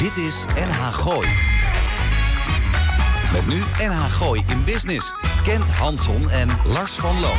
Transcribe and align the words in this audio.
Dit 0.00 0.16
is 0.16 0.44
NH 0.54 0.92
Gooi. 0.92 1.28
Met 3.32 3.46
nu 3.46 3.62
NH 3.78 4.04
Gooi 4.04 4.42
in 4.48 4.64
Business. 4.64 5.12
Kent 5.42 5.70
Hansson 5.70 6.30
en 6.30 6.48
Lars 6.66 6.92
van 6.92 7.20
Loon. 7.20 7.38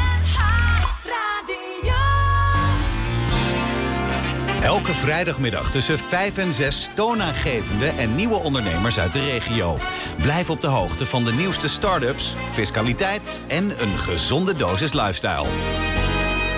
Elke 4.63 4.93
vrijdagmiddag 4.93 5.71
tussen 5.71 5.99
5 5.99 6.37
en 6.37 6.53
6 6.53 6.89
toonaangevende 6.95 7.87
en 7.87 8.15
nieuwe 8.15 8.35
ondernemers 8.35 8.99
uit 8.99 9.11
de 9.11 9.25
regio. 9.25 9.77
Blijf 10.21 10.49
op 10.49 10.61
de 10.61 10.67
hoogte 10.67 11.05
van 11.05 11.23
de 11.23 11.33
nieuwste 11.33 11.69
start-ups, 11.69 12.35
fiscaliteit 12.53 13.39
en 13.47 13.81
een 13.81 13.97
gezonde 13.97 14.55
dosis 14.55 14.93
lifestyle. 14.93 15.47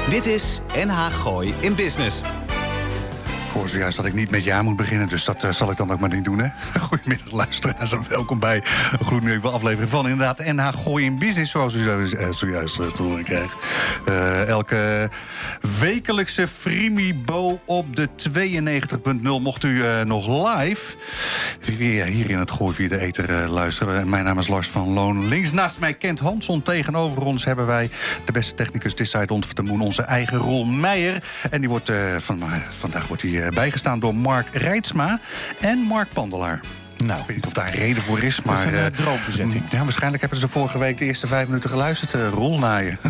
Dit 0.09 0.25
is 0.25 0.59
NH 0.85 1.05
Gooi 1.05 1.53
in 1.59 1.75
Business. 1.75 2.21
Hoor 3.53 3.69
zojuist 3.69 3.97
dat 3.97 4.05
ik 4.05 4.13
niet 4.13 4.31
met 4.31 4.43
ja 4.43 4.61
moet 4.61 4.75
beginnen, 4.75 5.07
dus 5.07 5.25
dat 5.25 5.43
eh, 5.43 5.51
zal 5.51 5.71
ik 5.71 5.77
dan 5.77 5.91
ook 5.91 5.99
maar 5.99 6.13
niet 6.13 6.23
doen. 6.23 6.39
Hè? 6.39 6.47
Goedemiddag 6.89 7.31
luisteraars 7.31 7.91
en 7.91 8.05
welkom 8.09 8.39
bij 8.39 8.63
een 8.91 9.05
gloednieuwe 9.05 9.49
aflevering 9.49 9.89
van 9.89 10.07
inderdaad 10.07 10.39
NH 10.39 10.67
Gooi 10.83 11.05
in 11.05 11.19
Business, 11.19 11.51
zoals 11.51 11.73
u 11.73 11.89
eh, 11.89 12.29
zojuist 12.31 12.79
eh, 12.79 12.87
te 12.87 13.01
horen 13.01 13.23
krijgt. 13.23 13.53
Elke 14.47 15.09
wekelijkse 15.79 16.47
Frimibo 16.47 17.59
op 17.65 17.95
de 17.95 18.09
92.0 19.09 19.21
mocht 19.21 19.63
u 19.63 19.83
nog 20.03 20.55
live 20.57 20.95
weer 21.77 22.05
hier 22.05 22.29
in 22.29 22.37
het 22.37 22.51
Gooi 22.51 22.73
via 22.73 22.89
de 22.89 22.99
Eter 22.99 23.49
luisteren. 23.49 24.09
Mijn 24.09 24.23
naam 24.23 24.39
is 24.39 24.47
Lars 24.47 24.67
van 24.67 24.93
Loon. 24.93 25.27
Links 25.27 25.51
naast 25.51 25.79
mij 25.79 25.93
Kent 25.93 26.19
Hansson. 26.19 26.61
Tegenover 26.61 27.21
ons 27.21 27.45
hebben 27.45 27.65
wij 27.65 27.89
de 28.25 28.31
beste 28.31 28.55
technicus 28.55 28.93
This 28.93 29.09
Side 29.09 29.41
onze 29.67 30.01
eigen 30.01 30.37
Ron 30.37 30.79
Meijer. 30.79 31.23
En 31.49 31.59
die 31.59 31.69
wordt, 31.69 31.91
van, 32.17 32.43
vandaag 32.69 33.07
wordt 33.07 33.21
hij 33.21 33.42
bijgestaan 33.49 33.99
door 33.99 34.15
Mark 34.15 34.47
Rijtsma 34.51 35.19
en 35.59 35.77
Mark 35.77 36.09
Pandelaar. 36.13 36.59
Nou, 37.05 37.19
Ik 37.21 37.27
weet 37.27 37.35
niet 37.35 37.45
of 37.45 37.53
daar 37.53 37.67
een 37.67 37.73
reden 37.73 38.03
voor 38.03 38.19
is, 38.23 38.41
maar... 38.41 38.57
is 38.57 38.63
een, 38.63 38.73
eh, 38.73 38.85
eh, 38.85 38.93
droombezetting. 38.93 39.63
Ja, 39.71 39.83
waarschijnlijk 39.83 40.21
hebben 40.21 40.39
ze 40.39 40.47
vorige 40.47 40.77
week 40.77 40.97
de 40.97 41.05
eerste 41.05 41.27
vijf 41.27 41.47
minuten 41.47 41.69
geluisterd. 41.69 42.13
eh 42.13 42.29
rol 42.29 42.59
naar 42.59 42.83
je. 42.83 42.93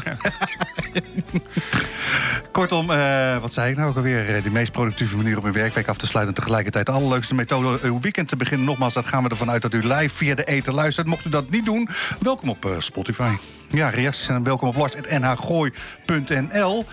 Kortom, 2.52 2.91
eh, 2.91 3.38
wat 3.38 3.53
zei 3.53 3.72
ik 3.72 3.77
nou 3.77 3.89
ook 3.89 3.95
alweer? 3.95 4.35
Eh, 4.35 4.44
De 4.44 4.49
meest 4.49 4.72
productieve 4.72 5.16
manier 5.17 5.38
om 5.38 5.45
uw 5.45 5.52
werkweek 5.52 5.88
af 5.88 5.97
te 5.97 6.07
sluiten... 6.07 6.35
en 6.35 6.41
tegelijkertijd 6.41 6.85
de 6.85 6.91
allerleukste 6.91 7.35
methode 7.35 7.79
uw 7.81 8.00
weekend 8.00 8.27
te 8.27 8.35
beginnen. 8.35 8.66
Nogmaals, 8.66 8.94
dat 8.94 9.05
gaan 9.05 9.23
we 9.23 9.29
ervan 9.29 9.50
uit 9.52 9.61
dat 9.61 9.73
u 9.73 9.88
live 9.88 10.16
via 10.16 10.35
de 10.35 10.44
eten 10.44 10.73
luistert. 10.73 11.07
Mocht 11.07 11.25
u 11.25 11.29
dat 11.29 11.50
niet 11.50 11.66
doen, 11.66 11.89
welkom 12.19 12.50
op 12.50 12.66
eh, 12.66 12.72
Spotify. 12.79 13.31
Ja, 13.73 13.89
reacties 13.89 14.27
en 14.27 14.43
welkom 14.43 14.67
op 14.67 14.75
lars.nhgooi.nl. 14.75 16.85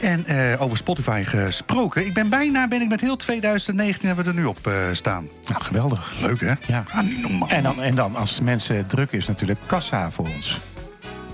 En 0.00 0.26
eh, 0.26 0.62
over 0.62 0.76
Spotify 0.76 1.22
gesproken. 1.24 2.06
Ik 2.06 2.14
ben 2.14 2.28
bijna, 2.28 2.68
ben 2.68 2.80
ik 2.80 2.88
met 2.88 3.00
heel 3.00 3.16
2019 3.16 4.06
hebben 4.06 4.24
we 4.24 4.30
er 4.30 4.36
nu 4.36 4.44
op 4.44 4.66
eh, 4.66 4.74
staan. 4.92 5.28
nou, 5.48 5.62
geweldig. 5.62 6.12
Leuk, 6.20 6.40
hè? 6.40 6.52
Ja. 6.66 6.84
Ah, 6.92 7.02
niet 7.02 7.22
normaal. 7.22 7.48
En 7.48 7.62
dan, 7.62 7.82
en 7.82 7.94
dan, 7.94 8.16
als 8.16 8.40
mensen 8.40 8.86
druk 8.86 9.12
is, 9.12 9.26
natuurlijk 9.26 9.58
kassa 9.66 10.10
voor 10.10 10.28
ons. 10.34 10.60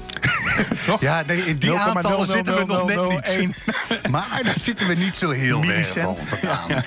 Toch? 0.86 1.00
Ja, 1.00 1.22
nee, 1.26 1.44
in 1.44 1.56
die 1.56 1.70
0,000001. 1.70 1.74
aantallen 1.74 2.26
zitten 2.26 2.56
we 2.56 2.64
nog 2.66 2.86
net 2.86 3.38
niet. 3.38 3.64
Maar 4.10 4.40
daar 4.44 4.58
zitten 4.58 4.88
we 4.88 4.94
niet 4.94 5.16
zo 5.16 5.30
heel 5.30 5.60
Millicent. 5.60 6.24
vandaan. 6.28 6.70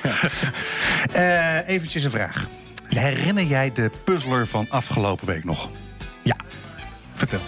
Eh, 1.11 1.67
eventjes 1.67 2.03
een 2.03 2.11
vraag. 2.11 2.47
Herinner 2.87 3.43
jij 3.43 3.71
de 3.73 3.91
puzzler 4.03 4.47
van 4.47 4.65
afgelopen 4.69 5.27
week 5.27 5.43
nog? 5.43 5.69
Ja. 6.23 6.35
Vertel. 7.13 7.39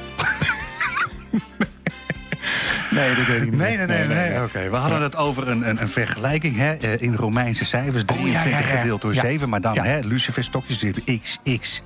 Nee, 2.93 3.15
dat 3.15 3.25
weet 3.25 3.41
ik 3.41 3.49
niet. 3.49 3.59
Nee, 3.59 3.77
nee, 3.77 3.85
nee. 3.85 4.07
nee, 4.07 4.43
Oké, 4.43 4.69
we 4.69 4.75
hadden 4.75 5.01
het 5.01 5.15
over 5.15 5.47
een, 5.47 5.69
een, 5.69 5.81
een 5.81 5.89
vergelijking 5.89 6.57
hè, 6.57 6.73
eh, 6.73 7.01
in 7.01 7.15
Romeinse 7.15 7.65
cijfers. 7.65 8.03
Oh, 8.05 8.17
ja, 8.17 8.41
23 8.41 8.51
ja, 8.51 8.73
ja. 8.73 8.79
gedeeld 8.79 9.01
door 9.01 9.13
Ja. 9.13 9.21
7. 9.21 9.49
Maar 9.49 9.61
dan 9.61 9.77
hè, 9.77 9.99
luciferstokjes, 9.99 10.77
die 10.77 11.21
x, 11.21 11.39
x, 11.59 11.81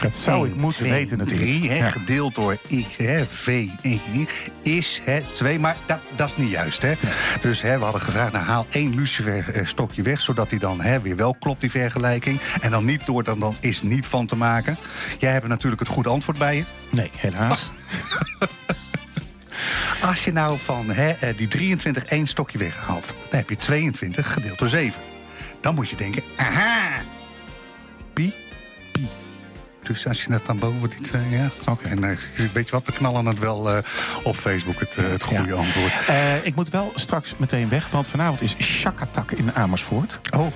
Dat 0.00 0.16
zou 0.16 0.46
ik 0.46 0.52
1, 0.52 0.60
moeten 0.60 0.78
2, 0.78 0.92
weten 0.92 1.18
natuurlijk. 1.18 1.48
3, 1.48 1.70
hè, 1.70 1.90
gedeeld 1.90 2.34
door 2.34 2.56
x, 2.68 2.96
hè, 2.96 3.26
v, 3.26 3.66
is 4.62 5.00
hè, 5.04 5.22
2. 5.32 5.58
Maar 5.58 5.76
dat, 5.86 6.00
dat 6.16 6.28
is 6.28 6.36
niet 6.36 6.50
juist. 6.50 6.82
Hè. 6.82 6.92
Dus 7.40 7.62
hè, 7.62 7.78
we 7.78 7.84
hadden 7.84 8.02
gevraagd, 8.02 8.32
nou, 8.32 8.44
haal 8.44 8.66
één 8.70 8.94
lucifer-stokje 8.94 10.02
weg... 10.02 10.20
zodat 10.20 10.50
die 10.50 10.58
dan 10.58 10.80
hè, 10.80 11.00
weer 11.00 11.16
wel 11.16 11.36
klopt, 11.40 11.60
die 11.60 11.70
vergelijking. 11.70 12.40
En 12.60 12.70
dan 12.70 12.84
niet 12.84 13.06
door, 13.06 13.24
dan, 13.24 13.40
dan 13.40 13.56
is 13.60 13.82
niet 13.82 14.06
van 14.06 14.26
te 14.26 14.36
maken. 14.36 14.78
Jij 15.18 15.32
hebt 15.32 15.48
natuurlijk 15.48 15.80
het 15.80 15.90
goede 15.90 16.08
antwoord 16.08 16.38
bij 16.38 16.56
je. 16.56 16.64
Nee, 16.90 17.10
helaas. 17.16 17.70
Als 20.02 20.24
je 20.24 20.32
nou 20.32 20.58
van 20.58 20.90
hè, 20.90 21.10
eh, 21.10 21.36
die 21.36 21.48
23 21.48 22.04
één 22.04 22.26
stokje 22.26 22.58
weghaalt... 22.58 23.06
dan 23.30 23.38
heb 23.38 23.48
je 23.48 23.56
22 23.56 24.32
gedeeld 24.32 24.58
door 24.58 24.68
7. 24.68 25.02
Dan 25.60 25.74
moet 25.74 25.88
je 25.88 25.96
denken, 25.96 26.22
aha, 26.36 26.88
pi, 28.12 28.34
pi. 28.92 29.08
Dus 29.82 30.06
als 30.06 30.22
je 30.24 30.30
dat 30.30 30.46
dan 30.46 30.58
boven 30.58 30.90
die 30.90 31.00
twee, 31.00 31.28
ja. 31.30 31.50
Oké. 31.66 31.88
En 31.88 32.04
eh, 32.04 32.16
weet 32.52 32.68
je 32.68 32.74
wat, 32.74 32.86
we 32.86 32.92
knallen 32.92 33.26
het 33.26 33.38
wel 33.38 33.70
eh, 33.70 33.78
op 34.22 34.36
Facebook, 34.36 34.80
het, 34.80 34.94
het 34.94 35.22
goede 35.22 35.44
Ja. 35.46 35.54
antwoord. 35.54 35.92
Ik 36.42 36.54
moet 36.54 36.70
wel 36.70 36.92
straks 36.94 37.34
meteen 37.36 37.68
weg, 37.68 37.88
want 37.90 38.08
vanavond 38.08 38.42
is 38.42 38.54
Shakatak 38.58 39.30
in 39.32 39.54
Amersfoort. 39.54 40.20
Oh, 40.36 40.46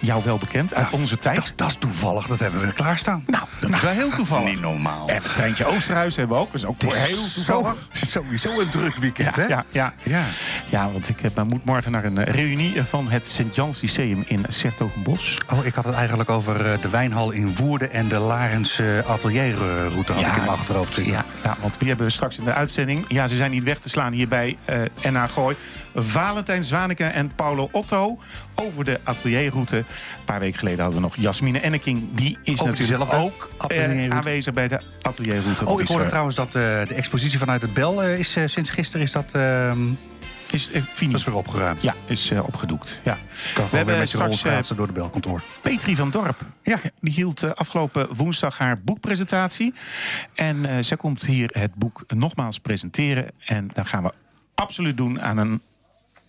Jou 0.00 0.24
wel 0.24 0.38
bekend 0.38 0.74
uit 0.74 0.90
onze 0.90 1.16
tijd. 1.18 1.36
dat, 1.36 1.52
dat 1.56 1.68
is 1.68 1.76
toevallig, 1.78 2.26
dat 2.26 2.38
hebben 2.38 2.60
we 2.60 2.72
klaarstaan. 2.72 3.22
Nou, 3.26 3.44
dat 3.60 3.74
is 3.74 3.80
wel 3.80 3.90
heel 3.92 4.10
toevallig. 4.10 4.48
Niet 4.50 4.60
normaal. 4.60 5.08
En 5.08 5.14
het 5.22 5.32
treintje 5.32 5.64
Oosterhuis 5.64 6.16
hebben 6.16 6.36
we 6.36 6.42
ook. 6.42 6.52
Dat 6.52 6.60
is 6.60 6.66
ook 6.66 6.82
is 6.82 6.94
heel 6.94 7.28
toevallig. 7.34 7.86
zo- 7.92 8.06
sowieso 8.22 8.60
een 8.60 8.70
druk 8.70 8.94
weekend, 8.96 9.36
hè? 9.36 9.44
Ja, 9.46 9.64
ja. 9.70 9.94
Ja. 10.02 10.22
Ja, 10.70 10.90
want 10.92 11.08
ik 11.08 11.20
heb, 11.20 11.42
moet 11.44 11.64
morgen 11.64 11.92
naar 11.92 12.04
een 12.04 12.18
eh, 12.18 12.34
reunie 12.34 12.82
van 12.82 13.08
het 13.08 13.26
Sint-Jans 13.26 13.80
Lyceum 13.80 14.24
in 14.26 14.44
Sertogenbos. 14.48 15.38
Oh, 15.52 15.64
ik 15.66 15.74
had 15.74 15.84
het 15.84 15.94
eigenlijk 15.94 16.30
over 16.30 16.72
eh, 16.72 16.82
de 16.82 16.88
wijnhal 16.88 17.30
in 17.30 17.56
Woerden... 17.56 17.90
en 17.92 18.08
de 18.08 18.18
Larense 18.18 19.04
atelierroute 19.06 20.12
had 20.12 20.20
ik 20.20 20.28
in 20.28 20.36
mijn 20.36 20.48
achterhoofd 20.48 20.94
zitten. 20.94 21.12
Ja, 21.12 21.24
ja, 21.44 21.56
want 21.60 21.78
wie 21.78 21.88
hebben 21.88 22.06
we 22.06 22.12
straks 22.12 22.38
in 22.38 22.44
de 22.44 22.52
uitzending? 22.52 23.04
Ja, 23.08 23.26
ze 23.26 23.36
zijn 23.36 23.50
niet 23.50 23.62
weg 23.64 23.78
te 23.78 23.88
slaan 23.88 24.12
hier 24.12 24.28
bij 24.28 24.56
eh 24.64 24.76
NH 25.12 25.24
Gooi. 25.28 25.56
Valentijn 25.94 26.64
Zwaneke 26.64 27.04
en 27.04 27.34
Paulo 27.34 27.68
Otto 27.72 28.18
over 28.54 28.84
de 28.84 29.00
atelierroute. 29.04 29.76
Een 29.76 29.84
paar 30.24 30.40
weken 30.40 30.58
geleden 30.58 30.80
hadden 30.80 31.00
we 31.00 31.06
nog 31.06 31.16
Jasmine 31.16 31.60
Enneking. 31.60 32.08
Die 32.12 32.38
is 32.42 32.52
Over 32.52 32.66
natuurlijk 32.66 32.98
diezelfde 32.98 33.16
ook 33.16 33.50
eh, 33.68 34.10
aanwezig 34.10 34.54
bij 34.54 34.68
de 34.68 34.80
atelierroute. 35.02 35.66
Oh, 35.66 35.80
ik 35.80 35.86
hoorde 35.86 36.02
eh, 36.02 36.08
trouwens 36.08 36.36
dat 36.36 36.46
eh, 36.46 36.52
de 36.52 36.94
expositie 36.94 37.38
vanuit 37.38 37.62
het 37.62 37.74
Bel 37.74 38.02
eh, 38.02 38.18
is 38.18 38.36
eh, 38.36 38.42
sinds 38.46 38.70
gisteren 38.70 39.02
is 39.02 39.12
dat, 39.12 39.32
ehm, 39.32 39.78
is, 40.52 40.70
eh, 40.70 40.82
dat 41.10 41.20
is 41.20 41.24
weer 41.24 41.34
opgeruimd. 41.34 41.82
Ja, 41.82 41.94
is 42.06 42.30
eh, 42.30 42.46
opgedoekt. 42.46 43.00
Ja. 43.04 43.12
Kan 43.12 43.20
We 43.20 43.52
gewoon 43.52 43.68
weer 43.70 43.76
hebben 43.76 43.98
met 43.98 44.10
je 44.10 44.16
rol 44.16 44.26
straks 44.26 44.44
eh, 44.44 44.50
schaatsen 44.50 44.76
door 44.76 44.86
de 44.86 44.92
Belkantoor. 44.92 45.42
Petri 45.60 45.96
van 45.96 46.10
Dorp. 46.10 46.44
Ja. 46.62 46.80
Die 47.00 47.12
hield 47.12 47.42
eh, 47.42 47.50
afgelopen 47.50 48.14
woensdag 48.14 48.58
haar 48.58 48.80
boekpresentatie. 48.80 49.74
En 50.34 50.66
eh, 50.66 50.82
zij 50.82 50.96
komt 50.96 51.26
hier 51.26 51.48
het 51.52 51.74
boek 51.74 52.04
nogmaals 52.08 52.58
presenteren. 52.58 53.26
En 53.44 53.70
dan 53.72 53.86
gaan 53.86 54.02
we 54.02 54.12
absoluut 54.54 54.96
doen 54.96 55.22
aan 55.22 55.38
een 55.38 55.62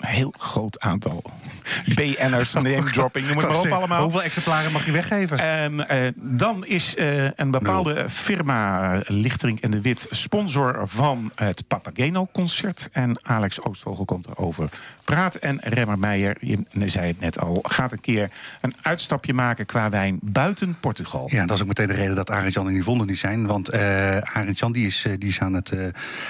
heel 0.01 0.33
groot 0.37 0.79
aantal 0.79 1.23
BN'ers, 1.95 2.53
name 2.53 2.91
dropping, 2.91 3.27
noem 3.27 3.37
het 3.37 3.47
maar 3.47 3.55
op 3.55 3.61
Zeg, 3.61 3.71
allemaal. 3.71 4.01
Hoeveel 4.01 4.23
exemplaren 4.23 4.71
mag 4.71 4.85
je 4.85 4.91
weggeven? 4.91 5.39
En 5.39 5.87
eh, 5.89 6.11
dan 6.15 6.65
is 6.65 6.95
eh, 6.95 7.31
een 7.35 7.51
bepaalde 7.51 8.09
firma, 8.09 8.93
eh, 8.93 8.99
Lichterink 9.05 9.59
en 9.59 9.71
de 9.71 9.81
Wit, 9.81 10.07
sponsor 10.09 10.87
van 10.87 11.31
het 11.35 11.67
Papageno-concert. 11.67 12.89
En 12.91 13.19
Alex 13.23 13.61
Oostvogel 13.61 14.05
komt 14.05 14.27
erover 14.27 14.69
praten. 15.05 15.41
En 15.41 15.59
Remmer 15.63 15.99
Meijer, 15.99 16.37
je 16.39 16.65
zei 16.85 17.07
het 17.07 17.19
net 17.19 17.39
al, 17.39 17.59
gaat 17.63 17.91
een 17.91 17.99
keer 17.99 18.29
een 18.61 18.75
uitstapje 18.81 19.33
maken 19.33 19.65
qua 19.65 19.89
wijn 19.89 20.19
buiten 20.21 20.77
Portugal. 20.79 21.27
Ja, 21.31 21.45
dat 21.45 21.55
is 21.55 21.61
ook 21.61 21.67
meteen 21.67 21.87
de 21.87 21.93
reden 21.93 22.15
dat 22.15 22.31
Arend-Jan 22.31 22.67
en 22.67 22.75
Yvonne 22.75 23.05
niet 23.05 23.19
zijn. 23.19 23.45
Want 23.45 23.69
eh 23.69 24.17
Arend-Jan 24.17 24.71
die 24.71 24.87
is, 24.87 25.05
die, 25.19 25.29
is 25.29 25.39
aan 25.39 25.53
het, 25.53 25.69
eh, 25.69 25.85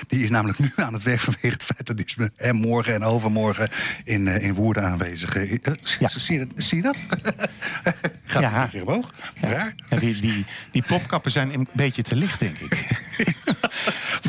die 0.07 0.23
is 0.23 0.29
namelijk 0.29 0.59
nu 0.59 0.71
aan 0.75 0.93
het 0.93 1.03
werk 1.03 1.19
vanwege 1.19 1.47
het 1.47 1.63
feit 1.63 1.87
dat 1.87 1.95
hij 1.95 2.05
is 2.05 2.15
met- 2.15 2.31
en 2.35 2.55
morgen 2.55 2.93
en 2.93 3.03
overmorgen 3.03 3.60
in, 4.03 4.27
eh, 4.27 4.44
in 4.44 4.53
Woerden 4.53 4.83
aanwezig. 4.83 5.35
Eh, 5.35 5.51
Ja. 5.99 6.07
zie, 6.09 6.39
je 6.39 6.47
dat, 6.47 6.63
zie 6.63 6.77
je 6.77 6.83
dat? 6.83 6.95
Gaat 8.25 8.41
Ja. 8.41 8.63
een 8.63 8.69
keer 8.69 8.87
omhoog. 8.87 9.13
Raar. 9.40 9.73
Die, 9.99 10.19
die, 10.22 10.46
die 10.72 10.81
plopkappen 10.81 11.31
zijn 11.31 11.53
een 11.53 11.67
beetje 11.72 12.02
te 12.02 12.16
licht, 12.16 12.40
denk 12.40 12.58
ik. 12.58 12.78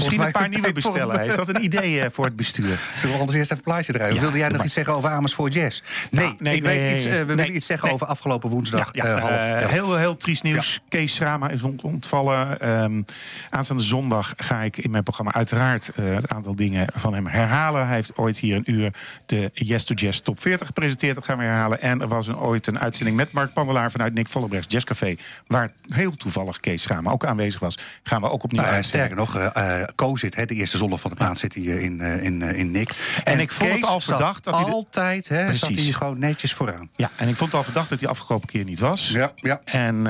Misschien 0.05 0.27
een 0.27 0.33
paar 0.33 0.49
nieuwe 0.49 0.73
bestellen. 0.83 1.27
Is 1.27 1.35
dat 1.37 1.49
een 1.49 1.65
idee 1.65 2.01
eh, 2.01 2.11
voor 2.11 2.25
het 2.25 2.37
bestuur? 2.37 2.79
Zullen 2.97 3.15
we 3.15 3.21
anders 3.21 3.39
eerst 3.39 3.51
even 3.51 3.57
een 3.57 3.73
plaatje 3.73 3.93
draaien? 3.93 4.15
Ja, 4.15 4.21
Wilde 4.21 4.39
jij 4.39 4.49
nog 4.49 4.57
maar. 4.57 4.67
iets 4.67 4.75
zeggen 4.75 4.95
over 4.95 5.11
Amersfoort 5.11 5.55
Jazz? 5.55 5.81
Nee, 6.11 6.25
Nou, 6.25 6.37
nee, 6.39 6.57
ik 6.57 6.63
weet 6.63 6.81
nee, 6.81 6.97
iets, 6.97 7.05
eh, 7.05 7.13
we 7.13 7.25
willen 7.25 7.57
iets 7.57 7.67
zeggen 7.67 7.91
over 7.93 8.07
afgelopen 8.07 8.51
woensdag. 8.51 8.89
Ja, 8.93 9.05
eh, 9.05 9.21
half 9.21 9.71
heel, 9.71 9.97
heel 9.97 10.17
triest 10.17 10.43
nieuws. 10.43 10.81
Kees 10.89 11.19
Rama 11.19 11.49
is 11.49 11.63
ont- 11.63 11.83
ontvallen. 11.83 12.61
Ehm, 12.61 13.03
aanstaande 13.51 13.83
zondag 13.83 14.33
ga 14.37 14.61
ik 14.63 14.77
in 14.77 14.91
mijn 14.91 15.03
programma 15.03 15.33
uiteraard 15.33 15.91
het 16.01 16.29
aantal 16.29 16.55
dingen 16.55 16.87
van 16.95 17.15
hem 17.15 17.27
herhalen. 17.27 17.87
Hij 17.87 17.95
heeft 17.95 18.17
ooit 18.17 18.39
hier 18.39 18.57
een 18.57 18.71
uur 18.73 18.93
de 19.27 19.51
Yes 19.55 19.85
to 19.85 19.95
Jazz 19.95 20.21
Top 20.21 20.41
40 20.41 20.67
gepresenteerd. 20.67 21.15
Dat 21.15 21.25
gaan 21.25 21.39
we 21.39 21.45
herhalen. 21.45 21.81
En 21.81 22.01
er 22.01 22.09
was 22.09 22.27
een, 22.27 22.37
ooit 22.39 22.67
een 22.67 22.79
uitzending 22.81 23.17
met 23.17 23.33
Mark 23.33 23.53
Pandelaar 23.53 23.91
vanuit 23.91 24.15
Nick 24.15 24.29
Vollebrechts 24.29 24.73
Jazzcafé. 24.73 25.17
Waar 25.47 25.73
heel 25.89 26.17
toevallig 26.17 26.61
Kees 26.61 26.87
Rama 26.87 27.11
ook 27.11 27.25
aanwezig 27.27 27.61
was. 27.61 27.79
Gaan 28.03 28.21
we 28.21 28.31
ook 28.31 28.43
opnieuw 28.43 28.63
Nou 28.63 28.83
sterker 28.83 29.17
nog, 29.17 29.51
Co 29.95 30.17
zit, 30.17 30.35
hè, 30.35 30.45
de 30.45 30.55
eerste 30.55 30.77
zondag 30.77 31.01
van 31.01 31.11
de 31.11 31.17
maand, 31.19 31.39
zit 31.39 31.55
hij 31.55 31.63
in, 31.63 32.01
in, 32.01 32.43
in 32.43 32.71
Nick. 32.71 33.21
En, 33.25 33.41
ik 33.41 33.51
vond 33.51 33.73
het 33.73 33.85
al 33.85 34.01
verdacht 34.01 34.45
dat 34.45 34.57
hij 34.57 34.65
altijd, 34.65 35.29
hè, 35.29 35.55
zat 35.55 35.71
hij 35.71 35.93
gewoon 35.93 36.19
netjes 36.19 36.53
vooraan. 36.53 36.91
Ja, 36.97 37.11
en 37.17 37.29
ik 37.29 37.37
vond 37.37 37.51
het 37.51 37.59
al 37.59 37.65
verdacht 37.65 37.89
dat 37.89 38.01
hij 38.01 38.09
afgelopen 38.09 38.49
keer 38.49 38.65
niet 38.65 38.79
was. 38.79 39.09
Ja, 39.09 39.33
ja. 39.35 39.61
En 39.65 40.07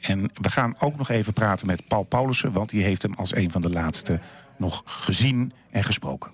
en 0.00 0.30
we 0.34 0.50
gaan 0.50 0.74
ook 0.78 0.96
nog 0.96 1.08
even 1.08 1.32
praten 1.32 1.66
met 1.66 1.88
Paul 1.88 2.02
Paulussen, 2.02 2.52
want 2.52 2.70
die 2.70 2.82
heeft 2.82 3.02
hem 3.02 3.14
als 3.14 3.34
een 3.34 3.50
van 3.50 3.60
de 3.60 3.70
laatste 3.70 4.20
nog 4.56 4.82
gezien 4.84 5.52
en 5.70 5.84
gesproken. 5.84 6.30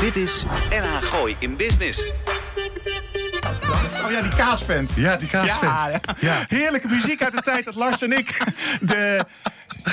Dit 0.00 0.16
is 0.16 0.44
NH 0.70 1.02
Gooi 1.02 1.36
in 1.38 1.56
Business. 1.56 2.12
Oh 4.04 4.10
ja, 4.10 4.22
die 4.22 4.34
kaasvent. 4.34 4.90
Ja, 4.94 5.16
die 5.16 5.28
kaasvent. 5.28 6.06
Ja, 6.06 6.14
ja. 6.20 6.44
Heerlijke 6.48 6.88
muziek 6.88 7.22
uit 7.22 7.32
de 7.32 7.42
tijd 7.42 7.64
dat 7.64 7.74
Lars 7.74 8.02
en 8.02 8.12
ik 8.18 8.40
de 8.80 9.24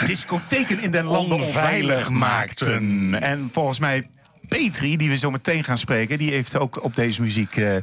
discotheken 0.05 0.79
in 0.79 0.91
den 0.91 1.05
landen 1.05 1.37
onveilig 1.37 2.09
maakten. 2.09 3.13
En 3.21 3.49
volgens 3.51 3.79
mij 3.79 4.09
Petri, 4.47 4.97
die 4.97 5.09
we 5.09 5.15
zo 5.15 5.31
meteen 5.31 5.63
gaan 5.63 5.77
spreken, 5.77 6.17
die 6.17 6.31
heeft 6.31 6.57
ook 6.57 6.83
op 6.83 6.95
deze 6.95 7.21
muziek 7.21 7.55
uh, 7.55 7.75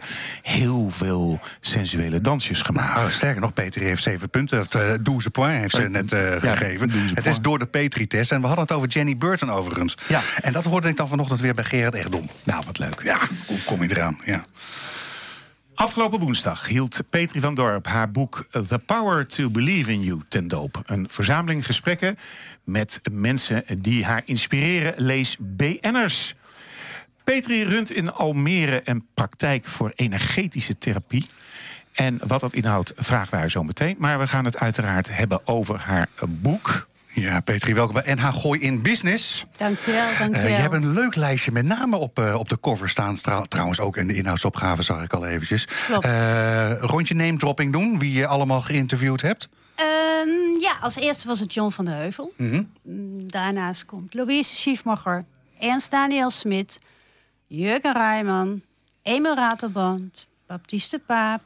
heel 0.42 0.90
veel 0.90 1.40
sensuele 1.60 2.20
dansjes 2.20 2.62
gemaakt. 2.62 2.98
Oh, 2.98 3.08
sterker 3.08 3.40
nog, 3.40 3.52
Petri 3.52 3.84
heeft 3.84 4.02
zeven 4.02 4.30
punten, 4.30 4.60
of 4.60 4.74
uh, 4.74 4.82
douze 5.00 5.30
points 5.30 5.60
heeft 5.60 5.74
ze 5.74 5.88
net 5.88 6.12
uh, 6.12 6.42
ja, 6.42 6.54
gegeven. 6.54 6.90
Het 7.14 7.26
is 7.26 7.40
door 7.40 7.58
de 7.58 7.66
Petri-test. 7.66 8.32
En 8.32 8.40
we 8.40 8.46
hadden 8.46 8.64
het 8.64 8.74
over 8.74 8.88
Jenny 8.88 9.16
Burton 9.16 9.50
overigens. 9.50 9.96
Ja. 10.08 10.20
En 10.40 10.52
dat 10.52 10.64
hoorde 10.64 10.88
ik 10.88 10.96
dan 10.96 11.08
vanochtend 11.08 11.40
weer 11.40 11.54
bij 11.54 11.64
Gerard 11.64 11.94
Echtdom. 11.94 12.30
Nou, 12.44 12.62
wat 12.66 12.78
leuk. 12.78 13.00
Ja, 13.04 13.18
hoe 13.46 13.58
kom 13.64 13.82
je 13.82 13.90
eraan? 13.90 14.20
Ja. 14.24 14.44
Afgelopen 15.76 16.18
woensdag 16.18 16.66
hield 16.66 17.02
Petri 17.10 17.40
van 17.40 17.54
Dorp 17.54 17.86
haar 17.86 18.10
boek 18.10 18.46
The 18.68 18.78
Power 18.78 19.26
to 19.26 19.50
Believe 19.50 19.92
in 19.92 20.02
You 20.02 20.20
ten 20.28 20.48
doop. 20.48 20.82
Een 20.86 21.06
verzameling 21.10 21.66
gesprekken 21.66 22.18
met 22.64 23.00
mensen 23.10 23.64
die 23.78 24.04
haar 24.04 24.22
inspireren. 24.24 24.94
Lees 24.96 25.36
BN'ers. 25.38 26.34
Petri 27.24 27.64
runt 27.64 27.90
in 27.90 28.12
Almere 28.12 28.80
een 28.84 29.06
praktijk 29.14 29.64
voor 29.64 29.92
energetische 29.94 30.78
therapie. 30.78 31.28
En 31.92 32.20
wat 32.26 32.40
dat 32.40 32.54
inhoudt, 32.54 32.92
vragen 32.96 33.30
wij 33.30 33.40
haar 33.40 33.50
zo 33.50 33.62
meteen. 33.62 33.96
Maar 33.98 34.18
we 34.18 34.26
gaan 34.26 34.44
het 34.44 34.58
uiteraard 34.58 35.16
hebben 35.16 35.46
over 35.46 35.78
haar 35.80 36.08
boek. 36.28 36.88
Ja, 37.20 37.40
Petri, 37.40 37.74
welkom 37.74 37.94
bij 37.94 38.14
NH 38.14 38.34
Gooi 38.34 38.60
in 38.60 38.82
Business. 38.82 39.44
Dankjewel, 39.56 40.10
Uh, 40.10 40.18
dankjewel. 40.18 40.50
je 40.50 40.56
hebt 40.56 40.74
een 40.74 40.92
leuk 40.92 41.14
lijstje 41.14 41.52
met 41.52 41.64
name 41.64 41.96
op, 41.96 42.18
uh, 42.18 42.34
op 42.38 42.48
de 42.48 42.60
cover 42.60 42.88
staan. 42.88 43.16
Trouwens 43.48 43.80
ook 43.80 43.96
in 43.96 44.06
de 44.06 44.14
inhoudsopgave 44.16 44.82
zag 44.82 45.02
ik 45.02 45.12
al 45.12 45.26
eventjes. 45.26 45.64
Klopt. 45.86 46.06
Uh, 46.06 46.80
rondje 46.80 47.14
name 47.14 47.36
dropping 47.36 47.72
doen, 47.72 47.98
wie 47.98 48.12
je 48.12 48.26
allemaal 48.26 48.62
geïnterviewd 48.62 49.22
hebt. 49.22 49.48
Um, 49.80 50.60
ja, 50.60 50.76
als 50.80 50.96
eerste 50.96 51.26
was 51.26 51.40
het 51.40 51.54
John 51.54 51.70
van 51.70 51.84
de 51.84 51.90
Heuvel. 51.90 52.32
Mm 52.36 52.50
-hmm. 52.50 53.26
Daarnaast 53.26 53.84
komt 53.84 54.14
Louise 54.14 54.54
Schiefmacher, 54.54 55.24
Ernst 55.58 55.90
Daniel 55.90 56.30
Smit... 56.30 56.78
Jurgen 57.46 57.92
Rijman, 57.92 58.62
Emil 59.02 59.34
Ratelband, 59.34 60.28
Baptiste 60.46 60.98
Paap... 61.06 61.42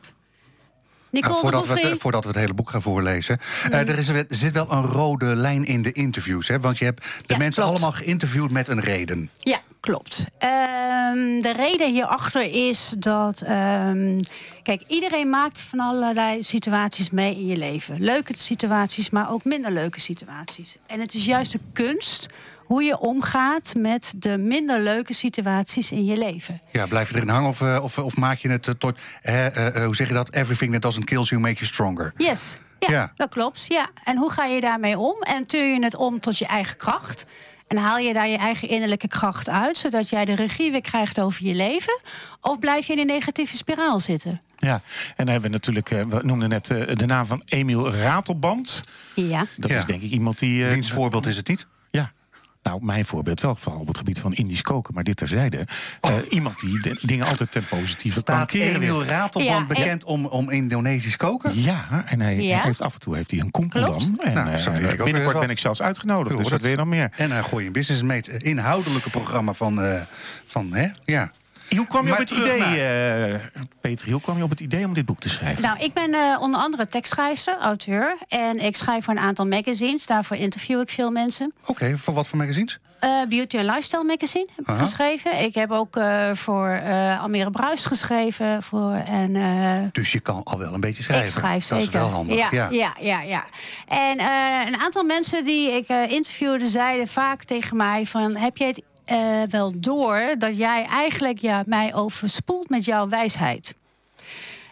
Nicole 1.11 1.33
nou, 1.33 1.43
voordat, 1.43 1.67
de 1.67 1.75
we 1.75 1.89
het, 1.89 2.01
voordat 2.01 2.23
we 2.25 2.31
het 2.31 2.39
hele 2.39 2.55
boek 2.55 2.71
gaan 2.71 2.83
voorlezen. 2.83 3.39
Nee. 3.71 3.85
Uh, 3.85 3.89
er, 3.89 3.99
is, 3.99 4.09
er 4.09 4.27
zit 4.29 4.53
wel 4.53 4.73
een 4.73 4.83
rode 4.83 5.25
lijn 5.25 5.65
in 5.65 5.83
de 5.83 5.93
interviews. 5.93 6.49
Hè? 6.49 6.61
Want 6.61 6.79
je 6.79 6.85
hebt 6.85 7.03
de 7.03 7.25
ja, 7.27 7.37
mensen 7.37 7.63
klopt. 7.63 7.79
allemaal 7.79 7.99
geïnterviewd 7.99 8.51
met 8.51 8.69
een 8.69 8.81
reden. 8.81 9.31
Ja, 9.39 9.59
klopt. 9.81 10.19
Um, 10.19 11.43
de 11.43 11.53
reden 11.57 11.93
hierachter 11.93 12.43
is 12.43 12.95
dat... 12.99 13.43
Um, 13.49 14.21
kijk, 14.63 14.83
iedereen 14.87 15.31
maakt 15.31 15.61
van 15.61 15.81
allerlei 15.81 16.43
situaties 16.43 17.11
mee 17.11 17.35
in 17.35 17.47
je 17.47 17.57
leven. 17.57 18.01
Leuke 18.01 18.37
situaties, 18.37 19.11
maar 19.11 19.31
ook 19.31 19.45
minder 19.45 19.71
leuke 19.71 20.01
situaties. 20.01 20.77
En 20.87 21.01
het 21.01 21.15
is 21.15 21.25
juist 21.25 21.53
de 21.53 21.61
kunst 21.73 22.27
hoe 22.71 22.83
je 22.83 22.99
omgaat 22.99 23.75
met 23.77 24.15
de 24.17 24.39
minder 24.39 24.81
leuke 24.81 25.15
situaties 25.15 25.93
in 25.93 26.05
je 26.05 26.17
leven. 26.17 26.61
Ja, 26.73 26.87
blijf 26.87 27.09
je 27.09 27.15
erin 27.15 27.29
hangen 27.29 27.49
of, 27.49 27.61
uh, 27.61 27.79
of, 27.83 27.99
of, 27.99 28.17
maak 28.17 28.39
je 28.39 28.49
het 28.49 28.67
uh, 28.67 28.75
tot, 28.75 28.99
uh, 29.25 29.47
hoe 29.85 29.97
zeg 29.97 30.09
je 30.09 30.15
dat? 30.15 30.33
Everything 30.33 30.73
that 30.73 30.83
doesn't 30.83 31.05
kill 31.05 31.23
you, 31.23 31.41
make 31.41 31.55
you 31.55 31.67
stronger. 31.67 32.13
Yes, 32.17 32.59
ja, 32.79 32.91
ja, 32.91 33.13
dat 33.17 33.29
klopt. 33.29 33.65
Ja. 33.69 33.91
En 34.05 34.17
hoe 34.17 34.31
ga 34.31 34.45
je 34.45 34.61
daarmee 34.61 34.99
om? 34.99 35.23
En 35.23 35.45
tuur 35.45 35.65
je 35.65 35.85
het 35.85 35.95
om 35.97 36.21
tot 36.21 36.39
je 36.39 36.47
eigen 36.47 36.77
kracht? 36.77 37.27
En 37.67 37.77
haal 37.77 37.99
je 37.99 38.13
daar 38.13 38.29
je 38.29 38.37
eigen 38.37 38.69
innerlijke 38.69 39.09
kracht 39.09 39.49
uit, 39.49 39.77
zodat 39.77 40.09
jij 40.09 40.25
de 40.25 40.35
regie 40.35 40.71
weer 40.71 40.81
krijgt 40.81 41.21
over 41.21 41.45
je 41.45 41.55
leven? 41.55 42.01
Of 42.41 42.59
blijf 42.59 42.87
je 42.87 42.93
in 42.93 42.99
een 42.99 43.07
negatieve 43.07 43.57
spiraal 43.57 44.01
zitten? 44.01 44.41
Ja, 44.57 44.75
en 44.75 44.81
dan 45.17 45.29
hebben 45.29 45.51
we 45.51 45.57
natuurlijk, 45.57 45.89
we 45.89 46.21
noemden 46.23 46.49
net 46.49 46.67
de 46.67 47.07
naam 47.07 47.27
van 47.27 47.43
Emiel 47.45 47.91
Ratelband. 47.91 48.83
Ja. 49.15 49.47
Dat 49.57 49.71
ja. 49.71 49.79
is 49.79 49.85
denk 49.85 50.03
ik 50.03 50.11
iemand 50.11 50.39
die. 50.39 50.65
Wiens 50.65 50.91
voorbeeld 50.91 51.27
is 51.27 51.37
het 51.37 51.49
niet? 51.49 51.67
Nou, 52.63 52.85
mijn 52.85 53.05
voorbeeld 53.05 53.41
wel 53.41 53.57
vooral 53.57 53.81
op 53.81 53.87
het 53.87 53.99
gebied 53.99 54.19
van 54.19 54.35
Indisch 54.35 54.63
koken, 54.63 54.95
maar 54.95 55.05
dit 55.05 55.17
terzijde. 55.17 55.67
Oh. 56.01 56.11
Uh, 56.11 56.17
iemand 56.29 56.61
die 56.61 56.81
de 56.81 56.99
dingen 57.01 57.27
altijd 57.27 57.53
ten 57.53 57.67
positieve 57.67 58.23
kan 58.23 58.35
Staat 58.35 58.51
keren. 58.51 58.75
Emiel 58.75 59.05
Ratelband 59.05 59.61
ja, 59.61 59.67
bekend 59.67 60.05
om, 60.05 60.27
om 60.27 60.51
Indonesisch 60.51 61.17
koken? 61.17 61.61
Ja, 61.61 62.05
en 62.07 62.21
hij, 62.21 62.37
ja. 62.37 62.57
hij 62.57 62.65
heeft 62.65 62.83
af 62.83 62.95
en 62.95 63.01
toe 63.01 63.17
heeft 63.17 63.31
hij 63.31 63.41
een 63.41 63.51
koekelam. 63.51 64.17
En 64.19 64.35
nou, 64.35 64.51
uh, 64.51 65.05
binnenkort 65.05 65.41
ben 65.41 65.51
ik 65.51 65.59
zelfs 65.59 65.83
uitgenodigd, 65.83 66.37
dus 66.37 66.49
dat 66.49 66.61
wil 66.61 66.71
je 66.71 66.77
nog 66.77 66.87
meer. 66.87 67.11
En 67.17 67.31
hij 67.31 67.43
gooi 67.43 67.67
een 67.67 67.73
business 67.73 68.03
mate 68.03 68.39
inhoudelijke 68.39 69.11
programma 69.11 69.53
van, 69.53 69.85
uh, 69.85 70.01
van 70.45 70.73
hè? 70.73 70.89
ja. 71.05 71.33
Hoe 71.77 71.87
kwam 71.87 72.05
je 72.05 72.11
Maar 72.11 72.21
op 72.21 72.29
het 72.29 72.39
idee, 72.39 73.31
uh, 73.31 73.35
Peter, 73.81 74.11
hoe 74.11 74.21
kwam 74.21 74.37
je 74.37 74.43
op 74.43 74.51
het 74.51 74.61
idee 74.61 74.85
om 74.85 74.95
dit 74.95 75.05
boek 75.05 75.21
te 75.21 75.29
schrijven? 75.29 75.63
Nou, 75.63 75.79
ik 75.79 75.93
ben 75.93 76.15
uh, 76.15 76.37
onder 76.41 76.61
andere 76.61 76.87
tekstschrijfster, 76.87 77.59
auteur. 77.59 78.17
En 78.29 78.59
ik 78.59 78.77
schrijf 78.77 79.05
voor 79.05 79.15
een 79.15 79.21
aantal 79.21 79.47
magazines. 79.47 80.07
Daarvoor 80.07 80.37
interview 80.37 80.81
ik 80.81 80.91
veel 80.91 81.11
mensen. 81.11 81.53
Oké, 81.61 81.71
okay, 81.71 81.97
voor 81.97 82.15
wat 82.15 82.27
voor 82.27 82.39
magazines? 82.39 82.79
Uh, 83.05 83.11
Beauty 83.29 83.57
and 83.57 83.67
Lifestyle 83.67 84.05
magazine 84.05 84.47
heb 84.57 84.65
ik 84.65 84.75
Aha. 84.75 84.85
geschreven. 84.85 85.43
Ik 85.43 85.55
heb 85.55 85.71
ook 85.71 85.97
uh, 85.97 86.31
voor 86.33 86.81
uh, 86.85 87.23
Almere 87.23 87.51
Bruis 87.51 87.85
geschreven. 87.85 88.63
Voor, 88.63 88.93
en, 88.93 89.33
dus 89.93 90.13
je 90.13 90.21
kan 90.21 90.43
al 90.45 90.59
wel 90.59 90.75
een 90.75 90.81
beetje 90.81 91.03
schrijven. 91.03 91.27
Ik 91.27 91.33
schrijf 91.33 91.67
dat 91.67 91.79
is 91.79 91.89
wel 91.89 92.09
handig. 92.09 92.37
Ja, 92.37 92.49
ja. 92.51 92.69
ja, 92.71 92.95
ja. 93.01 93.21
ja. 93.21 93.45
En 93.89 94.21
een 94.67 94.81
aantal 94.81 95.05
mensen 95.05 95.45
die 95.45 95.71
ik 95.71 95.89
interviewde 95.89 96.67
zeiden 96.67 97.09
vaak 97.09 97.45
tegen 97.45 97.77
mij 97.77 98.07
van... 98.07 98.37
heb 98.37 98.57
je 98.57 98.65
het 98.65 98.83
uh, 99.13 99.43
wel 99.51 99.73
door 99.77 100.35
dat 100.39 100.57
jij 100.57 100.85
eigenlijk 100.85 101.39
ja, 101.39 101.63
mij 101.67 101.95
overspoelt 101.95 102.69
met 102.69 102.85
jouw 102.85 103.09
wijsheid. 103.09 103.75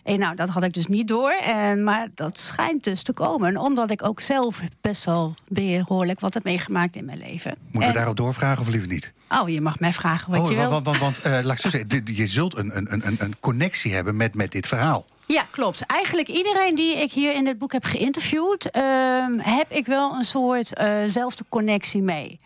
En 0.08 0.18
nou, 0.18 0.34
dat 0.36 0.48
had 0.48 0.62
ik 0.62 0.72
dus 0.72 0.86
niet 0.86 1.08
door. 1.08 1.30
En, 1.30 1.84
maar 1.84 2.08
dat 2.14 2.38
schijnt 2.38 2.84
dus 2.84 3.02
te 3.02 3.12
komen. 3.12 3.56
Omdat 3.56 3.90
ik 3.90 4.04
ook 4.04 4.20
zelf 4.20 4.60
best 4.80 5.04
wel 5.04 5.34
behoorlijk 5.48 6.20
wat 6.20 6.34
heb 6.34 6.44
meegemaakt 6.44 6.96
in 6.96 7.04
mijn 7.04 7.18
leven. 7.18 7.54
Moeten 7.70 7.90
we 7.90 7.96
daarop 7.96 8.16
doorvragen 8.16 8.60
of 8.60 8.68
liever 8.68 8.88
niet? 8.88 9.12
Oh, 9.28 9.48
je 9.48 9.60
mag 9.60 9.78
mij 9.78 9.92
vragen 9.92 10.30
wat 10.30 10.40
oh, 10.40 10.48
je 10.48 10.56
wil. 10.56 10.70
Want, 10.70 10.84
want, 10.84 10.98
want 10.98 11.26
uh, 11.26 11.32
laat 11.32 11.52
ik 11.52 11.58
zo 11.58 11.68
zeggen, 11.68 12.02
je 12.14 12.26
zult 12.26 12.56
een, 12.56 12.76
een, 12.76 13.06
een, 13.06 13.16
een 13.18 13.34
connectie 13.40 13.94
hebben 13.94 14.16
met, 14.16 14.34
met 14.34 14.52
dit 14.52 14.66
verhaal. 14.66 15.06
Ja, 15.34 15.46
klopt. 15.50 15.86
Eigenlijk 15.86 16.28
iedereen 16.28 16.74
die 16.74 16.96
ik 16.96 17.12
hier 17.12 17.34
in 17.34 17.44
dit 17.44 17.58
boek 17.58 17.72
heb 17.72 17.84
geïnterviewd... 17.84 18.76
Uh, 18.76 19.26
heb 19.38 19.72
ik 19.72 19.86
wel 19.86 20.14
een 20.14 20.24
soort 20.24 20.72
zelfde 21.06 21.44
connectie 21.48 22.02
mee. 22.02 22.38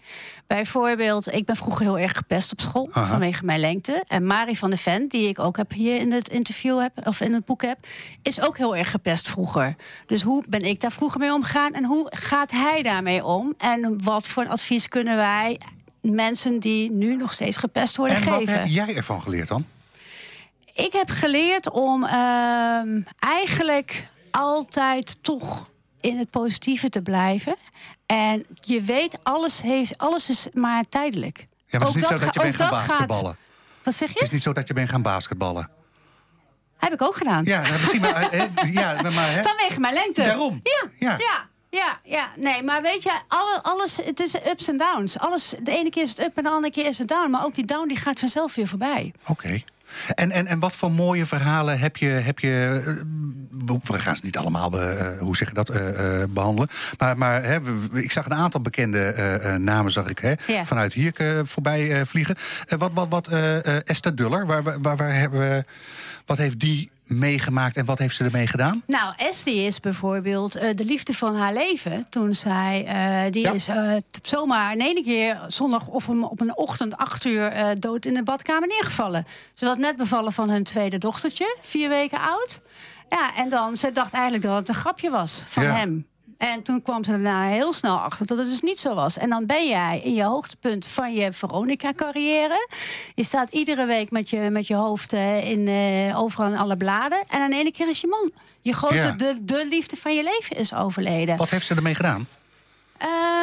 Bijvoorbeeld, 0.47 1.33
ik 1.33 1.45
ben 1.47 1.57
vroeger 1.57 1.83
heel 1.83 1.99
erg 1.99 2.17
gepest 2.17 2.53
op 2.53 2.61
school 2.61 2.89
Aha. 2.93 3.07
vanwege 3.07 3.45
mijn 3.45 3.61
lengte. 3.61 4.05
En 4.09 4.27
Marie 4.27 4.59
van 4.59 4.71
de 4.71 4.77
Ven, 4.77 5.09
die 5.09 5.29
ik 5.29 5.39
ook 5.39 5.57
heb 5.57 5.73
hier 5.73 6.01
in 6.01 6.13
het 6.13 6.29
interview 6.29 6.81
heb, 6.81 7.07
of 7.07 7.21
in 7.21 7.35
het 7.35 7.45
boek 7.45 7.63
heb, 7.63 7.79
is 8.23 8.41
ook 8.41 8.57
heel 8.57 8.77
erg 8.77 8.91
gepest 8.91 9.29
vroeger. 9.29 9.77
Dus 10.07 10.23
hoe 10.23 10.45
ben 10.49 10.61
ik 10.61 10.81
daar 10.81 10.93
vroeger 10.93 11.21
mee 11.21 11.33
omgegaan 11.33 11.73
en 11.73 11.85
hoe 11.85 12.13
gaat 12.15 12.51
hij 12.51 12.83
daarmee 12.83 13.25
om? 13.25 13.55
En 13.59 14.05
wat 14.05 14.27
voor 14.27 14.47
advies 14.49 14.89
kunnen 14.89 15.17
wij 15.17 15.61
mensen 16.01 16.59
die 16.59 16.91
nu 16.91 17.17
nog 17.17 17.33
steeds 17.33 17.57
gepest 17.57 17.97
worden 17.97 18.17
en 18.17 18.23
geven? 18.23 18.39
wat 18.39 18.49
heb 18.49 18.67
jij 18.67 18.97
ervan 18.97 19.23
geleerd 19.23 19.49
dan? 19.49 19.65
Ik 20.75 20.93
heb 20.93 21.11
geleerd 21.11 21.71
om 21.71 22.05
uh, 22.05 22.83
eigenlijk 23.19 24.09
altijd 24.31 25.23
toch 25.23 25.71
in 26.01 26.19
het 26.19 26.31
positieve 26.31 26.89
te 26.89 27.03
blijven. 27.03 27.57
En 28.07 28.45
je 28.61 28.81
weet, 28.81 29.19
alles, 29.23 29.63
heeft, 29.63 29.99
alles 29.99 30.29
is 30.29 30.47
maar 30.53 30.85
tijdelijk. 30.89 31.47
Ja, 31.67 31.79
maar 31.79 31.89
het 31.89 31.97
is 31.97 32.05
ook 32.05 32.11
niet 32.11 32.19
zo 32.19 32.25
dat 32.25 32.35
je 32.35 32.41
bent 32.41 32.57
gaan 32.57 32.71
basketballen. 32.71 33.25
Gaat... 33.25 33.37
Wat 33.83 33.95
zeg 33.95 34.09
je? 34.09 34.15
Het 34.15 34.23
is 34.23 34.31
niet 34.31 34.43
zo 34.43 34.53
dat 34.53 34.69
je 34.69 34.75
bent 34.75 34.91
gaan 34.91 35.03
basketballen. 35.03 35.71
Heb 36.77 36.93
ik 36.93 37.03
ook 37.03 37.17
gedaan. 37.17 37.45
Ja, 37.45 37.61
precies. 37.61 38.01
Maar, 38.01 38.31
he, 38.31 38.49
ja, 38.67 39.03
maar, 39.03 39.33
he. 39.33 39.43
Vanwege 39.43 39.81
mijn 39.81 39.95
lengte. 39.95 40.23
Daarom. 40.23 40.61
Ja, 40.63 40.91
ja. 40.99 41.17
ja. 41.19 41.51
Ja, 41.71 42.01
ja, 42.05 42.31
nee, 42.37 42.63
maar 42.63 42.83
weet 42.83 43.03
je, 43.03 43.13
alle, 43.29 43.63
alles, 43.63 43.97
het 44.05 44.21
is 44.21 44.35
ups 44.47 44.69
en 44.69 44.77
downs. 44.77 45.19
Alles, 45.19 45.55
de 45.63 45.71
ene 45.71 45.91
keer 45.91 46.03
is 46.03 46.11
het 46.11 46.21
up 46.21 46.37
en 46.37 46.43
de 46.43 46.51
andere 46.51 46.73
keer 46.73 46.87
is 46.87 46.99
het 46.99 47.09
down. 47.09 47.31
Maar 47.31 47.45
ook 47.45 47.55
die 47.55 47.65
down 47.65 47.89
die 47.89 47.97
gaat 47.97 48.19
vanzelf 48.19 48.55
weer 48.55 48.67
voorbij. 48.67 49.13
Oké. 49.21 49.31
Okay. 49.31 49.65
En, 50.15 50.31
en, 50.31 50.47
en 50.47 50.59
wat 50.59 50.75
voor 50.75 50.93
mooie 50.93 51.27
verhalen 51.27 51.79
heb 51.79 51.97
je. 51.97 52.07
Heb 52.07 52.39
je 52.39 52.83
we 53.85 53.99
gaan 53.99 54.17
ze 54.17 54.25
niet 54.25 54.37
allemaal, 54.37 54.75
uh, 54.75 55.19
hoe 55.19 55.37
zeg 55.37 55.49
je 55.49 55.55
dat, 55.55 55.73
behandelen. 56.29 56.69
Maar, 56.99 57.19
maar 57.19 57.43
hè, 57.43 57.59
ik 57.93 58.13
zag 58.13 58.25
een 58.25 58.35
aantal 58.35 58.61
bekende 58.61 59.57
namen 59.59 59.93
zag 59.93 60.09
ik, 60.09 60.19
hè, 60.19 60.33
ja. 60.47 60.65
vanuit 60.65 60.93
hier 60.93 61.43
voorbij 61.43 62.07
vliegen. 62.07 62.37
wat 62.69 62.91
wat, 62.95 63.09
wat 63.09 63.29
Esther 63.85 64.17
Duller, 64.17 64.47
waar, 64.47 64.63
waar, 64.63 64.97
waar 64.97 65.15
hebben 65.15 65.41
we, 65.41 65.65
wat 66.27 66.39
heeft 66.39 66.61
die 66.61 66.91
meegemaakt 67.19 67.77
en 67.77 67.85
wat 67.85 67.99
heeft 67.99 68.17
ze 68.17 68.25
ermee 68.25 68.47
gedaan? 68.47 68.83
Nou, 68.87 69.15
Estie 69.17 69.63
is 69.63 69.81
bijvoorbeeld 69.81 70.57
uh, 70.57 70.63
de 70.75 70.85
liefde 70.85 71.15
van 71.15 71.37
haar 71.37 71.53
leven. 71.53 72.07
Toen 72.11 72.35
zij, 72.35 72.85
uh, 72.87 73.33
die 73.33 73.43
ja. 73.43 73.53
is 73.53 73.69
uh, 73.69 73.97
zomaar 74.23 74.73
in 74.73 74.81
één 74.81 75.05
keer 75.05 75.41
zondag 75.49 75.87
of 75.87 76.09
op 76.09 76.41
een 76.41 76.57
ochtend 76.57 76.97
acht 76.97 77.25
uur 77.25 77.53
dood 77.79 78.05
in 78.05 78.15
de 78.15 78.23
badkamer 78.23 78.69
neergevallen. 78.69 79.27
Ze 79.53 79.65
was 79.65 79.77
net 79.77 79.97
bevallen 79.97 80.33
van 80.33 80.51
hun 80.51 80.65
tweede 80.65 80.99
dochtertje, 80.99 81.57
vier 81.61 81.89
weken 81.89 82.21
oud. 82.21 82.61
Ja, 83.09 83.37
en 83.37 83.49
dan, 83.49 83.77
ze 83.77 83.93
dacht 83.93 84.13
eigenlijk 84.13 84.45
dat 84.45 84.57
het 84.57 84.69
een 84.69 84.75
grapje 84.75 85.11
was 85.11 85.43
van 85.47 85.63
ja. 85.63 85.75
hem. 85.75 86.07
En 86.51 86.63
toen 86.63 86.83
kwam 86.83 87.05
ze 87.05 87.11
daarna 87.11 87.45
heel 87.45 87.73
snel 87.73 87.97
achter 87.97 88.27
dat 88.27 88.39
het 88.39 88.49
dus 88.49 88.61
niet 88.61 88.79
zo 88.79 88.95
was. 88.95 89.19
En 89.19 89.31
dan 89.31 89.47
ben 89.47 89.69
jij 89.69 90.01
in 90.05 90.15
je 90.15 90.23
hoogtepunt 90.23 90.87
van 90.87 91.15
je 91.15 91.33
Veronica-carrière. 91.33 92.69
Je 93.15 93.25
staat 93.25 93.51
iedere 93.51 93.87
week 93.87 94.11
met 94.11 94.31
je, 94.31 94.39
met 94.39 94.67
je 94.67 94.75
hoofd 94.75 95.13
in, 95.13 95.67
uh, 95.69 96.21
overal 96.21 96.49
in 96.49 96.57
alle 96.57 96.77
bladen. 96.77 97.25
En 97.29 97.43
in 97.43 97.59
ene 97.59 97.73
keer 97.73 97.89
is 97.89 98.01
je 98.01 98.07
man. 98.07 98.31
Je 98.61 98.73
grote, 98.73 98.95
ja. 98.95 99.11
de, 99.11 99.39
de 99.43 99.67
liefde 99.69 99.97
van 99.97 100.15
je 100.15 100.23
leven 100.23 100.57
is 100.57 100.75
overleden. 100.75 101.37
Wat 101.37 101.51
heeft 101.51 101.67
ze 101.67 101.75
ermee 101.75 101.95
gedaan? 101.95 102.27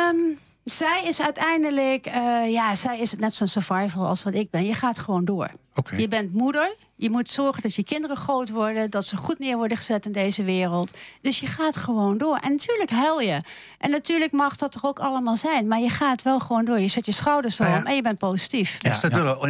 Um, 0.09 0.39
zij 0.63 1.03
is 1.05 1.21
uiteindelijk, 1.21 2.07
uh, 2.07 2.51
ja, 2.51 2.75
zij 2.75 2.99
is 2.99 3.13
net 3.13 3.33
zo'n 3.33 3.47
survival 3.47 4.07
als 4.07 4.23
wat 4.23 4.33
ik 4.33 4.49
ben. 4.49 4.65
Je 4.65 4.73
gaat 4.73 4.99
gewoon 4.99 5.25
door. 5.25 5.51
Okay. 5.75 5.99
Je 5.99 6.07
bent 6.07 6.33
moeder. 6.33 6.75
Je 7.01 7.09
moet 7.09 7.29
zorgen 7.29 7.61
dat 7.61 7.75
je 7.75 7.83
kinderen 7.83 8.17
groot 8.17 8.49
worden, 8.49 8.89
dat 8.89 9.05
ze 9.05 9.17
goed 9.17 9.39
neer 9.39 9.57
worden 9.57 9.77
gezet 9.77 10.05
in 10.05 10.11
deze 10.11 10.43
wereld. 10.43 10.97
Dus 11.21 11.39
je 11.39 11.47
gaat 11.47 11.77
gewoon 11.77 12.17
door. 12.17 12.37
En 12.37 12.51
natuurlijk 12.51 12.89
huil 12.89 13.19
je. 13.19 13.41
En 13.77 13.89
natuurlijk 13.89 14.31
mag 14.31 14.55
dat 14.55 14.71
toch 14.71 14.85
ook 14.85 14.99
allemaal 14.99 15.35
zijn. 15.35 15.67
Maar 15.67 15.79
je 15.79 15.89
gaat 15.89 16.21
wel 16.21 16.39
gewoon 16.39 16.65
door. 16.65 16.79
Je 16.79 16.87
zet 16.87 17.05
je 17.05 17.11
schouders 17.11 17.59
erop 17.59 17.73
ja. 17.73 17.83
en 17.83 17.95
je 17.95 18.01
bent 18.01 18.17
positief. 18.17 18.77
Ja. 18.79 18.89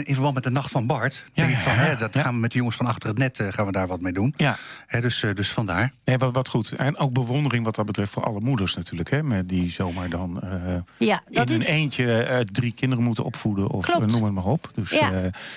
In 0.03 0.13
verband 0.13 0.34
met 0.34 0.44
de 0.44 0.50
nacht 0.50 0.72
van 0.72 0.88
Bart. 0.88 1.24
Ja, 1.34 1.44
denk 1.44 1.58
ik 1.58 1.63
van, 1.63 1.74
hè, 1.74 1.96
dat 1.96 2.15
gaan 2.15 2.34
we 2.34 2.39
met 2.39 2.51
de 2.51 2.58
jongens 2.58 2.75
van 2.75 2.86
achter 2.86 3.10
het 3.10 3.18
net 3.18 3.39
uh, 3.39 3.48
gaan 3.51 3.65
we 3.65 3.72
daar 3.72 3.88
wat 3.88 4.01
mee 4.01 4.13
doen. 4.13 4.34
Ja. 4.38 4.58
Hè, 4.88 5.01
dus, 5.01 5.22
uh, 5.22 5.34
dus 5.36 5.51
vandaar. 5.51 5.94
Nee, 6.06 6.18
wat, 6.18 6.34
wat 6.34 6.50
goed. 6.50 6.72
En 6.72 6.98
ook 6.98 7.13
bewondering 7.13 7.65
wat 7.65 7.75
dat 7.75 7.86
betreft 7.86 8.12
voor 8.12 8.24
alle 8.24 8.39
moeders 8.39 8.75
natuurlijk. 8.75 9.10
Hè, 9.10 9.24
met 9.24 9.50
die 9.50 9.72
zomaar 9.72 10.10
dan 10.10 10.41
uh, 10.44 10.75
ja, 10.98 11.22
in 11.29 11.41
een 11.48 11.62
eentje 11.62 12.48
drie 12.51 12.74
kinderen 12.74 13.03
moeten 13.03 13.24
opvoeden. 13.24 13.70
Of 13.70 14.00
noem 14.00 14.24
het 14.24 14.34
maar 14.34 14.46
op. 14.46 14.70
Dus 14.74 14.89
ja. 14.89 15.12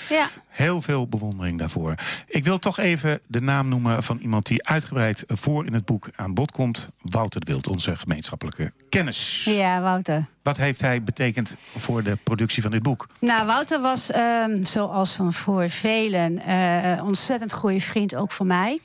ja. 0.08 0.28
heel 0.49 0.82
veel 0.82 1.08
bewondering 1.08 1.58
daarvoor. 1.58 1.81
Ik 2.26 2.44
wil 2.44 2.58
toch 2.58 2.78
even 2.78 3.20
de 3.26 3.40
naam 3.40 3.68
noemen 3.68 4.02
van 4.02 4.18
iemand 4.18 4.46
die 4.46 4.66
uitgebreid 4.66 5.24
voor 5.26 5.66
in 5.66 5.72
het 5.72 5.84
boek 5.84 6.10
aan 6.16 6.34
bod 6.34 6.50
komt. 6.50 6.88
Wouter 7.02 7.40
de 7.40 7.52
Wild, 7.52 7.68
onze 7.68 7.96
gemeenschappelijke 7.96 8.72
kennis. 8.88 9.44
Ja, 9.44 9.80
Wouter. 9.80 10.26
Wat 10.42 10.56
heeft 10.56 10.80
hij 10.80 11.02
betekend 11.02 11.56
voor 11.76 12.02
de 12.02 12.16
productie 12.22 12.62
van 12.62 12.70
dit 12.70 12.82
boek? 12.82 13.08
Nou, 13.18 13.46
Wouter 13.46 13.80
was, 13.80 14.16
um, 14.16 14.66
zoals 14.66 15.12
van 15.12 15.32
voor 15.32 15.68
velen, 15.68 16.48
een 16.48 16.96
uh, 16.96 17.04
ontzettend 17.04 17.52
goede 17.52 17.80
vriend, 17.80 18.14
ook 18.14 18.32
voor 18.32 18.46
mij. 18.46 18.80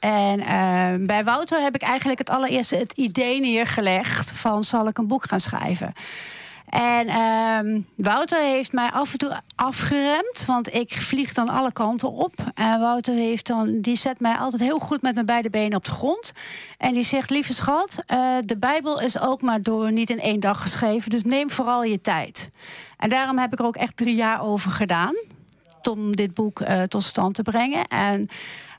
En 0.00 0.40
uh, 0.40 1.06
bij 1.06 1.24
Wouter 1.24 1.60
heb 1.60 1.74
ik 1.74 1.82
eigenlijk 1.82 2.18
het 2.18 2.30
allereerste 2.30 2.76
het 2.76 2.92
idee 2.92 3.40
neergelegd 3.40 4.32
van 4.32 4.64
zal 4.64 4.88
ik 4.88 4.98
een 4.98 5.06
boek 5.06 5.28
gaan 5.28 5.40
schrijven. 5.40 5.92
En 6.74 7.06
uh, 7.06 7.82
Wouter 7.96 8.38
heeft 8.38 8.72
mij 8.72 8.90
af 8.90 9.12
en 9.12 9.18
toe 9.18 9.40
afgeremd, 9.54 10.44
want 10.46 10.74
ik 10.74 10.92
vlieg 10.92 11.32
dan 11.32 11.48
alle 11.48 11.72
kanten 11.72 12.12
op. 12.12 12.32
En 12.54 12.80
Wouter 12.80 13.14
heeft 13.14 13.46
dan, 13.46 13.80
die 13.80 13.96
zet 13.96 14.20
mij 14.20 14.36
altijd 14.36 14.62
heel 14.62 14.78
goed 14.78 15.02
met 15.02 15.14
mijn 15.14 15.26
beide 15.26 15.50
benen 15.50 15.76
op 15.76 15.84
de 15.84 15.90
grond. 15.90 16.32
En 16.78 16.94
die 16.94 17.04
zegt: 17.04 17.30
Lieve 17.30 17.54
schat, 17.54 18.02
uh, 18.12 18.36
de 18.44 18.56
Bijbel 18.56 19.00
is 19.00 19.18
ook 19.18 19.42
maar 19.42 19.62
door 19.62 19.92
niet 19.92 20.10
in 20.10 20.20
één 20.20 20.40
dag 20.40 20.62
geschreven, 20.62 21.10
dus 21.10 21.22
neem 21.22 21.50
vooral 21.50 21.84
je 21.84 22.00
tijd. 22.00 22.50
En 22.96 23.08
daarom 23.08 23.38
heb 23.38 23.52
ik 23.52 23.58
er 23.58 23.66
ook 23.66 23.76
echt 23.76 23.96
drie 23.96 24.14
jaar 24.14 24.42
over 24.42 24.70
gedaan 24.70 25.14
om 25.82 26.16
dit 26.16 26.34
boek 26.34 26.60
uh, 26.60 26.82
tot 26.82 27.02
stand 27.02 27.34
te 27.34 27.42
brengen. 27.42 27.84
En 27.86 28.28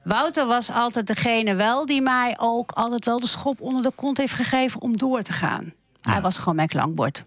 Wouter 0.04 0.46
was 0.46 0.72
altijd 0.72 1.08
degene 1.08 1.56
wel 1.56 1.86
die 1.86 2.02
mij 2.02 2.36
ook 2.40 2.72
altijd 2.72 3.06
wel 3.06 3.20
de 3.20 3.28
schop 3.28 3.62
onder 3.62 3.84
de 3.84 3.92
kont 3.96 4.18
heeft 4.18 4.34
gegeven 4.34 4.82
om 4.82 4.98
door 4.98 5.22
te 5.22 5.34
gaan. 5.34 5.74
Ja. 6.02 6.12
Hij 6.12 6.22
was 6.22 6.38
gewoon 6.38 6.56
mijn 6.56 6.68
klankbord. 6.68 7.25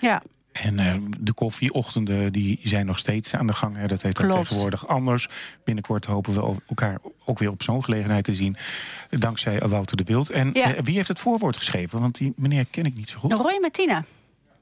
Ja. 0.00 0.22
En 0.52 0.78
uh, 0.78 0.92
de 1.20 1.32
koffieochtenden 1.32 2.32
die 2.32 2.60
zijn 2.62 2.86
nog 2.86 2.98
steeds 2.98 3.34
aan 3.34 3.46
de 3.46 3.52
gang. 3.52 3.76
Hè. 3.76 3.86
Dat 3.86 4.02
heet 4.02 4.16
dan 4.16 4.30
tegenwoordig 4.30 4.88
anders. 4.88 5.28
Binnenkort 5.64 6.04
hopen 6.04 6.34
we 6.34 6.56
elkaar 6.68 6.98
ook 7.24 7.38
weer 7.38 7.50
op 7.50 7.62
zo'n 7.62 7.84
gelegenheid 7.84 8.24
te 8.24 8.34
zien. 8.34 8.56
Dankzij 9.10 9.58
Wouter 9.58 9.96
de 9.96 10.04
Wild. 10.04 10.30
En 10.30 10.50
ja. 10.52 10.74
uh, 10.74 10.80
wie 10.82 10.96
heeft 10.96 11.08
het 11.08 11.18
voorwoord 11.18 11.56
geschreven? 11.56 12.00
Want 12.00 12.18
die 12.18 12.32
meneer 12.36 12.66
ken 12.66 12.84
ik 12.84 12.94
niet 12.94 13.08
zo 13.08 13.18
goed. 13.18 13.32
Roy 13.32 13.58
Martina. 13.60 14.04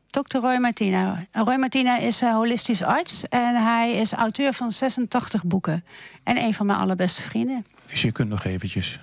Dr. 0.07 0.39
Roy 0.39 0.57
Martina. 0.59 1.27
Roy 1.33 1.57
Martina 1.57 1.99
is 1.99 2.23
uh, 2.23 2.35
holistisch 2.35 2.83
arts 2.83 3.25
en 3.29 3.65
hij 3.65 3.93
is 3.93 4.13
auteur 4.13 4.53
van 4.53 4.73
86 4.73 5.45
boeken. 5.45 5.85
En 6.23 6.39
een 6.39 6.55
van 6.55 6.67
mijn 6.67 6.79
allerbeste 6.79 7.23
vrienden. 7.23 7.67
Dus 7.91 8.03
je 8.03 8.13
kunt 8.13 8.29
nog 8.29 8.45
eventjes... 8.45 9.01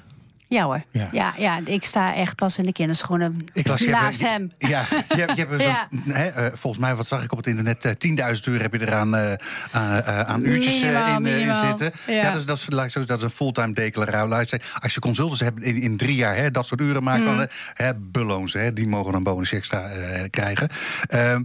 Ja 0.53 0.63
hoor. 0.63 0.83
Ja. 0.91 1.09
Ja, 1.11 1.33
ja, 1.37 1.59
ik 1.65 1.85
sta 1.85 2.15
echt 2.15 2.35
pas 2.35 2.57
in 2.57 2.65
de 2.65 2.71
kinderschoenen 2.71 3.45
ik 3.53 3.67
las, 3.67 3.81
naast 3.81 4.19
je, 4.19 4.27
hem. 4.27 4.51
Ja, 4.57 4.85
je, 5.09 5.15
je 5.35 5.45
hebt 5.45 5.61
Ja. 5.61 5.87
hè, 6.03 6.27
uh, 6.27 6.51
volgens 6.53 6.83
mij, 6.83 6.95
wat 6.95 7.07
zag 7.07 7.23
ik 7.23 7.31
op 7.31 7.37
het 7.37 7.47
internet, 7.47 7.85
uh, 7.85 7.91
10.000 8.35 8.39
uur 8.43 8.61
heb 8.61 8.73
je 8.73 8.81
eraan 8.81 9.15
uh, 9.15 9.33
aan, 9.71 10.03
aan 10.03 10.45
uurtjes 10.45 10.81
Minimaal, 10.81 11.25
in, 11.25 11.55
zitten. 11.55 11.91
Ja. 12.07 12.13
Ja, 12.13 12.31
dus 12.31 12.45
dat, 12.45 12.57
is, 12.57 12.65
dat, 12.65 12.85
is, 12.85 12.93
dat 12.93 13.17
is 13.17 13.23
een 13.23 13.29
fulltime 13.29 13.73
declaratie. 13.73 14.61
Als 14.79 14.93
je 14.93 14.99
consultants 14.99 15.39
hebt 15.39 15.63
in, 15.63 15.81
in 15.81 15.97
drie 15.97 16.15
jaar 16.15 16.35
hè, 16.35 16.51
dat 16.51 16.65
soort 16.65 16.81
uren 16.81 17.03
maakt, 17.03 17.25
Mm. 17.25 17.37
dan 17.37 17.47
hè, 17.73 17.95
beloon 17.95 18.49
ze. 18.49 18.57
Hè, 18.57 18.73
die 18.73 18.87
mogen 18.87 19.13
een 19.13 19.23
bonus 19.23 19.51
extra 19.51 19.89
krijgen. 20.29 20.69
Ehm, 21.07 21.43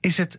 is 0.00 0.16
het... 0.16 0.38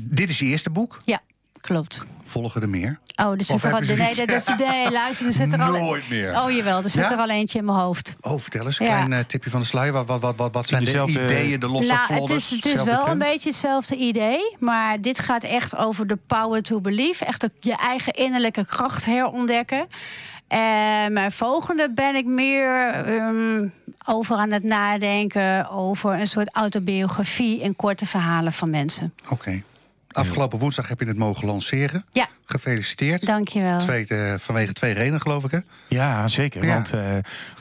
dit 0.00 0.28
is 0.28 0.38
je 0.38 0.44
eerste 0.44 0.70
boek? 0.70 1.00
Ja, 1.04 1.20
klopt. 1.60 2.02
Volgen 2.24 2.62
er 2.62 2.68
meer? 2.68 2.98
Oh, 3.16 3.30
er 3.32 3.44
zit 3.44 3.64
er 3.64 3.72
al. 3.72 3.80
Nee, 3.80 4.14
dat 4.26 4.30
is 4.30 4.46
nee, 4.58 4.90
luister, 5.00 5.26
er 5.26 5.32
zit 5.32 5.52
er 5.52 5.62
al. 5.62 5.72
Nooit 5.72 6.10
meer. 6.10 6.40
Oh 6.42 6.50
jawel, 6.50 6.82
er 6.82 6.88
zit 6.88 7.02
Ja? 7.02 7.12
er 7.12 7.18
al 7.18 7.28
eentje 7.30 7.58
in 7.58 7.64
mijn 7.64 7.78
hoofd. 7.78 8.16
Oh, 8.20 8.40
vertel 8.40 8.66
eens, 8.66 8.78
een 8.80 8.86
Ja. 8.86 8.92
klein 8.96 9.12
uh, 9.12 9.18
tipje 9.26 9.50
van 9.50 9.60
de 9.60 9.66
sluier. 9.66 9.92
Wat, 9.92 10.06
wat, 10.06 10.20
wat, 10.20 10.36
wat, 10.36 10.52
wat 10.54 10.66
zijn 10.66 10.80
de 10.80 10.86
dezelfde- 10.90 11.24
ideeën, 11.24 11.60
de 11.60 11.68
losse 11.68 11.92
Nou, 11.92 12.20
het 12.20 12.30
is, 12.30 12.50
het 12.50 12.66
is 12.66 12.82
wel 12.82 13.08
een 13.08 13.18
beetje 13.18 13.48
hetzelfde 13.48 13.96
idee. 13.96 14.56
Maar 14.58 15.00
dit 15.00 15.18
gaat 15.18 15.42
echt 15.44 15.76
over 15.76 16.06
de 16.06 16.18
power 16.26 16.62
to 16.62 16.80
believe. 16.80 17.24
Echt 17.24 17.44
ook 17.44 17.50
je 17.60 17.76
eigen 17.76 18.12
innerlijke 18.12 18.66
kracht 18.66 19.04
herontdekken. 19.04 19.86
En 20.48 21.12
mijn 21.12 21.32
volgende 21.32 21.90
ben 21.94 22.14
ik 22.14 22.24
meer 22.26 22.86
ehm, 23.04 23.68
over 24.06 24.36
aan 24.36 24.50
het 24.50 24.62
nadenken... 24.64 25.70
over 25.70 26.12
een 26.20 26.26
soort 26.26 26.54
autobiografie 26.54 27.60
in 27.60 27.76
korte 27.76 28.06
verhalen 28.06 28.52
van 28.52 28.70
mensen. 28.70 29.14
Oké. 29.28 29.62
Afgelopen 30.12 30.58
woensdag 30.58 30.88
heb 30.88 31.00
je 31.00 31.06
het 31.06 31.16
mogen 31.16 31.46
lanceren. 31.46 32.04
Ja, 32.10 32.28
Gefeliciteerd. 32.50 33.26
dankjewel. 33.26 33.78
Twee, 33.78 34.06
eh, 34.06 34.34
vanwege 34.38 34.72
twee 34.72 34.92
redenen, 34.92 35.20
geloof 35.20 35.44
ik, 35.44 35.50
hè? 35.50 35.58
Ja, 35.88 36.28
zeker. 36.28 36.64
Ja. 36.64 36.74
Want 36.74 36.94
uh, 36.94 37.00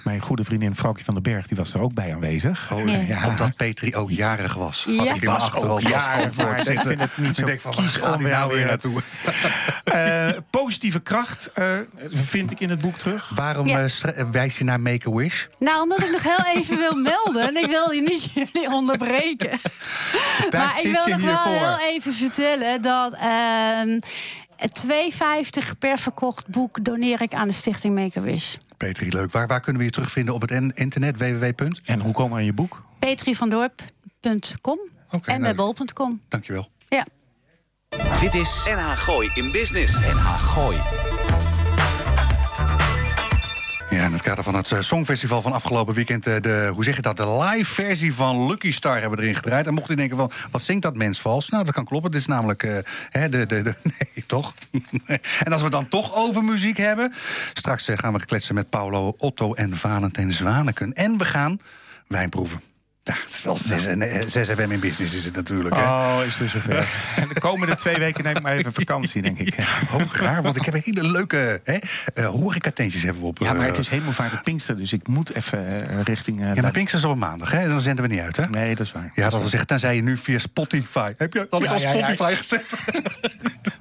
mijn 0.03 0.19
goede 0.19 0.43
vriendin 0.43 0.75
Vrouwtje 0.75 1.03
van 1.05 1.13
den 1.13 1.23
Berg 1.23 1.47
die 1.47 1.57
was 1.57 1.73
er 1.73 1.81
ook 1.81 1.93
bij 1.93 2.13
aanwezig. 2.13 2.69
Oh, 2.73 2.85
Ja. 2.87 2.97
ja. 3.07 3.27
Omdat 3.27 3.55
Petri 3.55 3.95
ook 3.95 4.09
jarig 4.11 4.53
was. 4.53 4.85
Ja. 4.87 4.95
Had 4.95 5.15
ik 5.15 5.21
in 5.21 5.27
Was 5.29 5.41
achterhoofd 5.41 5.85
ook 5.85 5.89
jarig, 5.91 6.37
maar 6.37 6.51
ik 6.59 6.65
zitten. 6.65 6.87
vind 6.87 6.99
het 7.01 7.17
niet 7.17 7.35
zo 7.35 7.41
Ik 7.41 7.47
denk 7.47 7.59
van, 7.61 7.71
kies 7.71 7.97
waar 7.97 8.09
gaat 8.09 8.19
die 8.19 8.27
nou 8.27 8.53
weer 8.53 8.65
naartoe? 8.65 9.01
Uh, 9.93 10.29
positieve 10.59 10.99
kracht 10.99 11.51
uh, 11.59 11.65
vind 12.07 12.51
ik 12.51 12.59
in 12.59 12.69
het 12.69 12.81
boek 12.81 12.97
terug. 12.97 13.29
Waarom 13.35 13.67
Ja. 13.67 13.79
eh, 13.83 14.19
eh, 14.19 14.25
wijs 14.31 14.57
je 14.57 14.63
naar 14.63 14.79
Make-A-Wish? 14.79 15.45
Nou, 15.59 15.81
omdat 15.81 16.03
ik 16.03 16.11
nog 16.11 16.23
heel 16.23 16.55
even 16.55 16.77
wil 16.77 16.95
melden. 17.11 17.47
En 17.47 17.57
ik 17.57 17.65
wil 17.65 17.91
je 17.91 18.01
niet 18.01 18.23
jullie 18.33 18.69
onderbreken. 18.71 19.59
Daar 20.49 20.61
maar 20.65 20.77
ik 20.83 20.91
wil 20.91 21.07
je 21.07 21.15
nog 21.17 21.21
wel 21.25 21.37
voor. 21.37 21.51
heel 21.67 21.79
even 21.79 22.13
vertellen 22.13 22.81
dat. 22.81 23.17
Ehm 24.59 24.69
2,50 25.71 25.77
per 25.79 25.97
verkocht 25.97 26.47
boek 26.47 26.83
doneer 26.83 27.21
ik 27.21 27.33
aan 27.33 27.47
de 27.47 27.53
stichting 27.53 27.95
Make-A-Wish. 27.95 28.55
Petri, 28.77 29.09
leuk. 29.11 29.31
Waar, 29.31 29.47
waar 29.47 29.59
kunnen 29.61 29.79
we 29.81 29.87
je 29.87 29.93
terugvinden 29.93 30.33
op 30.33 30.41
het 30.41 30.51
en- 30.51 30.71
internet? 30.73 31.17
www. 31.17 31.67
En 31.85 31.99
hoe 31.99 32.13
komen 32.13 32.31
we 32.33 32.37
aan 32.39 32.45
je 32.45 32.53
boek? 32.53 32.83
petrivandorp.com 32.99 34.79
en 35.09 35.19
nou, 35.25 35.39
bij 35.41 35.55
bol.com. 35.55 36.21
Dankjewel. 36.27 36.69
Ja. 36.89 37.05
Dit 38.21 38.33
is 38.33 38.65
NH 38.69 38.91
Gooi 38.91 39.31
in 39.33 39.51
Business. 39.51 39.93
NH 39.93 40.27
Gooi. 40.53 40.77
Ja, 43.89 44.05
in 44.05 44.13
het 44.13 44.21
kader 44.21 44.43
van 44.43 44.55
het 44.55 44.71
eh, 44.71 44.81
Songfestival 44.81 45.41
van 45.41 45.53
afgelopen 45.53 45.93
weekend... 45.93 46.27
eh, 46.27 46.41
de, 46.41 46.71
hoe 46.73 46.83
zeg 46.83 46.95
je 46.95 47.01
dat, 47.01 47.17
de 47.17 47.37
live 47.37 47.73
versie 47.73 48.13
van 48.13 48.47
Lucky 48.47 48.71
Star 48.71 48.99
hebben 48.99 49.17
we 49.17 49.23
erin 49.23 49.35
gedraaid. 49.35 49.67
En 49.67 49.73
mocht 49.73 49.89
u 49.89 49.95
denken 49.95 50.17
van, 50.17 50.31
wat 50.51 50.61
zingt 50.61 50.81
dat 50.81 50.95
mens 50.95 51.19
vals? 51.21 51.49
Nou, 51.49 51.63
dat 51.63 51.73
kan 51.73 51.85
kloppen. 51.85 52.11
Dit 52.11 52.19
is 52.19 52.27
namelijk, 52.27 52.63
eh, 52.63 52.77
hè, 53.09 53.29
de, 53.29 53.45
de, 53.45 53.63
nee, 53.83 54.25
toch? 54.25 54.53
en 55.45 55.51
als 55.51 55.61
we 55.61 55.69
dan 55.69 55.87
toch 55.87 56.15
over 56.15 56.43
muziek 56.43 56.77
hebben... 56.77 57.13
straks 57.53 57.89
gaan 57.93 58.13
we 58.13 58.25
kletsen 58.25 58.55
met 58.55 58.69
Paulo, 58.69 59.13
Otto 59.17 59.53
en 59.53 59.77
Valentijn 59.77 60.33
Zwaneken. 60.33 60.93
En 60.93 61.17
we 61.17 61.25
gaan 61.25 61.59
wijn 62.07 62.29
proeven. 62.29 62.68
Ja, 63.09 63.15
het 63.21 63.31
is 63.33 63.43
wel 63.43 63.55
6, 63.57 63.85
en, 63.85 64.29
6 64.31 64.49
FM 64.49 64.71
in 64.71 64.79
business 64.79 65.13
is 65.13 65.25
het 65.25 65.35
natuurlijk. 65.35 65.75
Hè? 65.75 65.81
Oh, 65.81 66.19
is 66.25 66.37
het 66.39 66.49
zover. 66.49 66.87
En 67.15 67.27
de 67.33 67.39
komende 67.39 67.75
twee 67.75 67.95
weken 67.97 68.23
neem 68.23 68.35
ik 68.35 68.41
maar 68.41 68.53
even 68.53 68.73
vakantie, 68.73 69.21
denk 69.21 69.39
ik. 69.39 69.53
Ook 69.93 70.15
raar, 70.15 70.41
want 70.41 70.55
ik 70.55 70.65
heb 70.65 70.73
hele 70.83 71.07
leuke 71.07 71.61
hè, 71.63 71.77
uh, 72.15 72.25
horecatentjes 72.27 73.01
hebben 73.01 73.21
we 73.21 73.27
op. 73.27 73.37
Ja, 73.39 73.53
maar 73.53 73.65
het 73.65 73.73
eh, 73.75 73.79
is 73.81 73.87
helemaal 73.89 74.11
vaart 74.11 74.33
op 74.33 74.43
Pinkster, 74.43 74.77
dus 74.77 74.93
ik 74.93 75.07
moet 75.07 75.33
even 75.33 75.65
uh, 75.91 76.01
richting... 76.03 76.41
Uh, 76.41 76.55
ja, 76.55 76.61
maar 76.61 76.71
Pinkster 76.71 76.99
is 76.99 77.05
op 77.05 77.11
een 77.11 77.17
maandag, 77.17 77.51
hè? 77.51 77.67
Dan 77.67 77.81
zenden 77.81 78.07
we 78.07 78.11
niet 78.13 78.21
uit, 78.21 78.35
hè? 78.37 78.49
Nee, 78.49 78.75
dat 78.75 78.85
is 78.85 78.91
waar. 78.91 79.11
Ja, 79.13 79.29
dat 79.29 79.39
wil 79.39 79.49
zeggen, 79.49 79.67
tenzij 79.67 79.95
je 79.95 80.01
nu 80.01 80.17
via 80.17 80.39
Spotify... 80.39 81.13
Heb 81.17 81.33
je, 81.33 81.47
had 81.49 81.61
ik 81.61 81.67
Ja, 81.67 81.73
al. 81.73 81.79
Spotify 81.79 82.33
gezet? 82.35 82.65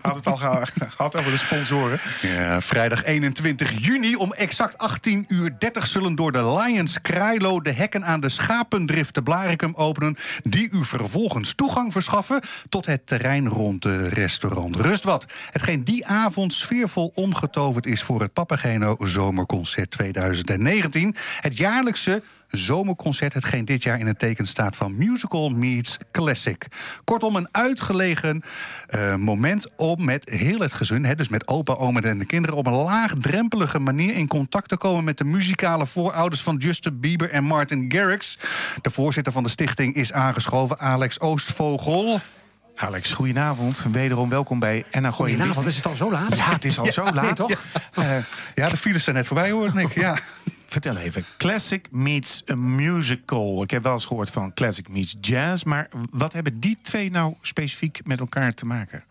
Had 0.03 0.15
het 0.17 0.27
al 0.27 0.37
geha- 0.37 0.65
gehad 0.89 1.17
over 1.17 1.31
de 1.31 1.37
sponsoren. 1.37 2.01
Ja, 2.23 2.61
vrijdag 2.61 3.05
21 3.05 3.85
juni 3.85 4.15
om 4.17 4.33
exact 4.33 4.79
18 4.79 5.25
uur 5.29 5.55
30 5.59 5.87
zullen 5.87 6.15
door 6.15 6.33
de 6.33 6.55
Lions 6.55 7.01
Krailo 7.01 7.61
de 7.61 7.73
hekken 7.73 8.05
aan 8.05 8.21
de 8.21 8.29
Schapendrift 8.29 9.15
te 9.19 9.25
Blaricum 9.25 9.73
openen, 9.77 10.17
die 10.43 10.71
u 10.71 10.85
vervolgens 10.85 11.55
toegang 11.55 11.93
verschaffen 11.93 12.41
tot 12.69 12.87
het 12.87 13.07
terrein 13.07 13.49
rond 13.49 13.83
de 13.83 14.09
restaurant 14.09 14.77
Rustwat. 14.77 15.27
Hetgeen 15.51 15.85
die 15.85 16.07
avond 16.07 16.53
sfeervol 16.53 17.13
omgetoverd 17.15 17.87
is 17.87 18.03
voor 18.03 18.21
het 18.21 18.33
Papageno 18.33 18.97
Zomerconcert 18.99 19.91
2019. 19.91 21.15
Het 21.41 21.57
jaarlijkse 21.57 22.23
zomerconcert, 22.49 23.35
hetgeen 23.35 23.65
dit 23.65 23.83
jaar 23.83 23.99
in 23.99 24.07
het 24.07 24.19
teken 24.19 24.47
staat 24.47 24.77
van 24.77 24.97
musical 24.97 25.49
meets 25.49 25.97
classic. 26.13 26.67
Kortom, 27.05 27.37
een 27.37 27.49
uitgelegen 27.53 28.43
eh, 28.87 29.15
moment 29.15 29.77
om 29.77 30.05
met 30.05 30.29
heel 30.31 30.59
het 30.59 30.73
gezin, 30.73 31.05
hè, 31.05 31.15
dus 31.15 31.29
met 31.29 31.49
opa, 31.49 31.73
oma 31.73 32.01
en 32.01 32.19
de 32.19 32.25
kinderen, 32.25 32.57
op 32.57 32.67
een 32.67 32.73
laagdrempelige 32.73 33.79
manier 33.79 34.15
in 34.15 34.29
contact 34.29 34.69
te 34.69 34.77
komen 34.77 35.05
met 35.05 35.19
de 35.19 35.25
muzikale 35.25 35.87
voorouders 35.87 36.43
van 36.43 36.57
Justin 36.57 37.01
Bieber 37.01 37.31
en 37.31 37.45
Martin 37.45 37.93
Garrix. 37.93 38.39
De 38.83 38.91
voorzitter 38.91 39.33
van 39.33 39.43
de 39.43 39.49
stichting 39.49 39.95
is 39.95 40.13
aangeschoven, 40.13 40.79
Alex 40.79 41.21
Oostvogel. 41.21 42.21
Alex, 42.77 43.13
goedenavond. 43.13 43.87
Wederom 43.93 44.29
welkom 44.29 44.59
bij 44.59 44.85
Enna 44.91 45.11
Gooi 45.11 45.31
Goedenavond, 45.33 45.67
is 45.67 45.77
het 45.77 45.87
al 45.87 45.95
zo 45.97 46.11
laat? 46.11 46.37
Ja, 46.37 46.51
het 46.53 46.65
is 46.65 46.79
al 46.79 46.93
zo 47.03 47.05
laat. 47.05 47.25
nee, 47.25 47.33
toch? 47.33 47.51
Eh, 47.93 48.17
Ja, 48.55 48.69
de 48.69 48.77
files 48.77 49.05
zijn 49.05 49.17
net 49.17 49.27
voorbij 49.27 49.51
hoor, 49.51 49.79
ik. 49.81 49.95
Ja. 49.95 50.19
Vertel 50.69 50.97
even. 50.97 51.25
Classic 51.37 51.87
meets 51.91 52.43
a 52.51 52.55
musical. 52.55 53.63
Ik 53.63 53.71
heb 53.71 53.83
wel 53.83 53.93
eens 53.93 54.05
gehoord 54.05 54.31
van 54.31 54.55
classic 54.55 54.89
meets 54.89 55.17
jazz. 55.21 55.63
Maar 55.63 55.89
wat 56.11 56.33
hebben 56.33 56.61
die 56.61 56.79
twee 56.83 57.11
nou 57.11 57.35
specifiek 57.43 58.01
met 58.05 58.21
elkaar 58.21 58.53
te 58.53 58.67
maken? 58.67 59.05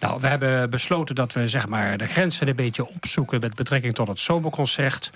Nou, 0.00 0.20
we 0.20 0.26
hebben 0.26 0.70
besloten 0.70 1.14
dat 1.14 1.32
we 1.32 1.48
zeg 1.48 1.68
maar, 1.68 1.96
de 1.96 2.06
grenzen 2.06 2.48
een 2.48 2.56
beetje 2.56 2.88
opzoeken 2.88 3.40
met 3.40 3.54
betrekking 3.54 3.94
tot 3.94 4.08
het 4.08 4.18
zomerconcert. 4.18 5.10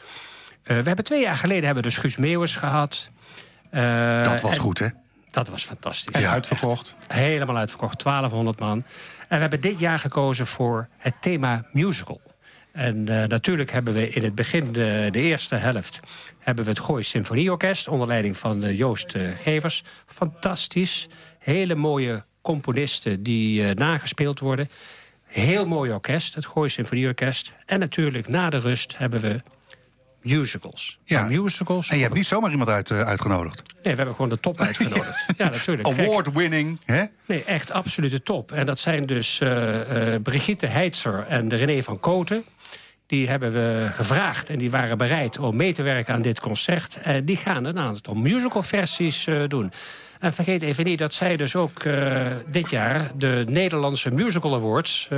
Eh, 0.62 0.76
we 0.76 0.82
hebben 0.82 1.04
twee 1.04 1.22
jaar 1.22 1.36
geleden 1.36 1.64
hebben 1.64 1.82
we 1.82 1.88
dus 1.88 1.98
Guus 1.98 2.16
Meeuwis 2.16 2.56
gehad. 2.56 3.10
Eh, 3.70 4.22
Dat 4.24 4.40
was 4.40 4.52
en 4.52 4.60
goed, 4.60 4.78
hè? 4.78 4.88
Dat 5.30 5.48
was 5.48 5.64
fantastisch. 5.64 6.20
Ja, 6.20 6.30
uitverkocht. 6.32 6.94
Helemaal 7.08 7.56
uitverkocht, 7.56 7.98
1200 8.02 8.58
man. 8.60 8.84
En 9.18 9.34
we 9.34 9.36
hebben 9.36 9.60
dit 9.60 9.78
jaar 9.78 9.98
gekozen 9.98 10.46
voor 10.46 10.88
het 10.96 11.14
thema 11.20 11.64
musical. 11.72 12.20
En 12.76 13.08
eh, 13.08 13.28
natuurlijk 13.28 13.70
hebben 13.70 13.94
we 13.94 14.08
in 14.08 14.22
het 14.22 14.34
begin, 14.34 14.72
de, 14.72 15.08
de 15.10 15.20
eerste 15.20 15.54
helft... 15.54 16.00
hebben 16.38 16.64
we 16.64 16.70
het 16.70 16.80
Gooi 16.80 17.02
Symfonieorkest... 17.02 17.88
onder 17.88 18.06
leiding 18.06 18.36
van 18.36 18.64
eh, 18.64 18.78
Joost 18.78 19.14
eh, 19.14 19.30
Gevers. 19.36 19.82
Fantastisch. 20.06 21.08
Hele 21.38 21.74
mooie 21.74 22.24
componisten 22.42 23.22
die 23.22 23.74
nagespeeld 23.74 24.40
worden. 24.40 24.68
Heel 25.24 25.66
mooi 25.66 25.92
orkest, 25.92 26.34
het 26.34 26.46
Gooi 26.46 26.68
Symfonieorkest. 26.68 27.52
En 27.66 27.80
natuurlijk 27.80 28.28
na 28.28 28.50
de 28.50 28.58
rust 28.58 28.98
hebben 28.98 29.20
we 29.20 29.42
musicals. 30.26 30.98
Ja. 31.04 31.20
Maar 31.20 31.30
musicals... 31.30 31.88
En 31.88 31.96
je 31.96 32.02
hebt 32.02 32.14
niet 32.14 32.26
zomaar 32.26 32.50
iemand 32.50 32.70
uit, 32.70 32.90
eh, 32.90 33.00
uitgenodigd. 33.00 33.62
Nee, 33.66 33.74
we 33.82 33.96
hebben 33.96 34.14
gewoon 34.14 34.30
de 34.30 34.40
top 34.40 34.60
uitgenodigd. 34.60 35.26
ja, 35.36 35.48
natuurlijk. 35.58 35.88
Award-winning, 35.88 36.78
hè? 36.84 37.04
Nee, 37.26 37.44
echt 37.44 37.70
absolute 37.70 38.22
top. 38.22 38.52
En 38.52 38.66
dat 38.66 38.78
zijn 38.78 39.06
dus 39.06 39.40
eh, 39.40 40.14
eh, 40.14 40.22
Brigitte 40.22 40.66
Heitzer 40.66 41.26
en 41.28 41.56
René 41.56 41.82
van 41.82 42.00
Koten. 42.00 42.44
Die 43.06 43.28
hebben 43.28 43.52
we 43.52 43.88
gevraagd 43.92 44.48
en 44.48 44.58
die 44.58 44.70
waren 44.70 44.98
bereid 44.98 45.38
om 45.38 45.56
mee 45.56 45.72
te 45.72 45.82
werken 45.82 46.14
aan 46.14 46.22
dit 46.22 46.40
concert. 46.40 47.00
En 47.02 47.24
die 47.24 47.36
gaan 47.36 47.64
een 47.64 47.78
aantal 47.78 48.14
musicalversies 48.14 49.28
doen. 49.46 49.72
En 50.20 50.32
vergeet 50.32 50.62
even 50.62 50.84
niet 50.84 50.98
dat 50.98 51.14
zij 51.14 51.36
dus 51.36 51.56
ook 51.56 51.82
dit 52.46 52.70
jaar 52.70 53.10
de 53.14 53.44
Nederlandse 53.48 54.10
Musical 54.10 54.54
Awards 54.54 55.08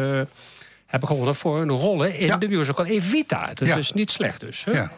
hebben 0.88 1.08
gewonnen 1.08 1.34
voor 1.34 1.58
hun 1.58 1.70
rollen 1.70 2.18
in 2.18 2.26
Ja. 2.26 2.36
de 2.36 2.48
musical 2.48 2.86
Evita. 2.86 3.46
Dat 3.54 3.68
Ja. 3.68 3.76
is 3.76 3.92
niet 3.92 4.10
slecht 4.10 4.40
dus. 4.40 4.64
Hè? 4.64 4.72
Ja. 4.72 4.90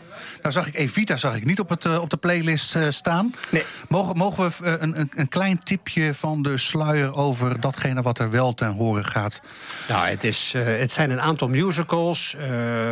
Nou 0.43 0.53
zag 0.53 0.67
ik 0.67 0.77
Evita 0.77 1.17
zag 1.17 1.37
ik 1.37 1.45
niet 1.45 1.61
op, 1.61 1.69
het, 1.69 1.85
eh, 1.85 2.01
op 2.01 2.11
de 2.11 2.17
playlist 2.17 2.75
eh, 2.75 2.87
staan. 2.89 3.35
Nee. 3.51 3.65
Mogen, 3.89 4.17
mogen 4.17 4.49
we 4.49 4.65
eh, 4.67 4.73
een, 4.79 5.01
een, 5.01 5.11
een 5.15 5.29
klein 5.29 5.59
tipje 5.59 6.15
van 6.15 6.43
de 6.43 6.59
sluier 6.59 7.15
over 7.15 7.61
datgene 7.61 8.03
wat 8.03 8.19
er 8.19 8.31
wel 8.31 8.55
ten 8.55 8.73
horen 8.73 9.05
gaat? 9.05 9.41
Nou, 9.89 10.09
het, 10.09 10.25
is, 10.25 10.55
het 10.57 10.91
zijn 10.91 11.11
een 11.11 11.21
aantal 11.21 11.49
musicals, 11.49 12.37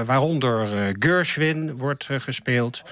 waaronder 0.05 0.93
Gershwin 0.99 1.76
wordt 1.76 2.09
gespeeld. 2.19 2.83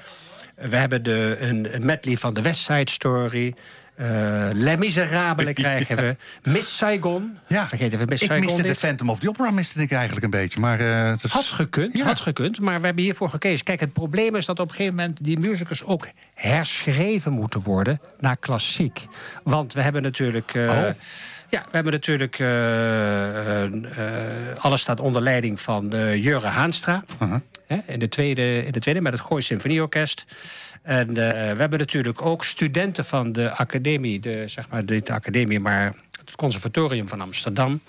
We 0.55 0.75
hebben 0.75 1.03
de, 1.03 1.37
een, 1.39 1.75
een 1.75 1.85
medley 1.85 2.17
van 2.17 2.33
de 2.33 2.41
West 2.41 2.61
Side 2.61 2.91
Story. 2.91 3.53
Eh 3.97 4.47
Les 4.53 4.75
Miserables 4.77 5.53
krijgen 5.63 5.95
we. 5.95 6.15
Miss 6.43 6.77
Saigon. 6.77 7.37
Vergeet 7.47 7.93
even 7.93 8.07
Miss 8.07 8.21
ik 8.21 8.27
Saigon 8.27 8.45
miste 8.45 8.61
de. 8.61 8.75
Phantom 8.75 9.09
of 9.09 9.19
the 9.19 9.29
Opera, 9.29 9.51
miste 9.51 9.81
ik 9.81 9.91
eigenlijk 9.91 10.23
een 10.25 10.29
beetje. 10.31 10.59
Maar, 10.59 10.79
eh, 10.79 11.09
het 11.09 11.23
is- 11.23 11.31
Had 11.31 11.43
gekund, 11.45 11.97
Ja. 11.97 12.05
had 12.05 12.19
gekund, 12.19 12.59
maar 12.59 12.79
we 12.79 12.85
hebben 12.85 13.03
hiervoor 13.03 13.29
gekozen. 13.29 13.63
Kijk, 13.65 13.79
het 13.79 13.93
probleem 13.93 14.35
is 14.35 14.45
dat 14.45 14.59
op 14.59 14.69
een 14.69 14.75
gegeven 14.75 14.95
moment 14.95 15.23
die 15.23 15.39
musicals 15.39 15.83
ook 15.83 16.07
herschreven 16.33 17.31
moeten 17.31 17.61
worden 17.61 17.99
naar 18.19 18.37
klassiek. 18.37 19.05
Want 19.43 19.73
we 19.73 19.81
hebben 19.81 20.01
natuurlijk. 20.01 20.53
eh, 20.53 20.63
Oh. 20.63 20.87
Ja, 21.49 21.59
we 21.63 21.69
hebben 21.71 21.93
natuurlijk. 21.93 22.39
eh, 22.39 22.47
eh, 22.47 23.63
eh, 23.63 24.57
alles 24.57 24.81
staat 24.81 24.99
onder 24.99 25.21
leiding 25.21 25.59
van 25.61 25.87
Jurre 26.19 26.47
Haanstra. 26.47 27.03
Uh-huh. 27.21 27.39
Hè, 27.67 27.77
in, 27.87 27.99
de 27.99 28.09
tweede, 28.09 28.65
in 28.65 28.71
de 28.71 28.79
tweede 28.79 29.01
met 29.01 29.13
het 29.13 29.21
Gooi 29.21 29.41
Symfonieorkest. 29.41 30.25
En 30.87 31.07
eh, 31.07 31.51
we 31.51 31.59
hebben 31.59 31.79
natuurlijk 31.79 32.21
ook 32.21 32.43
studenten 32.43 33.05
van 33.05 33.31
de 33.31 33.51
academie, 33.51 34.19
de, 34.19 34.47
zeg 34.47 34.69
maar 34.69 34.83
niet 34.85 35.05
de 35.07 35.13
academie, 35.13 35.59
maar 35.59 35.95
het 36.19 36.35
conservatorium 36.35 37.07
van 37.07 37.21
Amsterdam. 37.21 37.81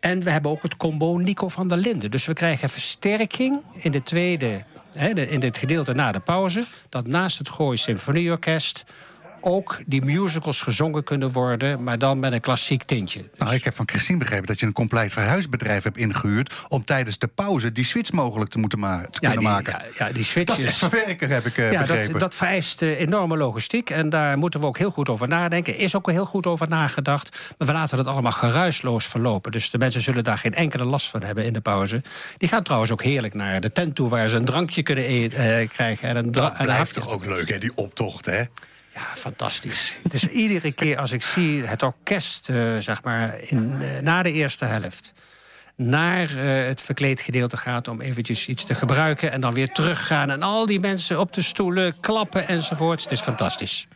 En 0.00 0.22
we 0.22 0.30
hebben 0.30 0.50
ook 0.50 0.62
het 0.62 0.76
combo 0.76 1.16
Nico 1.16 1.48
van 1.48 1.68
der 1.68 1.78
Linden. 1.78 2.10
Dus 2.10 2.26
we 2.26 2.32
krijgen 2.32 2.68
versterking 2.68 3.62
in 3.74 3.90
de 3.90 4.02
tweede, 4.02 4.64
hè, 4.96 5.08
in 5.08 5.40
dit 5.40 5.58
gedeelte 5.58 5.92
na 5.92 6.12
de 6.12 6.20
pauze. 6.20 6.64
Dat 6.88 7.06
naast 7.06 7.38
het 7.38 7.48
Gooi 7.48 7.76
Symfonieorkest 7.76 8.84
ook 9.48 9.78
die 9.86 10.02
musicals 10.04 10.60
gezongen 10.62 11.04
kunnen 11.04 11.30
worden, 11.32 11.82
maar 11.82 11.98
dan 11.98 12.18
met 12.18 12.32
een 12.32 12.40
klassiek 12.40 12.84
tintje. 12.84 13.18
Dus- 13.20 13.28
Nou, 13.38 13.54
ik 13.54 13.64
heb 13.64 13.74
van 13.74 13.88
Christine 13.88 14.18
begrepen 14.18 14.46
dat 14.46 14.60
je 14.60 14.66
een 14.66 14.72
compleet 14.72 15.12
verhuisbedrijf 15.12 15.82
hebt 15.82 15.96
ingehuurd... 15.96 16.54
om 16.68 16.84
tijdens 16.84 17.18
de 17.18 17.26
pauze 17.26 17.72
die 17.72 17.84
switch 17.84 18.12
mogelijk 18.12 18.50
te 18.50 18.58
moeten 18.58 18.78
ma- 18.78 19.00
te 19.00 19.08
ja, 19.10 19.18
kunnen 19.18 19.38
die, 19.38 19.48
maken. 19.48 19.72
ja, 19.98 20.06
ja, 20.06 20.12
die 20.12 20.24
switch 20.24 20.46
dat 20.46 20.58
is 20.58 20.62
is- 20.64 20.68
echt 20.70 20.78
verwerken, 20.78 21.28
heb 21.30 21.46
ik 21.46 21.56
eh, 21.58 21.72
ja, 21.72 21.80
begrepen. 21.80 22.10
dat, 22.12 22.20
dat 22.20 22.34
vereist 22.34 22.82
eh, 22.82 23.00
enorme 23.00 23.36
logistiek. 23.36 23.90
En 23.90 24.08
daar 24.08 24.38
moeten 24.38 24.60
we 24.60 24.66
ook 24.66 24.78
heel 24.78 24.90
goed 24.90 25.08
over 25.08 25.28
nadenken. 25.28 25.76
Is 25.76 25.96
ook 25.96 26.10
heel 26.10 26.26
goed 26.26 26.46
over 26.46 26.68
nagedacht. 26.68 27.54
Maar 27.58 27.68
we 27.68 27.74
laten 27.74 27.98
het 27.98 28.06
allemaal 28.06 28.32
geruisloos 28.32 29.06
verlopen. 29.06 29.52
Dus 29.52 29.70
de 29.70 29.78
mensen 29.78 30.00
zullen 30.00 30.24
daar 30.24 30.38
geen 30.38 30.54
enkele 30.54 30.84
last 30.84 31.10
van 31.10 31.22
hebben 31.22 31.44
in 31.44 31.52
de 31.52 31.60
pauze. 31.60 32.02
Die 32.36 32.48
gaan 32.48 32.62
trouwens 32.62 32.90
ook 32.92 33.02
heerlijk 33.02 33.34
naar 33.34 33.60
de 33.60 33.72
tent 33.72 33.94
toe... 33.94 34.08
waar 34.08 34.28
ze 34.28 34.36
een 34.36 34.44
drankje 34.44 34.82
kunnen 34.82 35.04
e- 35.04 35.26
eh, 35.26 35.68
krijgen. 35.68 36.08
En 36.08 36.16
een 36.16 36.30
dra- 36.30 36.48
dat 36.50 36.62
blijft 36.62 36.94
toch 36.94 37.08
ook 37.12 37.24
leuk, 37.26 37.48
hè, 37.48 37.58
die 37.58 37.72
optocht, 37.74 38.26
hè? 38.26 38.42
Ja, 38.98 39.16
fantastisch. 39.16 39.96
Het 40.02 40.14
is 40.14 40.28
iedere 40.28 40.72
keer 40.72 40.98
als 40.98 41.12
ik 41.12 41.22
zie 41.22 41.62
het 41.64 41.82
orkest, 41.82 42.48
eh, 42.48 42.56
zeg 42.78 43.02
maar, 43.02 43.34
in, 43.40 43.76
eh, 43.80 44.02
na 44.02 44.22
de 44.22 44.32
eerste 44.32 44.64
helft 44.64 45.12
naar 45.76 46.36
eh, 46.36 46.66
het 46.66 46.82
verkleed 46.82 47.20
gedeelte 47.20 47.56
gaat 47.56 47.88
om 47.88 48.00
eventjes 48.00 48.48
iets 48.48 48.64
te 48.64 48.74
gebruiken 48.74 49.32
en 49.32 49.40
dan 49.40 49.52
weer 49.54 49.68
teruggaan 49.72 50.30
en 50.30 50.42
al 50.42 50.66
die 50.66 50.80
mensen 50.80 51.20
op 51.20 51.32
de 51.32 51.42
stoelen 51.42 52.00
klappen 52.00 52.48
enzovoorts. 52.48 53.02
Het 53.02 53.12
is 53.12 53.20
fantastisch. 53.20 53.86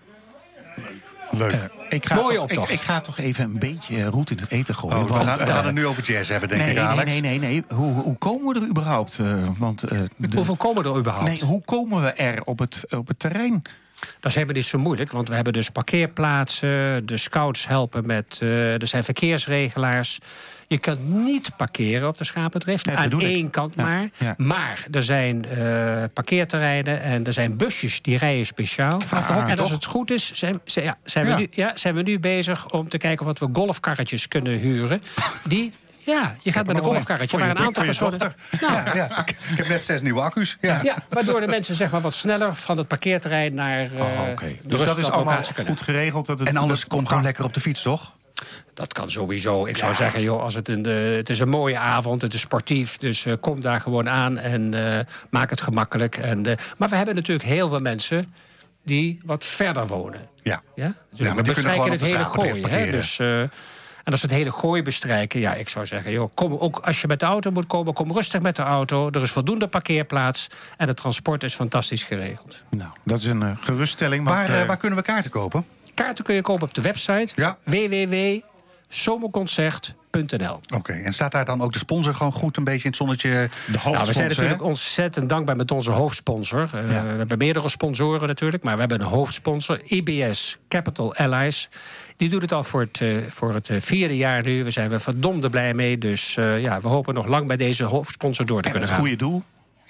Leuk. 1.30 1.70
Ik 1.88 2.06
ga, 2.06 2.14
Mooie 2.14 2.26
toch, 2.36 2.44
ik, 2.44 2.50
optocht. 2.50 2.70
ik 2.70 2.80
ga 2.80 3.00
toch 3.00 3.18
even 3.18 3.44
een 3.44 3.58
beetje 3.58 4.04
roet 4.04 4.30
in 4.30 4.38
het 4.38 4.50
eten 4.50 4.74
gooien. 4.74 4.96
Oh, 4.96 5.02
we, 5.02 5.08
want, 5.12 5.24
gaan, 5.28 5.38
we 5.38 5.46
gaan 5.46 5.64
het 5.66 5.74
nu 5.74 5.86
over 5.86 6.02
jazz 6.02 6.30
hebben, 6.30 6.48
denk 6.48 6.60
nee, 6.60 6.70
ik, 6.70 6.76
nee, 6.76 6.84
Alex. 6.84 7.10
nee, 7.10 7.20
nee, 7.20 7.38
nee. 7.38 7.64
Hoe, 7.68 7.92
hoe 8.02 8.16
komen 8.18 8.54
we 8.54 8.60
er 8.60 8.66
überhaupt? 8.66 9.18
eh, 9.18 9.48
want, 9.58 9.82
eh, 9.82 9.98
de- 10.16 10.28
Hoeveel 10.36 10.56
komen 10.56 10.84
er 10.84 10.96
überhaupt? 10.96 11.26
Nee, 11.28 11.40
hoe 11.44 11.62
komen 11.64 12.02
we 12.02 12.12
er 12.12 12.42
op 12.44 12.58
het, 12.58 12.80
op 12.90 13.08
het 13.08 13.18
terrein? 13.18 13.62
Dat 14.20 14.30
is 14.30 14.34
helemaal 14.34 14.56
niet 14.56 14.64
zo 14.64 14.78
moeilijk, 14.78 15.10
want 15.10 15.28
we 15.28 15.34
hebben 15.34 15.52
dus 15.52 15.70
parkeerplaatsen. 15.70 17.06
De 17.06 17.16
scouts 17.16 17.66
helpen 17.66 18.06
met. 18.06 18.38
eh, 18.40 18.80
er 18.80 18.86
zijn 18.86 19.04
verkeersregelaars. 19.04 20.18
Je 20.66 20.78
kunt 20.78 21.08
niet 21.08 21.56
parkeren 21.56 22.08
op 22.08 22.18
de 22.18 22.24
Schapendrift. 22.24 22.88
Aan 22.90 23.10
ik. 23.12 23.20
één 23.22 23.50
kant 23.50 23.72
Ja, 23.76 23.82
maar. 23.82 24.08
ja. 24.18 24.34
Maar 24.36 24.86
er 24.90 25.02
zijn 25.02 25.44
eh, 25.44 26.04
parkeerterreinen 26.12 27.02
en 27.02 27.24
er 27.26 27.32
zijn 27.32 27.56
busjes 27.56 28.02
die 28.02 28.18
rijden 28.18 28.46
speciaal. 28.46 29.00
en 29.46 29.58
als 29.58 29.70
het 29.70 29.84
goed 29.84 30.10
is, 30.10 30.32
zijn, 30.34 30.60
zijn- 30.64 30.84
ja, 30.84 30.98
zijn, 31.04 31.26
Ja. 31.26 31.34
We 31.34 31.40
nu, 31.40 31.46
ja, 31.50 31.72
zijn 31.74 31.94
we 31.94 32.02
nu 32.02 32.18
bezig 32.18 32.70
om 32.70 32.88
te 32.88 32.98
kijken 32.98 33.26
wat 33.26 33.38
we 33.38 33.48
golfkarretjes 33.52 34.28
kunnen 34.28 34.58
huren. 34.58 35.02
Die 35.48 35.72
Ja, 36.04 36.36
je 36.40 36.52
gaat 36.52 36.66
met 36.66 36.76
een 36.76 36.82
golfkarretje 36.82 37.38
waar 37.38 37.50
een 37.50 37.58
aantal 37.58 37.84
personen... 37.84 38.18
Nou, 38.18 38.32
Ja, 38.60 38.94
ja. 38.94 39.18
Ik, 39.20 39.30
ik 39.50 39.56
heb 39.56 39.68
net 39.68 39.84
zes 39.84 40.00
nieuwe 40.00 40.20
accu's. 40.20 40.56
Ja. 40.60 40.80
ja, 40.82 40.96
waardoor 41.08 41.40
de 41.40 41.46
mensen 41.46 41.74
zeg 41.74 41.90
maar 41.90 42.00
wat 42.00 42.14
sneller 42.14 42.54
van 42.54 42.78
het 42.78 42.88
parkeerterrein 42.88 43.54
naar 43.54 43.80
eh 43.80 44.00
Oh, 44.00 44.28
Oké. 44.30 44.46
de 44.62 44.68
Dus 44.68 44.84
dat 44.84 44.98
is 44.98 45.10
allemaal 45.10 45.40
kunnen. 45.54 45.72
goed 45.72 45.82
geregeld. 45.82 46.26
Dat 46.26 46.38
het, 46.38 46.48
En 46.48 46.56
anders 46.56 46.80
dat- 46.80 46.88
kom 46.88 47.06
gewoon 47.06 47.22
lekker 47.22 47.44
op 47.44 47.54
de 47.54 47.60
fiets, 47.60 47.82
toch? 47.82 48.12
Dat 48.74 48.92
kan 48.92 49.10
sowieso. 49.10 49.66
Ik 49.66 49.76
zou 49.76 49.94
zeggen, 49.94 50.22
joh, 50.22 50.42
als 50.42 50.54
het, 50.54 50.68
een, 50.68 50.86
eh, 50.86 51.16
het 51.16 51.30
is 51.30 51.38
een 51.38 51.48
mooie 51.48 51.78
avond, 51.78 52.22
het 52.22 52.34
is 52.34 52.40
sportief. 52.40 52.96
Dus 52.96 53.26
eh, 53.26 53.32
kom 53.40 53.60
daar 53.60 53.80
gewoon 53.80 54.08
aan 54.08 54.38
en 54.38 54.74
eh, 54.98 55.04
maak 55.30 55.50
het 55.50 55.60
gemakkelijk. 55.60 56.16
En, 56.16 56.46
eh, 56.46 56.56
maar 56.78 56.88
we 56.88 56.96
hebben 56.96 57.14
natuurlijk 57.14 57.48
heel 57.48 57.68
veel 57.68 57.80
mensen 57.80 58.34
die 58.84 59.20
wat 59.24 59.44
verder 59.44 59.86
wonen. 59.86 60.20
Ja. 60.42 60.62
Ja? 60.74 60.84
maar 60.84 60.94
we 61.10 61.16
die 61.16 61.26
kunnen 61.26 61.44
bestrijken 61.44 61.72
gewoon 61.82 61.90
het 61.90 62.00
op 62.00 62.06
de 62.06 62.14
hele 62.14 62.50
gooi. 62.70 62.84
Hè? 62.84 62.90
Dus, 62.90 63.18
eh, 63.18 63.42
en 64.04 64.12
als 64.12 64.20
we 64.20 64.26
het 64.26 64.36
hele 64.36 64.52
gooi 64.52 64.82
bestrijken, 64.82 65.40
ja, 65.40 65.54
ik 65.54 65.68
zou 65.68 65.86
zeggen, 65.86 66.12
joh, 66.12 66.30
kom 66.34 66.56
ook 66.56 66.78
als 66.78 67.00
je 67.00 67.06
met 67.06 67.20
de 67.20 67.26
auto 67.26 67.50
moet 67.50 67.66
komen, 67.66 67.94
kom 67.94 68.12
rustig 68.12 68.40
met 68.40 68.56
de 68.56 68.62
auto. 68.62 69.10
Er 69.10 69.22
is 69.22 69.30
voldoende 69.30 69.68
parkeerplaats 69.68 70.46
en 70.76 70.88
het 70.88 70.96
transport 70.96 71.42
is 71.42 71.54
fantastisch 71.54 72.02
geregeld. 72.04 72.62
Nou, 72.68 72.90
dat 73.04 73.18
is 73.18 73.24
een 73.24 73.42
eh, 73.42 73.50
geruststelling. 73.60 74.24
Want, 74.24 74.36
Waar, 74.36 74.48
eh, 74.48 74.60
eh, 74.60 74.66
waar 74.66 74.76
kunnen 74.76 74.98
we 74.98 75.04
kaarten 75.04 75.30
kopen? 75.30 75.66
Kaarten 75.94 76.24
kun 76.24 76.34
je 76.34 76.42
kopen 76.42 76.62
op 76.62 76.74
de 76.74 76.80
website 76.80 77.32
Ja. 77.34 77.58
www.zomerconcert.nl. 77.62 80.00
Oké, 80.74 80.92
en 80.92 81.12
staat 81.12 81.32
daar 81.32 81.44
dan 81.44 81.62
ook 81.62 81.72
de 81.72 81.78
sponsor 81.78 82.14
gewoon 82.14 82.32
goed 82.32 82.56
een 82.56 82.64
beetje 82.64 82.82
in 82.82 82.88
het 82.88 82.96
zonnetje? 82.96 83.28
de 83.28 83.36
Nou, 83.36 83.48
we 83.72 83.78
hoofdsponsor, 83.78 84.14
zijn 84.14 84.28
natuurlijk 84.28 84.60
hè? 84.60 84.66
ontzettend 84.66 85.28
dankbaar 85.28 85.56
met 85.56 85.70
onze 85.70 85.90
hoofdsponsor. 85.90 86.60
Eh. 86.62 86.70
We 86.88 86.92
hebben 87.16 87.38
meerdere 87.38 87.68
sponsoren 87.68 88.28
natuurlijk, 88.28 88.62
maar 88.62 88.74
we 88.74 88.80
hebben 88.80 89.00
een 89.00 89.06
hoofdsponsor, 89.06 89.80
IBS 89.84 90.58
Capital 90.68 91.14
Allies. 91.14 91.68
Die 92.16 92.28
doet 92.28 92.42
het 92.42 92.52
al 92.52 92.64
voor 92.64 92.80
het, 92.80 93.00
eh, 93.00 93.16
voor 93.28 93.54
het 93.54 93.70
eh, 93.70 93.80
vierde 93.80 94.16
jaar 94.16 94.42
nu. 94.42 94.64
We 94.64 94.70
zijn 94.70 94.92
er 94.92 95.00
verdomde 95.00 95.50
blij 95.50 95.74
mee. 95.74 95.98
Dus 95.98 96.36
eh, 96.36 96.60
ja, 96.60 96.80
we 96.80 96.88
hopen 96.88 97.14
nog 97.14 97.26
lang 97.26 97.46
bij 97.46 97.56
deze 97.56 97.84
hoofdsponsor 97.84 98.46
door 98.46 98.60
te 98.62 98.64
En 98.64 98.70
kunnen 98.70 98.88
het 98.88 98.98
gaan. 98.98 99.06
goede 99.08 99.24
doel. 99.24 99.42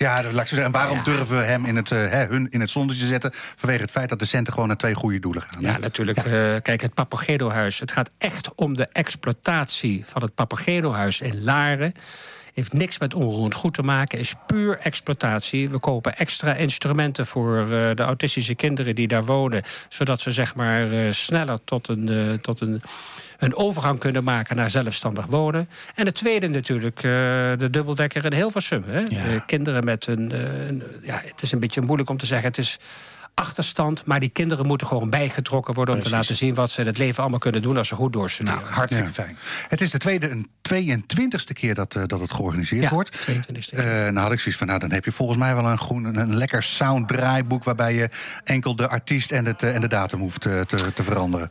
Ja, 0.03 0.23
laat 0.23 0.27
ik 0.43 0.49
zo 0.49 0.55
zeggen. 0.55 0.65
En 0.65 0.73
waarom 0.73 0.97
Ja. 0.97 1.03
durven 1.05 1.37
we 1.37 1.43
hem 1.43 1.65
in 1.65 1.77
het, 1.77 1.91
eh, 1.91 1.99
hè, 1.99 2.27
hun 2.27 2.47
in 2.51 2.61
het 2.61 2.71
zonnetje 2.71 3.07
zetten? 3.07 3.31
Vanwege 3.57 3.83
het 3.83 3.91
feit 3.91 4.09
dat 4.09 4.19
de 4.19 4.25
centen 4.25 4.53
gewoon 4.53 4.69
naar 4.69 4.77
twee 4.77 4.95
goede 4.95 5.19
doelen 5.19 5.43
gaan. 5.43 5.61
Ja, 5.61 5.79
natuurlijk. 5.79 6.19
eh, 6.19 6.33
kijk, 6.63 6.81
het 6.81 6.95
Papageno-huis. 6.95 7.81
Het 7.81 7.93
gaat 7.93 8.11
echt 8.19 8.55
om 8.55 8.77
de 8.77 8.89
exploitatie 8.93 10.03
van 10.07 10.23
het 10.23 10.35
Papageno-huis 10.35 11.21
in 11.21 11.43
Laren. 11.43 11.93
Heeft 12.53 12.73
niks 12.73 12.99
met 12.99 13.15
onroerend 13.15 13.55
goed 13.55 13.75
te 13.75 13.83
maken. 13.83 14.19
Is 14.19 14.35
puur 14.47 14.79
exploitatie. 14.79 15.71
We 15.71 15.79
kopen 15.79 16.17
extra 16.17 16.55
instrumenten 16.55 17.27
voor 17.27 17.59
eh, 17.59 17.67
de 17.95 18.03
autistische 18.03 18.55
kinderen 18.55 18.95
die 18.95 19.09
daar 19.09 19.25
wonen. 19.25 19.63
Zodat 19.89 20.21
ze 20.21 20.31
zeg 20.31 20.55
maar 20.55 20.93
eh, 20.93 21.11
sneller 21.11 21.59
tot 21.65 21.89
een, 21.89 22.09
eh, 22.09 22.33
tot 22.33 22.61
een, 22.61 22.81
een 23.39 23.55
overgang 23.55 23.99
kunnen 23.99 24.25
maken 24.25 24.57
naar 24.57 24.71
zelfstandig 24.71 25.27
wonen. 25.27 25.69
En 25.95 26.07
het 26.07 26.15
tweede 26.15 26.49
natuurlijk, 26.49 27.01
de 27.01 27.69
dubbeldekker 27.71 28.25
in 28.25 28.33
Hilversum. 28.33 28.85
Hè? 28.87 29.01
Ja. 29.01 29.39
Kinderen 29.47 29.85
met 29.85 30.07
een, 30.07 30.35
een. 30.69 30.83
Ja, 31.03 31.23
het 31.25 31.43
is 31.43 31.53
een 31.53 31.59
beetje 31.59 31.81
moeilijk 31.81 32.11
om 32.11 32.17
te 32.17 32.27
zeggen. 32.27 32.49
Het 32.49 32.59
is 32.59 32.79
achterstand, 33.35 34.05
maar 34.05 34.21
die 34.21 34.29
kinderen 34.29 34.67
moeten 34.67 34.87
gewoon 34.87 35.11
bijgetrokken 35.11 35.75
worden... 35.75 35.95
om 35.95 36.01
te 36.01 36.11
laten 36.11 36.37
zien 36.37 36.55
wat 36.55 36.71
ze 36.71 36.81
in 36.81 36.87
het 36.87 36.99
leven 36.99 37.21
allemaal 37.21 37.39
kunnen 37.39 37.63
doen... 37.63 37.77
als 37.77 37.89
ze 37.89 37.95
goed 37.95 38.13
doorstuderen. 38.13 38.61
Nou, 38.61 38.73
hartstikke 38.73 39.09
Ja. 39.09 39.15
fijn. 39.15 39.37
Het 39.69 39.81
is 39.81 39.91
de 39.91 39.99
tweede, 39.99 40.31
een 40.31 40.51
22e 40.63 41.53
keer 41.53 41.75
dat, 41.75 41.95
eh, 41.95 42.03
dat 42.07 42.21
het 42.21 42.33
georganiseerd 42.33 42.83
Ja, 42.83 42.91
wordt. 42.91 43.11
22e. 43.21 43.77
Eh, 43.77 43.85
nou 43.85 44.19
had 44.19 44.33
ik 44.33 44.39
zoiets 44.41 44.57
van, 44.59 44.67
nou 44.67 44.79
dan 44.79 44.91
heb 44.91 45.05
je 45.05 45.13
volgens 45.13 45.39
mij 45.39 45.55
wel 45.55 45.67
een, 45.67 45.79
groen, 45.79 46.05
een, 46.05 46.17
een 46.17 46.37
lekker 46.37 46.63
sound 46.63 47.09
draaiboek... 47.09 47.65
waarbij 47.65 47.95
je 47.95 48.09
enkel 48.45 48.77
de 48.77 48.89
artiest 48.89 49.31
en, 49.31 49.45
het, 49.47 49.63
eh, 49.63 49.75
en 49.75 49.81
de 49.81 49.89
datum 49.89 50.21
hoeft 50.21 50.41
te, 50.41 50.65
te 50.95 51.03
veranderen. 51.03 51.51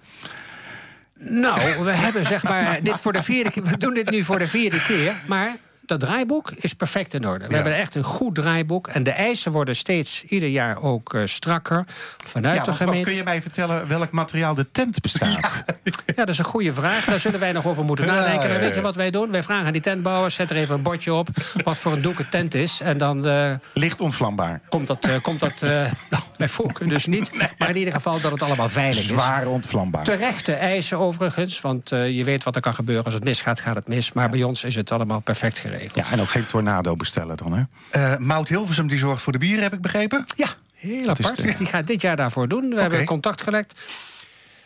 Nou, 1.20 1.84
we 1.84 1.92
hebben 1.92 2.26
zeg 2.26 2.44
maar 2.44 2.84
dit 2.84 3.00
voor 3.00 3.14
de 3.14 3.24
vierde 3.24 3.52
keer. 3.52 3.64
We 3.64 3.78
doen 3.78 3.94
dit 3.94 4.10
nu 4.10 4.24
voor 4.24 4.40
de 4.40 4.48
vierde 4.48 4.84
keer. 4.84 5.22
Maar 5.26 5.56
dat 5.86 6.00
draaiboek 6.00 6.52
is 6.56 6.74
perfect 6.74 7.14
in 7.14 7.28
orde. 7.28 7.44
We 7.46 7.50
Ja. 7.50 7.56
hebben 7.56 7.76
echt 7.76 7.96
een 7.96 8.04
goed 8.04 8.36
draaiboek. 8.36 8.88
En 8.88 9.04
de 9.04 9.12
eisen 9.12 9.52
worden 9.52 9.76
steeds 9.76 10.24
ieder 10.24 10.50
jaar 10.50 10.82
ook 10.82 11.14
eh, 11.14 11.22
strakker. 11.26 11.84
Vanuit 12.26 12.56
Ja, 12.58 12.64
de 12.64 12.74
gemeente. 12.74 13.08
kun 13.08 13.16
je 13.18 13.24
mij 13.24 13.42
vertellen 13.42 13.88
welk 13.88 14.12
materiaal 14.12 14.56
de 14.56 14.72
tent 14.72 15.02
bestaat? 15.02 15.64
Ja, 16.06 16.16
dat 16.16 16.28
is 16.30 16.38
een 16.38 16.46
goede 16.46 16.74
vraag. 16.74 17.06
Daar 17.06 17.20
zullen 17.20 17.40
wij 17.40 17.52
nog 17.52 17.66
over 17.66 17.84
moeten 17.84 18.06
nadenken. 18.06 18.50
Maar 18.50 18.60
weet 18.60 18.76
je 18.76 18.82
wat 18.82 18.96
wij 18.96 19.12
doen? 19.12 19.32
Wij 19.32 19.44
vragen 19.44 19.66
aan 19.66 19.72
die 19.72 19.82
tentbouwers, 19.82 20.36
zet 20.36 20.50
er 20.50 20.56
even 20.56 20.76
een 20.76 20.84
bordje 20.84 21.14
op... 21.14 21.28
wat 21.64 21.78
voor 21.78 21.92
een 21.92 22.02
doek 22.02 22.20
een 22.20 22.30
tent 22.30 22.54
is. 22.54 22.80
En 22.82 22.98
dan 22.98 23.26
eh, 23.28 23.52
Licht 23.74 24.02
ontvlambaar. 24.02 24.62
komt 24.70 24.88
dat, 24.88 25.06
eh, 25.06 25.22
komt 25.22 25.40
dat 25.40 25.62
nou, 26.10 26.24
bij 26.38 26.50
voorkeur 26.50 26.88
dus 26.90 27.06
niet. 27.06 27.32
Maar 27.58 27.70
in 27.70 27.78
ieder 27.78 27.94
geval 27.94 28.22
dat 28.22 28.32
het 28.32 28.42
allemaal 28.42 28.70
veilig 28.70 29.00
is. 29.00 29.08
Zwaar 29.08 29.48
ontvlambaar. 29.48 30.04
Terechte 30.04 30.54
eisen 30.54 30.98
overigens, 31.00 31.62
want 31.62 31.90
je 31.90 32.22
weet 32.24 32.44
wat 32.44 32.56
er 32.56 32.62
kan 32.62 32.74
gebeuren. 32.74 33.06
Als 33.06 33.14
het 33.14 33.24
misgaat, 33.24 33.60
gaat 33.60 33.76
het 33.76 33.88
mis. 33.88 34.12
Maar 34.14 34.30
bij 34.30 34.44
ons 34.44 34.64
is 34.64 34.76
het 34.76 34.92
allemaal 34.92 35.20
perfect 35.20 35.58
geregeld. 35.58 35.71
Ja, 35.94 36.04
en 36.12 36.22
ook 36.22 36.30
geen 36.30 36.46
tornado 36.46 36.96
bestellen 36.96 37.38
dan, 37.38 37.54
hè? 37.54 37.64
Eh 38.12 38.18
Mout 38.18 38.48
Hilversum 38.48 38.88
die 38.88 39.00
zorgt 39.00 39.22
voor 39.22 39.32
de 39.34 39.40
bieren, 39.40 39.64
heb 39.64 39.74
ik 39.74 39.82
begrepen. 39.82 40.26
Ja, 40.36 40.48
heel 40.74 41.10
apart. 41.10 41.36
de- 41.36 41.54
Die 41.58 41.68
gaat 41.68 41.88
dit 41.88 42.02
jaar 42.02 42.16
daarvoor 42.16 42.48
doen. 42.48 42.70
We 42.70 42.82
hebben 42.82 43.06
contact 43.06 43.42
gelegd. 43.42 43.74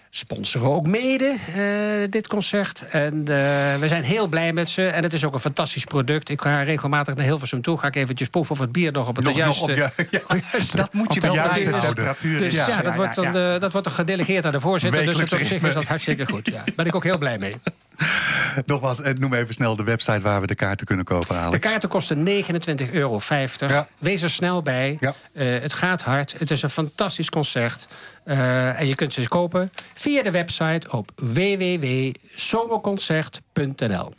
Sponsoren 0.09 0.69
ook 0.71 0.87
mede 0.87 1.35
eh, 1.55 2.09
dit 2.11 2.27
concert. 2.27 2.83
En 2.89 3.13
eh, 3.19 3.25
we 3.79 3.87
zijn 3.87 4.03
heel 4.03 4.27
blij 4.27 4.53
met 4.53 4.69
ze. 4.69 4.87
En 4.87 5.03
het 5.03 5.13
is 5.13 5.23
ook 5.25 5.33
een 5.33 5.39
fantastisch 5.39 5.83
product. 5.83 6.29
Ik 6.29 6.41
ga 6.41 6.61
regelmatig 6.61 7.15
naar 7.15 7.25
Hilversum 7.25 7.61
toe. 7.61 7.77
Ga 7.77 7.87
ik 7.87 7.95
eventjes 7.95 8.27
proeven 8.27 8.51
of 8.51 8.59
het 8.59 8.71
bier 8.71 8.91
nog 8.91 9.07
op 9.07 9.15
het 9.15 9.25
Nog- 9.25 9.33
nog 9.35 9.43
juiste... 9.43 9.63
op, 9.71 9.77
ja, 9.77 9.91
ja. 10.29 10.39
Dat 10.73 10.93
moet 10.93 11.13
je 11.13 11.19
wel 11.19 11.33
juiste 11.33 11.53
bijhouden. 11.63 11.95
temperatuur 11.95 12.39
Dus 12.39 12.53
ja, 12.53 12.81
dat, 12.81 12.95
wordt 12.95 13.15
dan, 13.15 13.25
eh, 13.25 13.59
dat 13.59 13.71
wordt 13.71 13.83
dan 13.87 13.95
gedelegeerd 13.95 14.45
aan 14.45 14.51
de 14.51 14.59
voorzitter. 14.59 15.05
Dus 15.05 15.17
het 15.19 15.33
op 15.33 15.39
zich 15.41 15.61
is 15.61 15.73
dat 15.73 15.85
hartstikke 15.87 16.25
goed. 16.25 16.45
Ja. 16.47 16.53
Daar 16.53 16.65
ben 16.75 16.85
ik 16.85 16.95
ook 16.95 17.03
heel 17.03 17.17
blij 17.17 17.37
mee. 17.37 17.55
Nogmaals, 18.65 19.01
eh, 19.01 19.13
noem 19.13 19.33
even 19.33 19.53
snel 19.53 19.75
de 19.75 19.83
website 19.83 20.21
waar 20.21 20.41
we 20.41 20.47
de 20.47 20.55
kaarten 20.55 20.85
kunnen 20.85 21.05
kopen, 21.05 21.35
Alex. 21.35 21.51
De 21.51 21.59
kaarten 21.59 21.89
kosten 21.89 22.27
29,50 22.27 22.33
euro. 22.91 23.21
Ja. 23.57 23.87
Wees 23.97 24.21
er 24.21 24.29
snel 24.29 24.61
bij. 24.61 24.97
Ja. 24.99 25.13
Eh, 25.33 25.61
het 25.61 25.73
gaat 25.73 26.01
hard. 26.01 26.39
Het 26.39 26.51
is 26.51 26.61
een 26.61 26.69
fantastisch 26.69 27.29
concert. 27.29 27.87
Eh, 28.23 28.79
en 28.79 28.87
je 28.87 28.95
kunt 28.95 29.13
ze 29.13 29.27
kopen 29.27 29.71
via 29.93 30.23
de 30.23 30.31
website 30.31 30.91
op 30.91 31.11
www.zomerconcert.nl. 31.15 34.13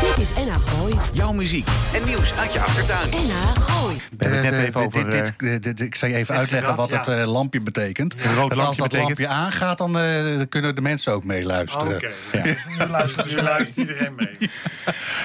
Dit 0.00 0.16
is 0.18 0.34
NH 0.34 0.54
Gooi. 0.68 0.94
Jouw 1.12 1.32
muziek 1.32 1.66
en 1.94 2.04
nieuws 2.04 2.32
uit 2.34 2.52
je 2.52 2.60
achtertuin. 2.60 3.08
NH 3.10 3.60
Gooi. 3.60 3.96
We 3.96 4.02
hebben 4.24 4.38
het 4.38 4.50
net 4.50 4.58
Eh, 4.60 4.66
even 4.66 4.80
over... 4.80 5.10
dit- 5.10 5.32
eh, 5.38 5.50
dit- 5.50 5.62
dit- 5.62 5.80
ik 5.80 5.94
zal 5.94 6.08
je 6.08 6.14
even 6.14 6.34
uitleggen 6.34 6.76
wat 6.76 6.90
het 6.90 7.08
eh, 7.08 7.32
lampje 7.32 7.60
betekent. 7.60 8.14
Rood 8.14 8.24
Dat 8.50 8.58
als 8.58 8.58
lampje 8.58 8.76
dat 8.82 8.88
betekent- 8.90 9.18
lampje 9.18 9.26
aangaat, 9.28 9.78
dan 9.78 9.98
eh, 9.98 10.40
kunnen 10.48 10.74
de 10.74 10.80
mensen 10.80 11.12
ook 11.12 11.24
meeluisteren. 11.24 11.94
Oké, 11.94 12.08
Ja. 12.32 12.42
nu 12.44 12.86
luistert, 12.90 13.30
nu 13.36 13.42
luistert 13.42 13.76
iedereen 13.88 14.12
mee. 14.16 14.50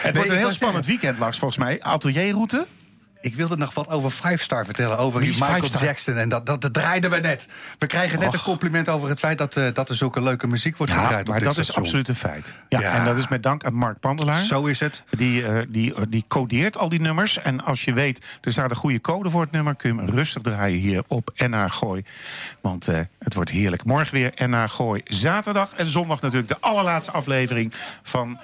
het 0.02 0.16
wordt 0.16 0.30
een 0.32 0.38
heel 0.38 0.52
spannend 0.52 0.86
weekend, 0.86 1.18
Lars, 1.18 1.38
volgens 1.38 1.60
mij. 1.60 1.82
Atelierroute. 1.82 2.66
Ik 3.24 3.36
wilde 3.36 3.58
nog 3.58 3.74
wat 3.74 3.90
over 3.90 4.10
Five 4.10 4.38
Star 4.44 4.66
vertellen. 4.66 4.98
Over 4.98 5.20
Wie 5.20 5.30
is 5.30 5.38
Michael? 5.40 5.68
Jackson. 5.82 6.18
En 6.18 6.30
dat, 6.30 6.46
dat, 6.46 6.62
dat 6.62 6.74
draaiden 6.74 7.10
we 7.10 7.20
net. 7.20 7.48
We 7.80 7.86
krijgen 7.88 8.20
net 8.20 8.28
Och. 8.28 8.34
een 8.34 8.40
compliment 8.42 8.90
over 8.90 9.10
het 9.10 9.20
feit 9.20 9.38
dat, 9.38 9.58
eh, 9.58 9.68
dat 9.74 9.90
er 9.90 9.96
zulke 9.96 10.22
leuke 10.22 10.48
muziek 10.48 10.78
wordt 10.78 10.92
Ja, 10.94 11.02
gedraaid. 11.02 11.28
maar 11.28 11.38
op 11.38 11.44
dit 11.44 11.56
dat 11.56 11.64
is 11.64 11.76
absoluut 11.76 12.08
een 12.08 12.16
feit. 12.16 12.54
Ja, 12.70 12.80
Ja. 12.80 12.92
En 12.94 13.06
dat 13.06 13.18
is 13.18 13.28
met 13.28 13.44
dank 13.44 13.64
aan 13.64 13.74
Mark 13.74 14.00
Pandelaar. 14.00 14.44
Zo 14.44 14.66
is 14.66 14.80
het. 14.80 15.04
Die, 15.10 15.46
eh, 15.46 15.62
die, 15.70 15.94
die 16.10 16.26
codeert 16.28 16.78
al 16.78 16.90
die 16.90 17.02
nummers. 17.02 17.38
En 17.38 17.64
als 17.64 17.84
je 17.86 17.94
weet, 17.94 18.26
er 18.42 18.52
staat 18.52 18.70
een 18.70 18.76
goede 18.76 19.02
code 19.02 19.30
voor 19.30 19.42
het 19.42 19.52
nummer... 19.52 19.76
kun 19.76 19.96
je 19.96 20.02
hem 20.02 20.10
rustig 20.10 20.42
draaien 20.42 20.80
hier 20.80 21.04
op 21.08 21.32
NH 21.38 21.64
Gooi. 21.68 22.04
Want 22.62 22.88
eh, 22.88 23.00
het 23.20 23.34
wordt 23.34 23.50
heerlijk. 23.50 23.84
Morgen 23.86 24.14
weer 24.14 24.32
NH 24.36 24.64
Gooi. 24.68 25.02
Zaterdag 25.06 25.74
en 25.74 25.86
zondag 25.90 26.22
natuurlijk 26.22 26.48
de 26.50 26.58
allerlaatste 26.60 27.12
aflevering 27.12 27.74
van 28.04 28.40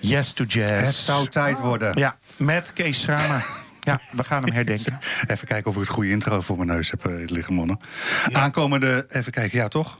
Yes 0.00 0.32
to 0.32 0.44
Jazz. 0.44 0.86
Het 0.86 0.94
zou 0.94 1.28
tijd 1.28 1.58
worden. 1.58 1.98
Ja, 1.98 2.16
met 2.36 2.72
Kees 2.72 3.00
Schrama. 3.00 3.42
Ja, 3.88 4.00
we 4.12 4.24
gaan 4.24 4.42
hem 4.42 4.52
herdenken. 4.52 4.98
Even 5.26 5.46
kijken 5.46 5.70
of 5.70 5.76
ik 5.76 5.82
het 5.82 5.90
goede 5.90 6.10
intro 6.10 6.40
voor 6.40 6.56
mijn 6.56 6.68
neus 6.68 6.90
heb 6.90 7.06
eh, 7.06 7.12
liggen, 7.26 7.54
mannen. 7.54 7.80
Aankomende, 8.32 9.06
even 9.08 9.32
kijken, 9.32 9.58
ja 9.58 9.68
toch? 9.68 9.98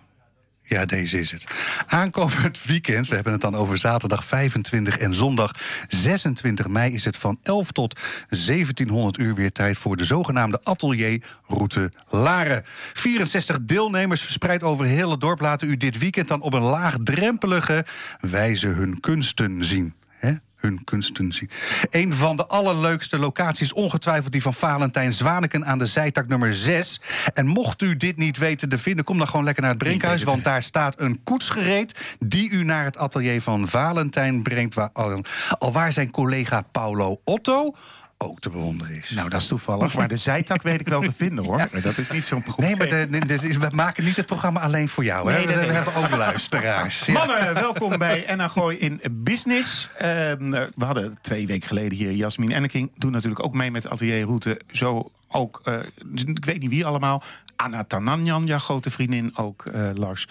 Ja, 0.69 0.85
deze 0.85 1.21
is 1.21 1.31
het. 1.31 1.45
Aankomend 1.87 2.65
weekend, 2.73 3.09
we 3.09 3.15
hebben 3.15 3.33
het 3.33 3.41
dan 3.41 3.57
over 3.57 3.79
zaterdag 3.79 4.25
25 4.25 4.99
en 4.99 5.15
zondag 5.15 5.51
26 5.89 6.69
mei... 6.69 6.95
is 6.95 7.05
het 7.05 7.17
van 7.17 7.39
11 7.43 7.73
tot 7.73 8.01
1700 8.29 9.19
uur 9.19 9.35
weer 9.35 9.53
tijd 9.53 9.79
voor 9.79 9.97
de 9.97 10.05
zogenaamde 10.05 10.61
atelierroute 10.63 11.93
Laren. 12.07 12.63
64 12.93 13.59
deelnemers 13.63 14.23
verspreid 14.23 14.63
over 14.63 14.87
het 14.87 15.21
dorp 15.21 15.41
laten 15.41 15.69
u 15.69 15.77
dit 15.77 15.99
weekend 15.99 16.29
dan 16.29 16.41
op 16.41 16.55
een 16.55 16.63
laagdrempelige 16.63 17.85
wijze 18.21 18.69
hun 18.69 19.01
kunsten 19.01 19.65
zien. 19.65 19.95
Hè? 20.09 20.33
Hun 20.61 20.85
kunsten 20.85 21.33
zien. 21.33 21.51
Een 21.91 22.15
van 22.15 22.37
de 22.37 22.47
allerleukste 22.47 23.19
locaties 23.19 23.73
ongetwijfeld 23.73 24.33
die 24.33 24.43
van 24.43 24.55
Valentijn 24.55 25.13
Zwaneken 25.13 25.67
aan 25.67 25.79
de 25.79 25.87
zijtak 25.87 26.29
nummer 26.29 26.55
6. 26.55 27.01
En 27.35 27.47
mocht 27.47 27.83
u 27.83 27.97
dit 27.97 28.17
niet 28.17 28.39
weten 28.39 28.69
te 28.69 28.79
vinden, 28.79 29.05
kom 29.05 29.19
dan 29.19 29.29
gewoon 29.29 29.45
lekker 29.45 29.63
naar 29.63 29.73
het 29.73 29.83
Brinkhuis, 29.83 30.23
want 30.23 30.45
daar 30.45 30.63
staat 30.63 31.01
een 31.01 31.21
koets 31.25 31.51
gereed 31.51 32.17
die 32.19 32.51
u 32.51 32.65
naar 32.65 32.85
het 32.85 32.97
atelier 32.97 33.43
van 33.43 33.69
Valentijn 33.69 34.43
brengt, 34.43 34.75
waar, 34.75 34.91
al, 34.93 35.23
alwaar 35.59 35.93
zijn 35.93 36.11
collega 36.11 36.63
Paulo 36.63 37.21
Otto 37.25 37.75
ook 38.19 38.41
te 38.41 38.51
bewonderen 38.51 38.97
is. 38.97 39.11
Nou, 39.11 39.29
dat 39.29 39.41
is 39.41 39.47
toevallig. 39.47 39.95
Maar 39.95 40.09
de 40.09 40.17
zijtak 40.17 40.63
weet 40.63 40.81
ik 40.81 40.89
wel 40.89 41.01
te 41.01 41.13
vinden, 41.13 41.45
hoor. 41.45 41.69
Dat 41.83 41.99
is 41.99 42.11
niet 42.11 42.25
zo'n 42.25 42.43
probleem. 42.43 42.69
Nee, 42.79 42.79
maar 42.79 43.09
de, 43.09 43.19
de- 43.27 43.27
de- 43.49 43.59
we 43.59 43.69
maken 43.73 44.05
niet 44.05 44.17
het 44.17 44.27
programma 44.27 44.61
alleen 44.61 44.89
voor 44.89 45.05
jou. 45.05 45.33
Hè? 45.33 45.37
Nee, 45.45 45.47
we, 45.47 45.53
hebben 45.73 45.95
ook 45.95 46.11
luisteraars. 46.11 47.05
Ja. 47.07 47.13
Mannen, 47.13 47.55
welkom 47.55 47.99
bij 47.99 48.27
Enna 48.27 48.49
Gooi 48.49 48.77
in 48.79 49.01
Business. 49.13 49.89
Ehm, 49.99 50.51
we 50.51 50.85
hadden 50.85 51.19
twee 51.21 51.47
weken 51.47 51.69
geleden 51.69 51.99
hier 51.99 52.13
Jasmin 52.13 52.53
Enneking. 52.53 52.91
Doen 52.95 53.13
natuurlijk 53.13 53.45
ook 53.45 53.55
mee 53.55 53.71
met 53.71 53.89
Atelierroute. 53.89 54.61
Zo 54.71 55.11
ook, 55.29 55.61
eh, 55.65 55.79
ik 56.25 56.45
weet 56.45 56.61
niet 56.61 56.71
wie 56.71 56.87
allemaal. 56.87 57.23
Anna 57.57 57.85
Tananjan, 57.85 58.47
jouw 58.47 58.59
grote 58.59 58.91
vriendin 58.91 59.37
ook, 59.37 59.67
eh, 59.67 59.91
Lars. 59.95 60.29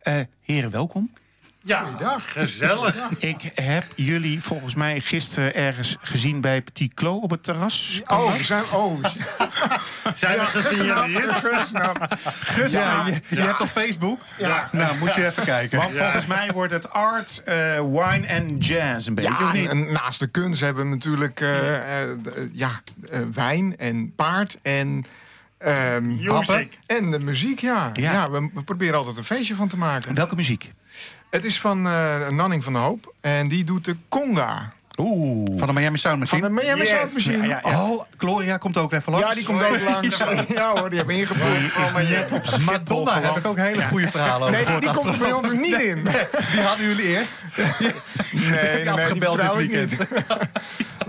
Eh, 0.00 0.14
heren, 0.40 0.70
welkom. 0.70 1.10
Ja, 1.62 1.86
gezellig. 2.18 2.96
Ik 3.18 3.50
heb 3.54 3.84
jullie 3.96 4.42
volgens 4.42 4.74
mij 4.74 5.00
gisteren 5.00 5.54
ergens 5.54 5.96
gezien 6.00 6.40
bij 6.40 6.62
Petit 6.62 6.94
Clos 6.94 7.22
op 7.22 7.30
het 7.30 7.42
terras. 7.42 8.00
Oh, 8.06 8.32
we 8.36 8.44
zijn. 8.44 8.62
Oh, 8.74 9.04
Zijn 10.14 10.38
we 10.38 10.44
gesignaleerd? 10.44 11.34
gesnapt. 11.34 12.14
Ja, 12.70 13.06
je, 13.06 13.20
je 13.28 13.40
hebt 13.40 13.58
toch 13.58 13.70
Facebook? 13.70 14.20
Ja. 14.38 14.68
Nou, 14.72 14.96
moet 14.98 15.14
je 15.14 15.26
even 15.26 15.44
kijken. 15.44 15.78
Want 15.78 15.94
volgens 15.94 16.26
mij 16.26 16.50
wordt 16.52 16.72
het 16.72 16.90
art, 16.90 17.42
eh, 17.44 17.54
wine 17.80 18.26
en 18.26 18.56
jazz 18.58 19.06
een 19.06 19.14
beetje, 19.14 19.30
Ja, 19.38 19.44
of 19.46 19.52
niet? 19.52 19.70
en 19.70 19.92
naast 19.92 20.18
de 20.20 20.26
kunst 20.26 20.60
hebben 20.60 20.84
we 20.88 20.90
natuurlijk 20.94 21.40
eh, 21.40 22.02
eh, 22.02 22.18
d- 22.22 22.48
ja, 22.52 22.70
eh, 23.10 23.20
wijn 23.32 23.76
en 23.76 24.14
paard 24.14 24.58
en. 24.62 25.04
ehm, 25.58 26.26
happen. 26.26 26.70
En 26.86 27.10
de 27.10 27.18
muziek, 27.18 27.60
ja. 27.60 27.90
Ja. 27.92 28.12
ja. 28.12 28.30
we, 28.30 28.50
we 28.54 28.62
proberen 28.62 28.96
altijd 28.96 29.16
een 29.16 29.24
feestje 29.24 29.54
van 29.54 29.68
te 29.68 29.76
maken. 29.76 30.14
Welke 30.14 30.34
muziek? 30.36 30.72
Het 31.30 31.44
is 31.44 31.60
van 31.60 31.86
eh 31.86 32.28
Nanning 32.28 32.64
van 32.64 32.72
de 32.72 32.78
Hoop. 32.78 33.14
En 33.20 33.48
die 33.48 33.64
doet 33.64 33.84
de 33.84 33.96
conga. 34.08 34.72
Oeh. 34.96 35.58
Van 35.58 35.66
de 35.66 35.72
Miami 35.72 35.96
Sound 35.98 36.28
Van 36.28 36.38
Machine. 36.40 36.60
de 36.60 36.64
Miami 36.64 36.80
Yes. 36.80 36.88
Sound 36.90 37.12
Machine. 37.12 37.36
Ja, 37.36 37.60
Ja, 37.64 37.70
ja, 37.70 37.82
Oh, 37.90 38.02
Gloria 38.18 38.56
komt 38.56 38.76
ook 38.76 38.92
even 38.92 39.12
langs. 39.12 39.34
die 39.34 39.44
komt 39.44 39.62
ook 39.62 39.80
langs. 39.80 40.16
Ja 40.48 40.70
hoor, 40.74 40.88
die 40.88 40.98
hebben 40.98 41.16
ingeproefd. 41.16 41.76
is 41.84 42.08
net 42.08 42.32
op 42.32 42.58
Madonna 42.64 43.20
heb 43.20 43.36
ik 43.36 43.46
ook 43.46 43.56
hele 43.56 43.82
goede 43.82 44.08
verhalen 44.08 44.48
over. 44.48 44.70
Nee, 44.70 44.80
die, 44.80 44.90
komt 44.90 45.12
er 45.12 45.18
bij 45.18 45.32
ons 45.32 45.48
er 45.48 45.58
niet 45.58 45.80
in. 45.80 46.04
Die 46.52 46.60
hadden 46.60 46.86
jullie 46.86 47.06
eerst. 47.06 47.44
Nee, 47.56 47.92
nee, 48.50 48.84
nee, 48.84 49.12
die 49.12 49.42
ik 49.42 49.52
weekend. 49.52 49.96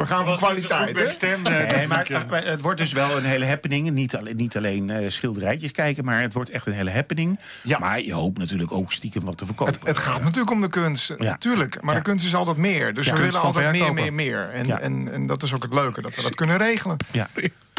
We 0.02 0.08
gaan 0.08 0.26
voor 0.26 0.38
kwaliteit, 0.38 0.98
hè? 0.98 1.06
stem. 1.08 1.42
Nee, 1.42 1.88
maar 1.88 2.08
het, 2.08 2.46
het 2.46 2.62
wordt 2.62 2.78
dus 2.80 2.92
wel 2.94 3.18
een 3.18 3.24
hele 3.24 3.46
happening. 3.46 3.90
Niet 3.92 4.16
alleen, 4.16 4.36
niet 4.36 4.58
alleen 4.58 4.90
eh, 4.90 5.10
schilderijtjes 5.10 5.72
kijken, 5.72 6.06
maar 6.06 6.22
het 6.22 6.34
wordt 6.34 6.50
echt 6.50 6.66
een 6.66 6.74
hele 6.74 6.92
happening. 6.92 7.40
Ja. 7.64 7.80
Maar 7.80 8.02
je 8.02 8.14
hoopt 8.14 8.38
natuurlijk 8.38 8.72
ook 8.72 8.92
stiekem 8.92 9.26
wat 9.26 9.38
te 9.38 9.46
verkopen. 9.46 9.74
Het, 9.74 9.88
het 9.88 9.98
gaat 9.98 10.22
natuurlijk 10.24 10.52
om 10.52 10.62
de 10.62 10.70
kunst, 10.70 11.14
Ja. 11.18 11.24
natuurlijk. 11.24 11.82
Maar 11.82 11.94
Ja. 11.94 12.00
de 12.00 12.06
kunst 12.06 12.26
is 12.26 12.36
altijd 12.36 12.58
meer. 12.58 12.94
Dus 12.94 13.06
Ja. 13.06 13.14
we 13.14 13.20
willen 13.22 13.42
altijd 13.42 13.66
meer, 13.72 13.76
verkopen. 13.86 14.04
meer, 14.04 14.14
meer. 14.14 14.50
En, 14.54 14.66
Ja. 14.66 14.80
en, 14.80 15.12
en 15.12 15.26
dat 15.28 15.44
is 15.44 15.54
ook 15.54 15.64
het 15.64 15.74
leuke, 15.74 16.02
dat 16.02 16.16
we 16.16 16.22
dat 16.22 16.36
kunnen 16.36 16.58
regelen. 16.58 16.98
Ja. 17.12 17.28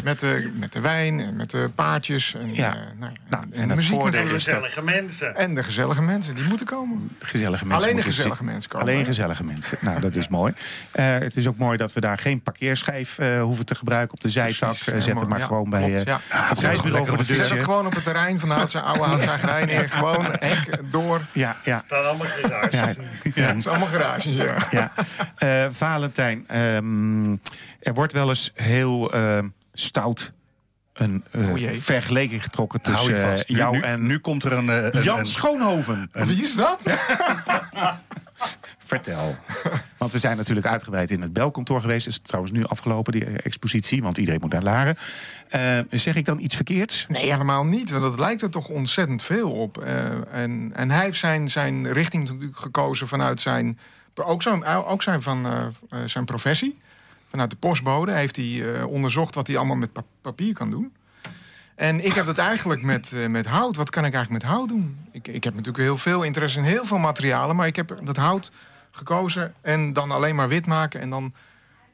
Met 0.03 0.19
de, 0.19 0.51
met 0.59 0.73
de 0.73 0.79
wijn 0.79 1.19
en 1.19 1.35
met 1.35 1.49
de 1.51 1.69
paardjes. 1.75 2.33
En, 2.35 2.55
Ja. 2.55 2.73
eh, 2.75 2.79
nou, 2.99 3.11
Nou, 3.29 3.43
en, 3.51 3.61
en 3.61 3.67
de 3.67 3.75
muziek 3.75 4.03
is 4.03 4.11
dat- 4.11 4.27
Gezellige 4.29 4.81
mensen. 4.83 5.35
En 5.35 5.53
de 5.55 5.63
gezellige 5.63 6.01
mensen, 6.01 6.35
die 6.35 6.43
moeten 6.47 6.65
komen. 6.65 7.09
Gezellige 7.19 7.65
mensen. 7.65 7.83
Alleen 7.85 7.95
de 7.97 8.03
gezellige 8.03 8.43
mensen 8.43 8.69
komen. 8.69 8.87
Alleen 8.87 9.05
gezellige 9.05 9.43
mensen. 9.43 9.77
Nou, 9.81 9.99
dat 9.99 10.15
is 10.15 10.27
mooi. 10.27 10.53
Eh, 10.91 11.05
het 11.17 11.35
is 11.35 11.47
ook 11.47 11.57
mooi 11.57 11.77
dat 11.77 11.93
we 11.93 11.99
daar 11.99 12.12
geen 12.17 12.41
parkeerschijf 12.41 13.19
eh, 13.19 13.41
hoeven 13.41 13.65
te 13.65 13.75
gebruiken 13.75 14.17
op 14.17 14.23
de 14.23 14.29
zijtak. 14.29 14.69
Precies, 14.69 14.87
Eh, 14.87 14.93
Zet 14.93 14.95
het 14.95 15.05
helemaal, 15.05 15.29
maar 15.29 15.39
ja, 15.39 15.45
gewoon 15.45 15.69
bij 15.69 15.79
klopt, 15.79 15.95
eh 15.95 16.05
ja. 16.05 16.19
het 16.49 16.59
reisbureau 16.59 17.07
voor 17.07 17.17
de 17.17 17.23
Zet 17.23 17.49
het 17.49 17.63
gewoon 17.63 17.85
op 17.85 17.93
het 17.93 18.03
terrein 18.03 18.39
van 18.39 18.49
de 18.49 18.55
houtza- 18.55 18.79
oude 18.91 19.03
houtzagerij 19.03 19.65
neer. 19.65 19.89
Gewoon 19.89 20.25
hek 20.39 20.91
door. 20.91 21.21
Ja, 21.31 21.57
ja. 21.63 21.81
staan 21.85 22.05
allemaal 22.05 22.27
garages. 22.27 22.95
Ja, 23.35 23.45
het 23.47 23.57
is 23.57 23.67
allemaal 23.67 23.87
garages, 23.87 24.35
ja. 24.35 24.55
ja. 24.71 24.91
Eh, 25.37 25.67
Valentijn, 25.71 26.43
ehm, 26.47 27.31
er 27.79 27.93
wordt 27.93 28.13
wel 28.13 28.29
eens 28.29 28.51
heel 28.55 29.13
ehm, 29.13 29.47
stout 29.73 30.31
een 30.93 31.23
eh, 31.31 31.55
jee. 31.55 31.81
vergelijking 31.81 32.43
getrokken 32.43 32.81
tussen 32.81 33.13
Nu- 33.13 33.43
jou 33.55 33.75
nu, 33.75 33.81
en 33.81 34.05
nu 34.07 34.19
komt 34.19 34.43
er 34.43 34.53
een... 34.53 34.67
een- 34.67 35.01
Jan 35.03 35.19
een- 35.19 35.25
Schoonhoven. 35.25 36.09
Wie 36.11 36.43
is 36.43 36.55
dat? 36.55 36.83
Vertel. 39.01 39.35
Want 39.97 40.11
we 40.11 40.19
zijn 40.19 40.37
natuurlijk 40.37 40.67
uitgebreid 40.67 41.11
in 41.11 41.21
het 41.21 41.33
belkantoor 41.33 41.81
geweest. 41.81 42.07
is 42.07 42.19
trouwens 42.19 42.53
nu 42.53 42.63
afgelopen, 42.65 43.11
die 43.11 43.25
eh, 43.25 43.33
expositie. 43.43 44.01
Want 44.01 44.17
iedereen 44.17 44.39
moet 44.41 44.51
naar 44.51 44.63
Laren. 44.63 44.97
Eh, 45.49 45.79
zeg 45.89 46.15
ik 46.15 46.25
dan 46.25 46.39
iets 46.39 46.55
verkeerds? 46.55 47.05
Nee, 47.07 47.31
helemaal 47.31 47.63
niet. 47.63 47.89
Want 47.89 48.03
dat 48.03 48.19
lijkt 48.19 48.41
er 48.41 48.49
toch 48.49 48.67
ontzettend 48.67 49.23
veel 49.23 49.51
op. 49.51 49.77
Eh, 49.77 50.05
en, 50.43 50.71
en 50.73 50.91
hij 50.91 51.03
heeft 51.03 51.19
zijn, 51.19 51.51
zijn 51.51 51.91
richting 51.91 52.29
natuurlijk 52.29 52.57
gekozen 52.57 53.07
vanuit 53.07 53.41
zijn... 53.41 53.79
Ook 54.15 54.41
zijn, 54.41 54.65
ook 54.65 55.03
zijn, 55.03 55.21
van, 55.21 55.47
zijn 56.05 56.25
professie. 56.25 56.81
Vanuit 57.33 57.51
de 57.51 57.57
postbode 57.57 58.11
heeft 58.11 58.35
hij 58.35 58.75
eh, 58.75 58.87
onderzocht 58.87 59.35
wat 59.35 59.47
hij 59.47 59.57
allemaal 59.57 59.75
met 59.75 59.93
pa- 59.93 60.03
papier 60.21 60.53
kan 60.53 60.69
doen. 60.69 60.93
En 61.75 62.05
ik 62.05 62.13
heb 62.13 62.25
dat 62.25 62.37
eigenlijk 62.37 62.81
met, 62.81 63.13
met 63.29 63.45
hout. 63.45 63.75
Wat 63.75 63.89
kan 63.89 64.05
ik 64.05 64.13
eigenlijk 64.13 64.43
met 64.43 64.51
hout 64.51 64.67
doen? 64.67 64.97
Ik, 65.11 65.27
ik 65.27 65.43
heb 65.43 65.53
natuurlijk 65.53 65.83
heel 65.83 65.97
veel 65.97 66.23
interesse 66.23 66.57
in 66.57 66.63
heel 66.63 66.85
veel 66.85 66.97
materialen. 66.97 67.55
Maar 67.55 67.67
ik 67.67 67.75
heb 67.75 67.95
dat 68.03 68.17
hout 68.17 68.51
gekozen 68.95 69.53
en 69.61 69.93
dan 69.93 70.11
alleen 70.11 70.35
maar 70.35 70.47
wit 70.47 70.65
maken. 70.65 70.99
En 71.01 71.09
dan, 71.09 71.33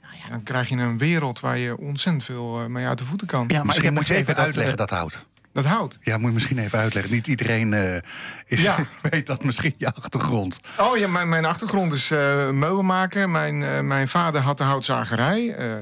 nou 0.01 0.13
ja, 0.23 0.29
dan 0.29 0.43
krijg 0.43 0.69
je 0.69 0.75
een 0.75 0.97
wereld 0.97 1.39
waar 1.39 1.57
je 1.57 1.77
ontzettend 1.77 2.23
veel 2.23 2.59
eh, 2.59 2.65
mee 2.65 2.88
uit 2.88 2.97
de 2.97 3.05
voeten 3.05 3.27
kan. 3.27 3.39
Ja, 3.39 3.47
maar 3.47 3.59
ik 3.59 3.65
Misschien 3.65 3.85
heb 3.85 3.93
moet 3.95 4.07
je 4.07 4.15
even 4.15 4.35
uitleggen 4.35 4.77
dat... 4.77 4.89
dat 4.89 4.97
hout. 4.97 5.27
Dat 5.53 5.65
hout. 5.65 5.97
Ja, 6.01 6.17
moet 6.17 6.27
je 6.27 6.33
misschien 6.33 6.57
even 6.57 6.79
uitleggen. 6.79 7.13
Niet 7.13 7.27
iedereen 7.27 7.73
eh, 7.73 7.95
is, 8.45 8.62
Ja. 8.62 8.88
weet 9.09 9.25
dat 9.27 9.43
misschien 9.43 9.73
je 9.77 9.93
achtergrond. 9.93 10.59
Oh 10.77 10.97
ja, 10.97 11.07
mijn, 11.07 11.29
mijn 11.29 11.45
achtergrond 11.45 11.93
is 11.93 12.12
eh, 12.12 12.49
meubelmaker. 12.49 13.29
Mijn, 13.29 13.63
eh, 13.63 13.79
mijn 13.81 14.07
vader 14.07 14.41
had 14.41 14.57
de 14.57 14.63
houtzagerij. 14.63 15.55
Eh, 15.55 15.75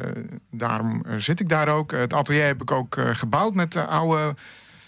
daarom 0.52 1.04
zit 1.18 1.40
ik 1.40 1.50
daar 1.50 1.68
ook. 1.68 1.92
Het 1.92 2.14
atelier 2.14 2.46
heb 2.46 2.62
ik 2.62 2.72
ook 2.72 2.98
eh, 2.98 3.10
gebouwd 3.12 3.54
met 3.54 3.72
de 3.72 3.86
oude, 3.86 4.36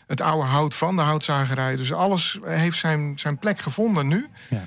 het 0.08 0.22
oude 0.22 0.48
hout 0.48 0.76
van 0.76 0.96
de 0.96 1.02
houtzagerij. 1.02 1.76
Dus 1.76 1.94
alles 1.94 2.40
heeft 2.44 2.78
zijn, 2.78 3.14
zijn 3.20 3.38
plek 3.38 3.60
gevonden 3.60 4.08
nu. 4.08 4.28
Ja. 4.50 4.64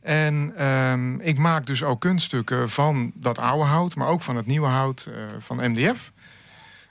En 0.00 0.52
ehm, 0.56 1.20
ik 1.20 1.38
maak 1.38 1.66
dus 1.66 1.82
ook 1.82 2.00
kunststukken 2.00 2.70
van 2.70 3.12
dat 3.14 3.38
oude 3.38 3.64
hout, 3.64 3.94
maar 3.94 4.08
ook 4.08 4.22
van 4.22 4.36
het 4.36 4.46
nieuwe 4.46 4.66
hout 4.66 5.06
eh, 5.08 5.14
van 5.38 5.70
MDF. 5.70 6.12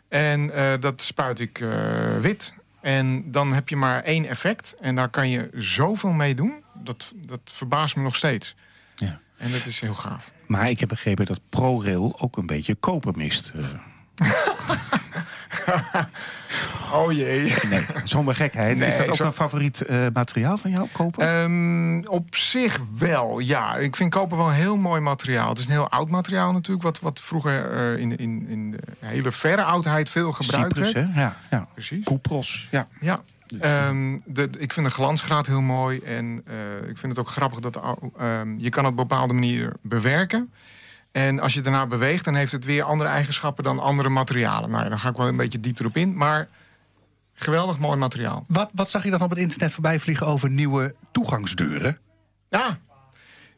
En 0.07 0.53
eh, 0.53 0.73
dat 0.79 1.01
spuit 1.01 1.39
ik 1.39 1.59
eh, 1.59 1.69
wit. 2.21 2.53
En 2.81 3.31
dan 3.31 3.53
heb 3.53 3.69
je 3.69 3.75
maar 3.75 4.03
één 4.03 4.25
effect. 4.25 4.75
En 4.79 4.95
daar 4.95 5.09
kan 5.09 5.29
je 5.29 5.49
zoveel 5.53 6.11
mee 6.11 6.35
doen. 6.35 6.63
Dat, 6.73 7.11
dat 7.15 7.39
verbaast 7.43 7.95
me 7.95 8.01
nog 8.01 8.15
steeds. 8.15 8.55
Ja. 8.95 9.19
En 9.37 9.51
dat 9.51 9.65
is 9.65 9.79
heel 9.79 9.93
gaaf. 9.93 10.31
Maar 10.47 10.69
ik 10.69 10.79
heb 10.79 10.89
begrepen 10.89 11.25
dat 11.25 11.39
ProRail 11.49 12.19
ook 12.19 12.37
een 12.37 12.45
beetje 12.45 12.75
koper 12.75 13.13
mist. 13.15 13.51
Eh, 16.91 16.99
Oh 16.99 17.11
jee. 17.11 17.53
nee, 17.69 17.85
zonder 18.03 18.35
gekheid. 18.35 18.77
Nee, 18.77 18.87
is 18.87 18.97
dat 18.97 19.07
ook 19.09 19.15
zo- 19.15 19.25
een 19.25 19.31
favoriet 19.33 19.81
eh, 19.81 20.05
materiaal 20.13 20.57
van 20.57 20.71
jou, 20.71 20.87
koper? 20.91 21.27
Ehm, 21.27 21.99
op 22.07 22.35
zich 22.35 22.79
wel, 22.97 23.39
ja. 23.39 23.75
Ik 23.75 23.95
vind 23.95 24.09
koper 24.09 24.37
wel 24.37 24.47
een 24.47 24.53
heel 24.53 24.77
mooi 24.77 25.01
materiaal. 25.01 25.49
Het 25.49 25.57
is 25.57 25.65
een 25.65 25.71
heel 25.71 25.89
oud 25.89 26.09
materiaal 26.09 26.51
natuurlijk. 26.51 26.83
Wat, 26.83 26.99
wat 26.99 27.19
vroeger 27.19 27.71
eh, 27.93 28.01
in, 28.01 28.17
in, 28.17 28.47
in 28.47 28.71
de 28.71 28.79
hele 28.99 29.31
verre 29.31 29.63
oudheid 29.63 30.09
veel 30.09 30.31
gebruikt 30.31 30.77
werd. 30.77 30.93
hè? 30.93 31.05
Ja, 31.21 31.35
ja. 31.49 31.67
Precies. 31.73 32.03
Koepros, 32.03 32.67
ja. 32.71 32.87
Ja. 32.99 33.19
Ehm, 33.59 34.17
de, 34.25 34.49
ik 34.57 34.73
vind 34.73 34.85
de 34.85 34.91
glansgraad 34.91 35.47
heel 35.47 35.61
mooi. 35.61 35.99
En 35.99 36.41
eh, 36.45 36.89
ik 36.89 36.97
vind 36.97 37.11
het 37.11 37.19
ook 37.19 37.29
grappig 37.29 37.59
dat 37.59 37.79
ehm, 38.17 38.55
je 38.57 38.69
kan 38.69 38.83
het 38.83 38.93
op 38.93 38.99
een 38.99 39.07
bepaalde 39.07 39.33
manier 39.33 39.73
bewerken. 39.81 40.51
En 41.11 41.39
als 41.39 41.53
je 41.53 41.61
daarna 41.61 41.85
beweegt, 41.85 42.25
dan 42.25 42.35
heeft 42.35 42.51
het 42.51 42.65
weer 42.65 42.83
andere 42.83 43.09
eigenschappen 43.09 43.63
dan 43.63 43.79
andere 43.79 44.09
materialen. 44.09 44.69
Nou 44.69 44.83
ja, 44.83 44.89
dan 44.89 44.99
ga 44.99 45.09
ik 45.09 45.15
wel 45.15 45.27
een 45.27 45.37
beetje 45.37 45.59
diep 45.59 45.79
erop 45.79 45.97
in. 45.97 46.15
Maar 46.15 46.47
geweldig 47.39 47.79
mooi 47.79 47.97
materiaal. 47.97 48.45
Wat, 48.47 48.69
wat 48.73 48.89
zag 48.89 49.03
je 49.03 49.09
dan 49.09 49.21
op 49.21 49.29
het 49.29 49.39
internet 49.39 49.71
voorbij 49.71 49.99
vliegen 49.99 50.27
over 50.27 50.49
nieuwe 50.49 50.95
toegangsdeuren? 51.11 51.97
Ja. 52.49 52.77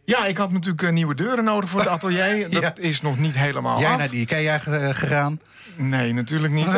Ja, 0.06 0.26
ik 0.26 0.38
had 0.38 0.52
natuurlijk 0.52 0.82
eh, 0.84 0.92
nieuwe 0.92 1.16
deuren 1.16 1.44
nodig 1.44 1.70
voor 1.70 1.80
het 1.80 1.90
atelier. 1.98 2.50
Dat 2.50 2.62
Ja. 2.62 2.74
is 2.76 3.02
nog 3.02 3.18
niet 3.18 3.36
helemaal 3.38 3.80
Jij 3.80 3.92
af. 3.92 3.98
naar 3.98 4.10
die 4.10 4.22
IKEA 4.22 4.58
ge- 4.58 4.90
gegaan? 4.94 5.40
Nee, 5.76 6.14
natuurlijk 6.14 6.54
niet. 6.54 6.68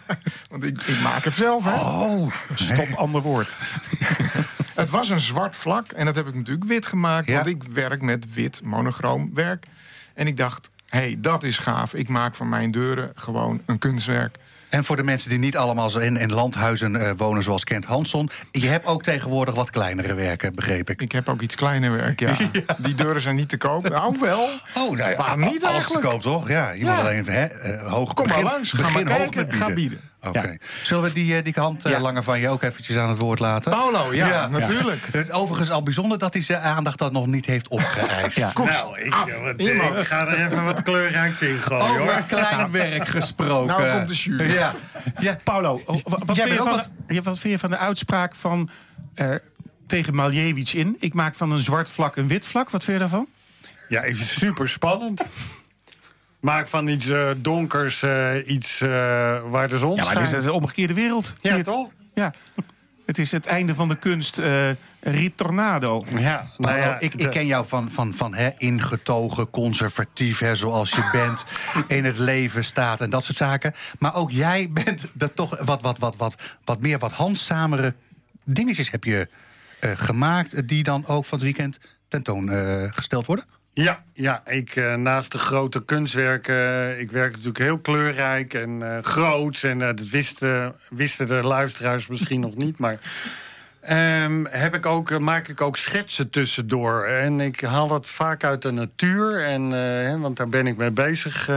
Want 0.50 0.64
ik, 0.64 0.82
ik 0.82 1.00
maak 1.00 1.24
het 1.24 1.34
zelf, 1.34 1.64
hè. 1.64 1.74
Oh, 1.74 2.32
Stop, 2.54 2.88
ander 2.94 3.20
woord. 3.20 3.56
Het 4.74 4.90
was 4.90 5.08
een 5.08 5.20
zwart 5.20 5.56
vlak 5.56 5.86
en 5.88 6.06
dat 6.06 6.14
heb 6.16 6.26
ik 6.28 6.34
natuurlijk 6.34 6.66
wit 6.66 6.86
gemaakt. 6.86 7.28
Ja. 7.28 7.34
Want 7.34 7.46
ik 7.46 7.62
werk 7.62 8.02
met 8.02 8.34
wit 8.34 8.60
monochroom 8.64 9.30
werk. 9.34 9.66
En 10.14 10.26
ik 10.26 10.36
dacht, 10.36 10.70
hé, 10.86 10.98
hey, 10.98 11.16
dat 11.18 11.42
is 11.42 11.58
gaaf. 11.58 11.94
Ik 11.94 12.08
maak 12.08 12.34
van 12.34 12.48
mijn 12.48 12.70
deuren 12.70 13.12
gewoon 13.14 13.60
een 13.66 13.78
kunstwerk. 13.78 14.36
En 14.68 14.84
voor 14.84 14.96
de 14.96 15.02
mensen 15.02 15.30
die 15.30 15.38
niet 15.38 15.56
allemaal 15.56 16.00
in, 16.00 16.16
in 16.16 16.32
landhuizen 16.32 16.96
eh, 16.96 17.10
wonen 17.16 17.42
zoals 17.42 17.64
Kent 17.64 17.84
Hansson... 17.84 18.30
je 18.52 18.66
hebt 18.66 18.86
ook 18.86 19.02
tegenwoordig 19.02 19.54
wat 19.54 19.70
kleinere 19.70 20.14
werken, 20.14 20.54
begreep 20.54 20.90
ik. 20.90 21.02
Ik 21.02 21.12
heb 21.12 21.28
ook 21.28 21.40
iets 21.40 21.54
kleiner 21.54 21.92
werk, 21.92 22.20
ja. 22.20 22.36
Die 22.78 22.94
deuren 22.94 23.22
zijn 23.22 23.36
niet 23.36 23.48
te 23.48 23.56
koop. 23.56 23.88
Nou, 23.88 24.16
wel. 24.20 24.48
Oh, 24.74 24.96
nou 24.96 25.10
ja, 25.10 25.16
Waarom 25.16 25.40
niet 25.40 25.62
eigenlijk? 25.62 26.04
te 26.04 26.10
koop, 26.10 26.22
toch? 26.22 26.48
Ja, 26.48 26.70
je 26.70 26.84
Ja. 26.84 26.90
moet 26.94 27.04
alleen 27.04 27.26
hè, 27.26 27.44
eh, 27.44 27.90
hoog 27.92 28.14
Kom 28.14 28.26
maar 28.26 28.36
begin- 28.36 28.50
langs, 28.52 28.72
ga 28.72 28.82
begin 28.82 29.04
maar 29.04 29.16
kijken, 29.16 29.52
ga 29.52 29.72
bieden. 29.74 30.00
Oké. 30.28 30.56
Zullen 30.82 31.04
we 31.04 31.12
die, 31.12 31.36
eh, 31.36 31.44
die 31.44 31.54
hand 31.56 31.84
eh, 31.84 31.92
Ja. 31.92 32.00
langer 32.00 32.22
van 32.22 32.40
je 32.40 32.48
ook 32.48 32.62
eventjes 32.62 32.96
aan 32.96 33.08
het 33.08 33.18
woord 33.18 33.38
laten? 33.38 33.70
Paulo, 33.70 34.14
ja, 34.14 34.46
natuurlijk. 34.48 35.04
Het 35.12 35.14
is 35.14 35.30
overigens 35.30 35.70
al 35.70 35.82
bijzonder 35.82 36.18
dat 36.18 36.32
hij 36.32 36.42
zijn 36.42 36.60
aandacht 36.60 36.98
dan 36.98 37.12
nog 37.12 37.26
niet 37.26 37.46
heeft 37.46 37.68
opgeëist. 37.68 38.36
Ja. 38.46 38.50
Nou, 38.54 39.00
ik, 39.00 39.14
eh, 39.14 39.88
wat, 39.88 39.98
ik 40.00 40.06
ga 40.06 40.26
er 40.26 40.46
even 40.46 40.64
wat 40.64 40.82
kleurrijks 40.82 41.40
in 41.40 41.58
gooien, 41.58 41.84
Over 41.84 42.00
hoor. 42.14 42.22
klein 42.28 42.70
werk 42.82 43.08
gesproken. 43.08 43.66
Nou 43.78 43.90
komt 43.96 44.08
de 44.08 44.14
jury. 44.14 44.52
Ja. 44.52 44.72
ja. 45.20 45.38
Paulo, 45.44 45.82
oh, 45.86 46.00
wa- 46.04 46.18
wat, 46.24 46.36
vind 46.36 46.48
je 46.48 46.54
van, 46.54 46.68
ook 46.72 46.80
de- 47.06 47.22
wat 47.22 47.38
vind 47.38 47.52
je 47.54 47.58
van 47.58 47.70
de 47.70 47.76
uitspraak 47.78 48.34
van 48.34 48.68
eh, 49.14 49.28
tegen 49.86 50.14
Maljevic 50.14 50.72
in? 50.72 50.96
Ik 51.00 51.14
maak 51.14 51.34
van 51.34 51.50
een 51.50 51.58
zwart 51.58 51.90
vlak 51.90 52.16
een 52.16 52.26
wit 52.28 52.46
vlak. 52.46 52.70
Wat 52.70 52.84
vind 52.84 52.96
je 52.96 53.02
daarvan? 53.02 53.26
Ja, 53.88 54.02
even 54.02 54.26
super 54.26 54.68
spannend. 54.68 55.22
Maak 56.40 56.68
van 56.68 56.88
iets 56.88 57.08
eh, 57.08 57.30
donkers 57.36 58.02
eh, 58.02 58.48
iets 58.48 58.80
eh, 58.80 58.88
waar 59.50 59.68
de 59.68 59.78
zon 59.78 59.96
Ja, 59.96 60.04
maar 60.04 60.14
dit 60.14 60.32
is 60.32 60.44
de 60.44 60.52
omgekeerde 60.52 60.94
wereld. 60.94 61.34
Ja, 61.40 61.62
toch? 61.62 61.90
Ja. 62.14 62.32
Het 63.06 63.18
is 63.18 63.32
het 63.32 63.46
einde 63.46 63.74
van 63.74 63.88
de 63.88 63.96
kunst 63.96 64.38
eh 64.38 64.70
ritornado. 65.06 66.04
Ja, 66.16 66.50
nou 66.56 66.78
ja, 66.78 67.00
ik, 67.00 67.14
ik 67.14 67.30
ken 67.30 67.46
jou 67.46 67.66
van, 67.66 67.90
van, 67.90 68.14
van 68.14 68.34
hè, 68.34 68.50
ingetogen, 68.56 69.50
conservatief, 69.50 70.38
hè, 70.38 70.54
zoals 70.54 70.90
je 70.90 71.08
bent, 71.12 71.44
in 71.98 72.04
het 72.04 72.18
leven 72.18 72.64
staat 72.64 73.00
en 73.00 73.10
dat 73.10 73.24
soort 73.24 73.36
zaken. 73.36 73.74
Maar 73.98 74.14
ook 74.14 74.30
jij 74.30 74.70
bent 74.70 75.06
er 75.18 75.34
toch 75.34 75.58
wat, 75.64 75.80
wat, 75.80 75.98
wat, 75.98 76.16
wat, 76.16 76.34
wat 76.64 76.80
meer, 76.80 76.98
wat 76.98 77.12
handzamere 77.12 77.94
dingetjes 78.44 78.90
heb 78.90 79.04
je 79.04 79.28
eh, 79.80 79.90
gemaakt, 79.94 80.68
die 80.68 80.82
dan 80.82 81.06
ook 81.06 81.24
van 81.24 81.38
het 81.38 81.46
weekend 81.46 81.78
tentoon 82.08 82.50
eh, 82.50 82.82
gesteld 82.90 83.26
worden. 83.26 83.44
Ja, 83.78 84.04
ja 84.12 84.42
ik, 84.46 84.76
eh, 84.76 84.94
naast 84.94 85.32
de 85.32 85.38
grote 85.38 85.84
kunstwerken... 85.84 86.54
eh, 86.54 87.00
ik 87.00 87.10
werk 87.10 87.30
natuurlijk 87.30 87.58
heel 87.58 87.78
kleurrijk 87.78 88.54
en 88.54 88.82
eh 88.82 89.02
groots. 89.02 89.62
En 89.62 89.78
dat 89.78 90.08
wisten, 90.08 90.74
wisten 90.88 91.26
de 91.26 91.42
luisteraars 91.42 92.06
misschien 92.06 92.40
nog 92.40 92.54
niet. 92.54 92.78
Maar 92.78 92.98
ehm, 93.80 94.44
heb 94.44 94.74
ik 94.74 94.86
ook, 94.86 95.18
maak 95.18 95.48
ik 95.48 95.60
ook 95.60 95.76
schetsen 95.76 96.30
tussendoor. 96.30 97.04
En 97.04 97.40
ik 97.40 97.60
haal 97.60 97.86
dat 97.86 98.08
vaak 98.08 98.44
uit 98.44 98.62
de 98.62 98.70
natuur. 98.70 99.44
En, 99.44 99.62
hè, 99.70 100.18
want 100.18 100.36
daar 100.36 100.48
ben 100.48 100.66
ik 100.66 100.76
mee 100.76 100.90
bezig. 100.90 101.48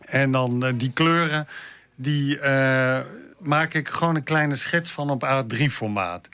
en 0.00 0.30
dan 0.30 0.72
die 0.74 0.92
kleuren... 0.92 1.48
die 1.94 2.40
maak 3.38 3.74
ik 3.74 3.88
gewoon 3.88 4.16
een 4.16 4.22
kleine 4.22 4.56
schets 4.56 4.90
van 4.90 5.10
op 5.10 5.24
A3-formaat. 5.26 6.28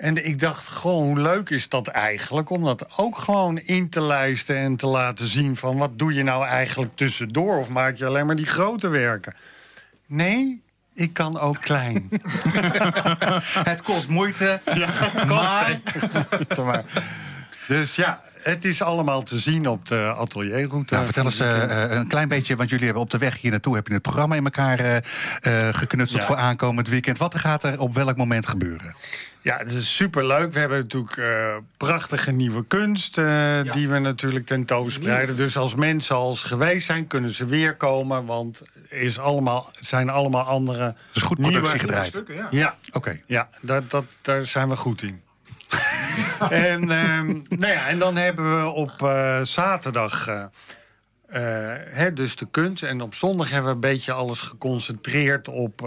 En 0.00 0.26
ik 0.26 0.38
dacht, 0.38 0.66
gewoon, 0.68 1.06
hoe 1.06 1.20
leuk 1.20 1.50
is 1.50 1.68
dat 1.68 1.86
eigenlijk? 1.86 2.50
Om 2.50 2.64
dat 2.64 2.86
ook 2.96 3.18
gewoon 3.18 3.58
in 3.58 3.88
te 3.88 4.02
lijsten 4.02 4.56
en 4.56 4.76
te 4.76 4.86
laten 4.86 5.26
zien 5.26 5.56
van... 5.56 5.76
wat 5.76 5.98
doe 5.98 6.14
je 6.14 6.22
nou 6.22 6.46
eigenlijk 6.46 6.96
tussendoor? 6.96 7.58
Of 7.58 7.68
maak 7.68 7.96
je 7.96 8.06
alleen 8.06 8.26
maar 8.26 8.36
die 8.36 8.46
grote 8.46 8.88
werken? 8.88 9.34
Nee, 10.06 10.62
ik 10.94 11.12
kan 11.12 11.38
ook 11.38 11.60
klein. 11.60 12.08
Het 13.70 13.82
kost 13.82 14.08
moeite. 14.08 14.60
ja, 14.74 14.90
kost 15.26 16.62
maar. 16.62 16.84
Dus 17.66 17.94
ja, 17.94 18.20
het 18.42 18.64
is 18.64 18.82
allemaal 18.82 19.22
te 19.22 19.38
zien 19.38 19.66
op 19.66 19.88
de 19.88 20.14
atelierroute. 20.18 20.94
Nou, 20.94 21.04
vertel 21.04 21.24
eens 21.24 21.40
eh, 21.40 21.84
eh, 21.84 21.90
een 21.90 22.06
klein 22.06 22.28
beetje, 22.28 22.56
want 22.56 22.68
jullie 22.70 22.84
hebben 22.84 23.02
op 23.02 23.10
de 23.10 23.18
weg 23.18 23.40
hier 23.40 23.50
naartoe 23.50 23.74
heb 23.74 23.86
je 23.86 23.92
het 23.92 24.02
programma 24.02 24.34
in 24.34 24.44
elkaar 24.44 24.80
eh, 24.80 25.68
geknutseld 25.72 26.20
Ja. 26.20 26.26
voor 26.26 26.36
aankomend 26.36 26.88
weekend. 26.88 27.18
Wat 27.18 27.38
gaat 27.38 27.62
er 27.62 27.80
op 27.80 27.94
welk 27.94 28.16
moment 28.16 28.48
gebeuren? 28.48 28.94
Ja, 29.42 29.56
het 29.56 29.72
is 29.72 29.96
superleuk. 29.96 30.52
We 30.52 30.58
hebben 30.58 30.78
natuurlijk 30.78 31.20
prachtige 31.76 32.30
nieuwe 32.30 32.66
kunst 32.66 33.14
die 33.72 33.88
we 33.88 33.98
natuurlijk 33.98 34.46
tentoonspreiden. 34.46 35.36
Dus 35.36 35.56
als 35.56 35.74
mensen 35.74 36.16
als 36.16 36.42
geweest 36.42 36.86
zijn, 36.86 37.06
kunnen 37.06 37.30
ze 37.30 37.44
weer 37.44 37.76
komen. 37.76 38.24
Want 38.24 38.62
is 38.88 39.18
allemaal, 39.18 39.70
zijn 39.78 40.08
allemaal 40.08 40.44
andere 40.44 40.94
Dus 41.12 41.22
goed 41.22 41.38
nieuwe 41.38 41.52
productie 41.52 41.80
gedraaid. 41.80 42.06
Stukken, 42.06 42.34
ja. 42.34 42.46
Ja, 42.50 42.74
Oké. 42.92 43.20
ja 43.26 43.48
dat, 43.60 43.90
dat, 43.90 44.04
daar 44.22 44.42
zijn 44.42 44.68
we 44.68 44.76
goed 44.76 45.02
in. 45.02 45.20
en, 46.50 46.90
ehm, 46.90 47.26
nou 47.48 47.72
ja, 47.72 47.88
en 47.88 47.98
dan 47.98 48.16
hebben 48.16 48.64
we 48.64 48.70
op 48.70 49.02
eh, 49.02 49.40
zaterdag 49.42 50.26
eh, 50.28 50.42
eh, 51.26 51.78
hè, 51.86 52.12
dus 52.12 52.36
de 52.36 52.46
kunst. 52.50 52.82
En 52.82 53.00
op 53.00 53.14
zondag 53.14 53.50
hebben 53.50 53.68
we 53.68 53.74
een 53.74 53.92
beetje 53.92 54.12
alles 54.12 54.40
geconcentreerd 54.40 55.48
op... 55.48 55.80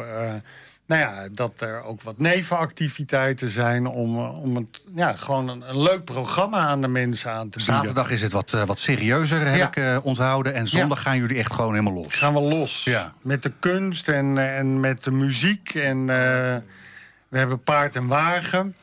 nou 0.86 1.02
ja, 1.02 1.28
dat 1.32 1.62
er 1.62 1.84
ook 1.84 2.02
wat 2.02 2.18
nevenactiviteiten 2.18 3.50
zijn... 3.50 3.88
om, 3.88 4.20
om 4.20 4.56
het, 4.56 4.84
ja, 4.96 5.16
gewoon 5.16 5.48
een, 5.50 5.70
een 5.70 5.82
leuk 5.82 6.04
programma 6.04 6.58
aan 6.58 6.82
de 6.82 6.88
mensen 6.88 7.32
aan 7.32 7.50
te 7.50 7.58
bieden. 7.58 7.76
Zaterdag 7.76 8.10
is 8.12 8.22
het 8.22 8.32
wat, 8.32 8.52
wat 8.66 8.80
serieuzer, 8.80 9.46
heb 9.48 9.56
Ja. 9.58 9.68
ik 9.68 9.76
eh, 9.76 9.98
onthouden. 10.04 10.54
En 10.54 10.68
zondag 10.68 11.02
gaan 11.02 11.18
jullie 11.18 11.38
echt 11.38 11.54
gewoon 11.54 11.72
helemaal 11.72 11.94
los. 11.94 12.14
gaan 12.16 12.34
we 12.34 12.40
los. 12.40 12.84
Ja. 12.84 13.14
Met 13.22 13.44
de 13.44 13.52
kunst 13.60 14.08
en, 14.10 14.38
en 14.56 14.80
met 14.80 15.04
de 15.04 15.12
muziek. 15.12 15.76
En 15.76 16.06
we 17.34 17.38
hebben 17.38 17.64
paard 17.64 17.96
en 17.96 18.08
wagen. 18.08 18.76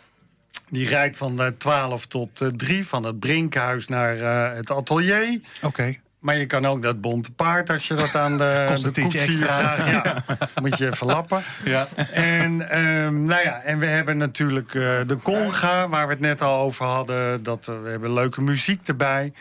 Die 0.71 0.89
rijdt 0.89 1.17
van 1.17 1.43
eh, 1.43 1.47
12 1.59 2.07
tot 2.07 2.41
eh 2.41 2.49
3 2.49 2.87
van 2.87 3.05
het 3.05 3.19
Brinkhuis 3.19 3.89
naar 3.89 4.17
eh, 4.17 4.57
het 4.57 4.71
atelier. 4.71 5.41
Oké. 5.63 5.97
Maar 6.19 6.37
je 6.37 6.47
kan 6.47 6.67
ook 6.67 6.83
dat 6.83 7.01
bonte 7.01 7.33
paard 7.33 7.71
als 7.71 7.89
je 7.89 7.95
dat 7.95 8.15
aan 8.15 8.39
de, 8.39 8.67
de 8.93 9.03
koetsier 9.03 9.47
vraagt. 9.47 9.87
Ja, 9.87 10.25
moet 10.63 10.79
je 10.79 10.87
even 10.87 11.07
lappen. 11.07 11.43
Ja. 11.65 11.89
En, 12.13 12.71
ehm, 12.71 13.23
nou 13.23 13.43
ja, 13.43 13.61
en 13.63 13.79
we 13.79 13.87
hebben 13.87 14.17
natuurlijk 14.17 14.75
eh, 14.75 14.83
de 15.07 15.17
conga, 15.23 15.89
waar 15.89 16.07
we 16.07 16.13
het 16.13 16.23
net 16.23 16.43
al 16.43 16.59
over 16.59 16.87
hadden. 16.87 17.43
Dat, 17.43 17.69
eh, 17.69 17.83
we 17.83 17.91
hebben 17.91 18.13
leuke 18.13 18.43
muziek 18.43 18.89
erbij. 18.89 19.33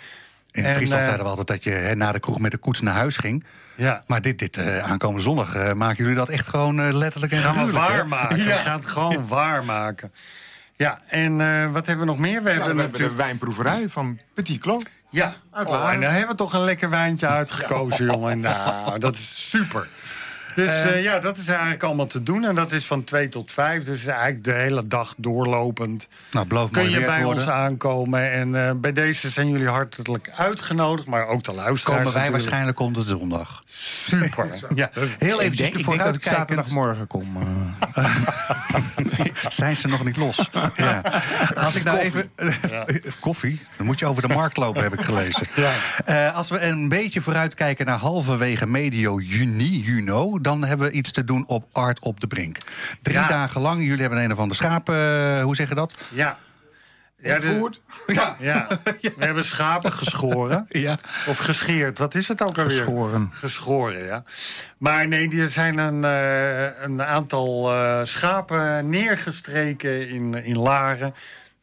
In 0.51 0.63
En, 0.65 0.75
Friesland 0.75 1.01
eh, 1.01 1.07
zeiden 1.07 1.25
we 1.25 1.29
altijd 1.29 1.47
dat 1.47 1.63
je 1.63 1.79
hè, 1.79 1.95
na 1.95 2.11
de 2.11 2.19
kroeg 2.19 2.39
met 2.39 2.51
de 2.51 2.57
koets 2.57 2.81
naar 2.81 2.95
huis 2.95 3.17
ging. 3.17 3.43
Ja. 3.79 4.03
Maar 4.07 4.21
dit, 4.21 4.39
dit 4.39 4.57
eh, 4.57 4.77
aankomende 4.77 5.21
zondag 5.21 5.55
eh, 5.55 5.73
maken 5.73 6.03
jullie 6.03 6.17
dat 6.17 6.29
echt 6.29 6.47
gewoon 6.47 6.79
eh, 6.79 6.93
letterlijk 6.93 7.33
en 7.33 7.39
gaan 7.39 7.65
we. 7.65 7.71
We 7.71 8.51
gaan 8.51 8.79
het 8.79 8.85
gewoon 8.85 9.27
waarmaken. 9.37 10.11
Ja, 10.79 10.99
en 11.07 11.41
eh, 11.41 11.71
wat 11.71 11.85
hebben 11.87 12.05
we 12.05 12.11
nog 12.11 12.19
meer? 12.19 12.43
We 12.43 12.49
Ja, 12.49 12.55
hebben 12.55 12.75
we 12.75 12.81
hebben 12.81 12.85
de 12.85 12.91
natuurlijk... 12.91 13.17
wijnproeverij 13.17 13.89
van 13.89 14.19
Petit 14.33 14.59
Clos. 14.59 14.83
Ja, 15.09 15.33
oh, 15.53 15.91
en 15.91 15.99
daar 15.99 16.11
hebben 16.11 16.29
we 16.29 16.35
toch 16.35 16.53
een 16.53 16.63
lekker 16.63 16.89
wijntje 16.89 17.27
uitgekozen, 17.27 18.05
jongen. 18.11 18.39
Nou, 18.39 18.99
dat 18.99 19.15
is 19.15 19.49
super. 19.49 19.87
Dus 20.59 20.83
eh, 20.83 21.03
ja, 21.03 21.19
dat 21.19 21.37
is 21.37 21.47
eigenlijk 21.47 21.83
allemaal 21.83 22.07
te 22.07 22.23
doen. 22.23 22.43
En 22.45 22.55
dat 22.55 22.71
is 22.71 22.85
van 22.85 23.03
2 23.03 23.29
tot 23.29 23.51
5. 23.51 23.83
Dus 23.83 24.05
eigenlijk 24.05 24.43
de 24.43 24.53
hele 24.53 24.87
dag 24.87 25.13
doorlopend. 25.17 26.07
Nou, 26.31 26.47
beloof 26.47 26.69
Kun 26.71 26.89
je 26.89 26.99
bij 27.05 27.23
worden. 27.23 27.43
ons 27.43 27.51
aankomen. 27.53 28.31
En 28.31 28.67
eh, 28.67 28.71
bij 28.75 28.93
deze 28.93 29.29
zijn 29.29 29.49
jullie 29.49 29.67
hartelijk 29.67 30.29
uitgenodigd. 30.37 31.07
Maar 31.07 31.27
ook 31.27 31.43
de 31.43 31.53
luisteraars 31.53 31.83
Komen 31.83 32.03
wij 32.03 32.13
natuurlijk. 32.13 32.31
waarschijnlijk 32.43 32.79
om 32.79 32.93
de 32.93 33.03
zondag. 33.03 33.63
Super. 33.65 34.47
Ja, 34.75 34.89
heel 35.17 35.41
eventjes 35.41 35.71
denk, 35.71 35.85
denk 35.85 35.99
dat 36.03 36.15
ik 36.15 36.23
zaterdagmorgen 36.23 37.07
kom. 37.07 37.37
eh. 37.95 38.05
Zijn 39.49 39.77
ze 39.77 39.87
nog 39.87 40.05
niet 40.05 40.17
los? 40.17 40.49
ja. 40.75 41.01
Als 41.55 41.75
ik 41.75 41.83
nou 41.83 41.97
even. 41.97 42.31
Koffie? 43.19 43.61
Dan 43.77 43.85
moet 43.85 43.99
je 43.99 44.05
over 44.05 44.27
de 44.27 44.33
markt 44.33 44.57
lopen, 44.57 44.83
heb 44.83 44.93
ik 44.93 45.01
gelezen. 45.01 45.47
Ja. 45.55 45.71
Eh, 46.05 46.35
als 46.35 46.49
we 46.49 46.61
een 46.61 46.89
beetje 46.89 47.21
vooruitkijken 47.21 47.85
naar 47.85 47.97
halverwege 47.97 48.67
medio 48.67 49.19
juni, 49.19 49.81
juno, 49.81 50.41
dan 50.49 50.63
hebben 50.63 50.87
we 50.87 50.93
iets 50.93 51.11
te 51.11 51.23
doen 51.23 51.43
op 51.47 51.65
Art 51.71 51.99
op 51.99 52.19
de 52.19 52.27
Brink. 52.27 52.57
Drie 53.01 53.17
Ja. 53.17 53.27
dagen 53.27 53.61
lang. 53.61 53.83
Jullie 53.83 54.01
hebben 54.01 54.23
een 54.23 54.31
of 54.31 54.37
andere 54.37 54.55
schapen. 54.55 54.95
eh, 54.95 55.43
hoe 55.43 55.55
zeg 55.55 55.69
je 55.69 55.75
dat? 55.75 55.99
Ja. 56.09 56.37
Ja, 57.21 57.39
de- 57.39 57.69
ja, 58.07 58.35
ja. 58.39 58.67
We 59.01 59.25
hebben 59.25 59.45
schapen 59.45 59.91
geschoren. 59.93 60.65
Ja. 60.85 60.97
Of 61.27 61.37
gescheerd, 61.37 61.97
wat 61.99 62.15
is 62.15 62.27
het 62.27 62.41
ook 62.41 62.57
alweer? 62.57 62.77
Geschoren. 62.77 63.29
Geschoren, 63.33 64.03
ja. 64.05 64.23
Maar 64.77 65.07
nee, 65.07 65.41
er 65.41 65.47
zijn 65.49 65.77
een, 65.77 66.03
eh, 66.03 66.81
een 66.83 67.03
aantal 67.03 67.73
eh, 67.73 67.99
schapen 68.03 68.89
neergestreken 68.89 70.09
in, 70.09 70.33
in 70.33 70.57
Laren. 70.57 71.13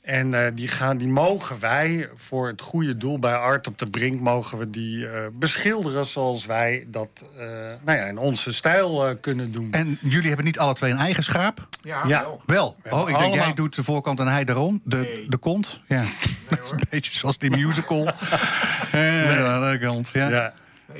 En 0.06 0.34
eh, 0.34 0.50
die, 0.54 0.68
gaan, 0.68 0.96
die 0.96 1.08
mogen 1.08 1.60
wij 1.60 2.08
voor 2.14 2.46
het 2.46 2.60
goede 2.60 2.96
doel 2.96 3.18
bij 3.18 3.34
Art 3.34 3.66
op 3.66 3.78
de 3.78 3.86
Brink... 3.90 4.20
mogen 4.20 4.58
we 4.58 4.70
die 4.70 5.08
eh, 5.08 5.26
beschilderen 5.32 6.06
zoals 6.06 6.46
wij 6.46 6.84
dat 6.88 7.08
eh, 7.38 7.46
nou 7.84 7.98
ja, 7.98 8.04
in 8.04 8.18
onze 8.18 8.52
stijl 8.52 9.06
eh, 9.08 9.14
kunnen 9.20 9.52
doen. 9.52 9.72
En 9.72 9.98
jullie 10.02 10.26
hebben 10.26 10.44
niet 10.44 10.58
alle 10.58 10.74
twee 10.74 10.90
een 10.92 10.98
eigen 10.98 11.24
schaap? 11.24 11.68
Ja, 11.82 12.00
Ja. 12.06 12.20
wel. 12.46 12.76
Wel. 12.82 13.00
Oh, 13.00 13.10
ik 13.10 13.18
denk 13.18 13.34
jij 13.34 13.54
doet 13.54 13.74
de 13.74 13.84
voorkant 13.84 14.20
en 14.20 14.26
hij 14.26 14.44
de 14.44 14.52
rond, 14.52 14.80
de, 14.84 14.96
Nee. 14.96 15.28
de 15.28 15.36
kont. 15.36 15.80
Ja. 15.88 16.04
dat 16.48 16.58
is 16.62 16.70
een 16.70 16.80
beetje 16.90 17.12
zoals 17.14 17.38
die 17.38 17.50
musical. 17.50 18.06
Eh, 18.92 19.44
aan 19.46 19.70
de 19.72 19.78
kant. 19.80 20.10
Ja. 20.12 20.28
ja. 20.28 20.52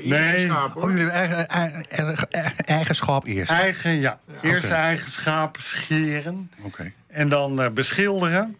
Nee. 0.03 0.47
schaap, 0.47 0.73
hoor. 0.73 0.83
Oh, 0.83 0.89
jullie 0.89 1.09
hebben 1.11 1.47
eigen, 1.47 1.87
eigen, 1.89 2.29
eigen, 2.29 2.65
eigenschap 2.65 3.25
eerst. 3.25 3.51
Eigen, 3.51 3.91
ja. 3.99 4.19
Eerst 4.41 4.69
eigen 4.71 5.11
schaap 5.11 5.57
scheren. 5.59 6.51
Oké. 6.61 6.91
En 7.07 7.29
dan 7.29 7.61
eh, 7.61 7.69
beschilderen. 7.71 8.57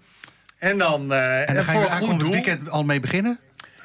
En 0.57 0.77
dan, 0.77 1.13
eh 1.13 1.49
En 1.49 1.55
dan 1.55 1.63
ga 1.63 1.71
je 1.71 1.77
goed 1.79 1.89
aankomend 1.89 2.19
doel. 2.19 2.31
weekend 2.31 2.69
al 2.69 2.83
mee 2.83 2.99
beginnen? 2.99 3.39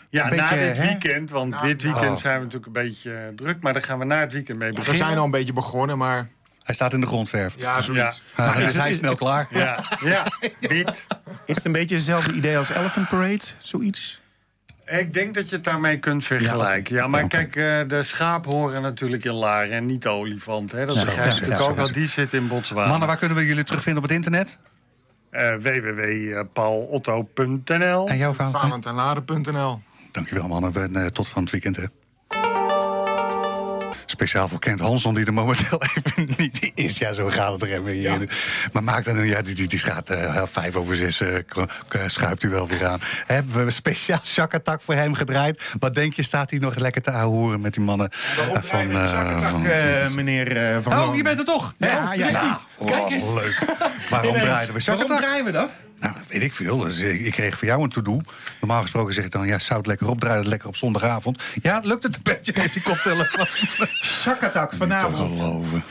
Ja, 0.09 0.29
na 0.35 0.49
dit 0.51 0.77
hè? 0.79 0.85
weekend. 0.87 1.31
Want 1.31 1.51
Nou, 1.51 1.67
dit 1.67 1.83
weekend 1.83 2.11
oh. 2.11 2.17
zijn 2.19 2.39
we 2.39 2.45
natuurlijk 2.45 2.67
een 2.67 2.83
beetje 2.83 3.13
eh, 3.13 3.21
druk. 3.37 3.63
Maar 3.63 3.73
dan 3.73 3.83
gaan 3.83 3.99
we 3.99 4.05
na 4.05 4.19
het 4.21 4.33
weekend 4.33 4.59
mee 4.59 4.69
We 4.69 4.75
beginnen. 4.75 5.05
zijn 5.07 5.19
al 5.19 5.25
een 5.25 5.31
beetje 5.31 5.53
begonnen, 5.53 5.99
maar 5.99 6.29
Hij 6.63 6.75
staat 6.75 6.93
in 6.93 7.01
de 7.01 7.07
grondverf. 7.07 7.55
ja, 7.59 7.77
Ja, 7.77 7.83
zoiets. 7.83 8.23
Ah, 8.35 8.53
dan 8.53 8.63
is 8.63 8.69
is 8.69 8.77
hij 8.77 8.93
snel 8.93 9.17
klaar. 9.17 9.47
ja, 9.51 9.85
ja, 10.05 10.25
wit. 10.61 11.07
Is 11.47 11.57
het 11.57 11.65
een 11.65 11.73
beetje 11.73 11.95
hetzelfde 11.95 12.33
idee 12.33 12.59
als 12.59 12.69
Elephant 12.71 13.09
Parade? 13.09 13.45
Zoiets? 13.59 14.21
Ik 14.87 15.13
denk 15.13 15.35
dat 15.35 15.49
je 15.49 15.55
het 15.55 15.65
daarmee 15.65 15.99
kunt 15.99 16.25
vergelijken. 16.25 16.95
Ja, 16.97 17.07
maar 17.07 17.27
kijk, 17.29 17.57
eh, 17.57 17.81
de 17.89 18.03
schaap 18.03 18.45
horen 18.45 18.83
natuurlijk 18.83 19.25
in 19.25 19.33
Laren 19.33 19.71
en 19.73 19.87
niet 19.87 20.03
de 20.03 20.09
olifant. 20.09 20.73
Hè. 20.73 20.87
Dat 20.87 20.95
Ja, 20.95 21.01
begrijp 21.05 21.19
ja, 21.19 21.25
je 21.25 21.31
natuurlijk 21.41 21.61
ja, 21.61 21.67
ook, 21.67 21.75
ja. 21.77 21.83
want 21.83 21.95
die 21.95 22.09
zit 22.09 22.33
in 22.35 22.49
Botswana. 22.49 22.89
Mannen, 22.89 23.09
waar 23.09 23.17
kunnen 23.17 23.37
we 23.37 23.47
jullie 23.47 23.65
terugvinden 23.65 24.03
op 24.03 24.09
het 24.09 24.17
internet? 24.19 24.59
Eh 25.33 25.55
www.paulotto.nl 25.55 28.09
En 28.09 28.17
jouw 28.17 28.33
Valentijn? 28.33 28.63
Valentijnlaren.nl. 28.63 29.81
Dankjewel, 30.11 30.49
mannen. 30.49 30.75
En, 30.75 30.97
eh, 30.97 31.07
tot 31.07 31.29
van 31.29 31.43
het 31.43 31.51
weekend, 31.51 31.77
hè. 31.77 31.85
Speciaal 34.23 34.49
voor 34.49 34.59
Kent 34.59 34.81
Hanson, 34.81 35.15
die 35.15 35.27
er 35.27 35.33
momenteel 35.33 35.83
even 35.97 36.29
niet 36.37 36.71
is. 36.75 36.99
Ja, 36.99 37.13
zo 37.13 37.29
gaat 37.29 37.53
het 37.53 37.63
er 37.63 37.73
even 37.73 37.91
hier. 37.93 38.29
Maar 38.73 38.83
maakt 38.83 39.05
dan, 39.05 39.27
ja, 39.27 39.43
die, 39.43 39.55
die, 39.55 39.67
die 39.69 39.79
gaat 39.79 40.11
eh, 40.11 40.43
vijf 40.47 40.75
over 40.77 40.97
zes, 40.97 41.21
eh, 41.21 41.29
k- 41.89 42.05
schuift 42.07 42.43
u 42.43 42.49
wel 42.49 42.69
weer 42.69 42.87
aan. 42.87 43.01
Hebben 43.27 43.65
we 43.65 43.71
speciaal 43.71 44.21
shakatak 44.25 44.81
voor 44.83 44.95
hem 44.95 45.15
gedraaid. 45.15 45.63
Wat 45.79 45.95
denk 45.95 46.13
je, 46.15 46.23
staat 46.23 46.51
hij 46.51 46.59
nog 46.59 46.75
lekker 46.77 47.03
te 47.03 47.11
ahoren 47.11 47.61
met 47.61 47.75
die 47.75 47.83
mannen 47.85 48.09
eh, 48.11 48.63
van... 48.63 48.91
eh, 48.91 49.51
van- 49.51 49.67
Eh, 49.67 50.09
meneer 50.09 50.57
eh, 50.57 50.77
Van 50.81 50.99
Oh, 50.99 51.17
je 51.17 51.23
bent 51.23 51.39
er 51.39 51.45
toch? 51.45 51.75
Ja, 51.77 52.13
ja, 52.15 52.29
ja. 52.29 52.61
Kijk 52.87 53.11
eens. 53.11 53.33
leuk. 53.33 53.65
Waarom 54.11 54.33
draaiden 54.33 54.45
we 54.45 54.47
Waarom 54.47 54.81
shakatak? 54.81 55.19
draaien 55.21 55.45
we 55.45 55.51
dat? 55.51 55.77
Nou, 56.03 56.15
weet 56.29 56.43
ik 56.43 56.53
veel. 56.53 56.79
Dus 56.79 56.99
ik, 56.99 57.21
ik 57.21 57.33
kreeg 57.33 57.59
voor 57.59 57.69
jou 57.69 57.83
een 57.83 57.89
to-do. 57.89 58.21
Normaal 58.61 58.83
gesproken 58.83 59.15
zeg 59.15 59.25
ik 59.25 59.31
dan, 59.31 59.47
ja, 59.47 59.59
zout 59.59 59.87
lekker 59.87 60.09
op, 60.09 60.21
draai 60.21 60.39
het 60.39 60.47
lekker 60.47 60.69
op 60.69 60.77
zondagavond. 60.77 61.43
Ja, 61.63 61.81
lukt 61.85 62.03
het 62.03 62.15
een 62.17 62.23
beetje 62.23 62.53
met 62.63 62.73
die 62.73 62.83
koptelefoon? 62.83 63.47
Shakatak 64.03 64.71
Te 64.71 64.77
vanavond. 64.77 65.37
geloven. 65.39 65.85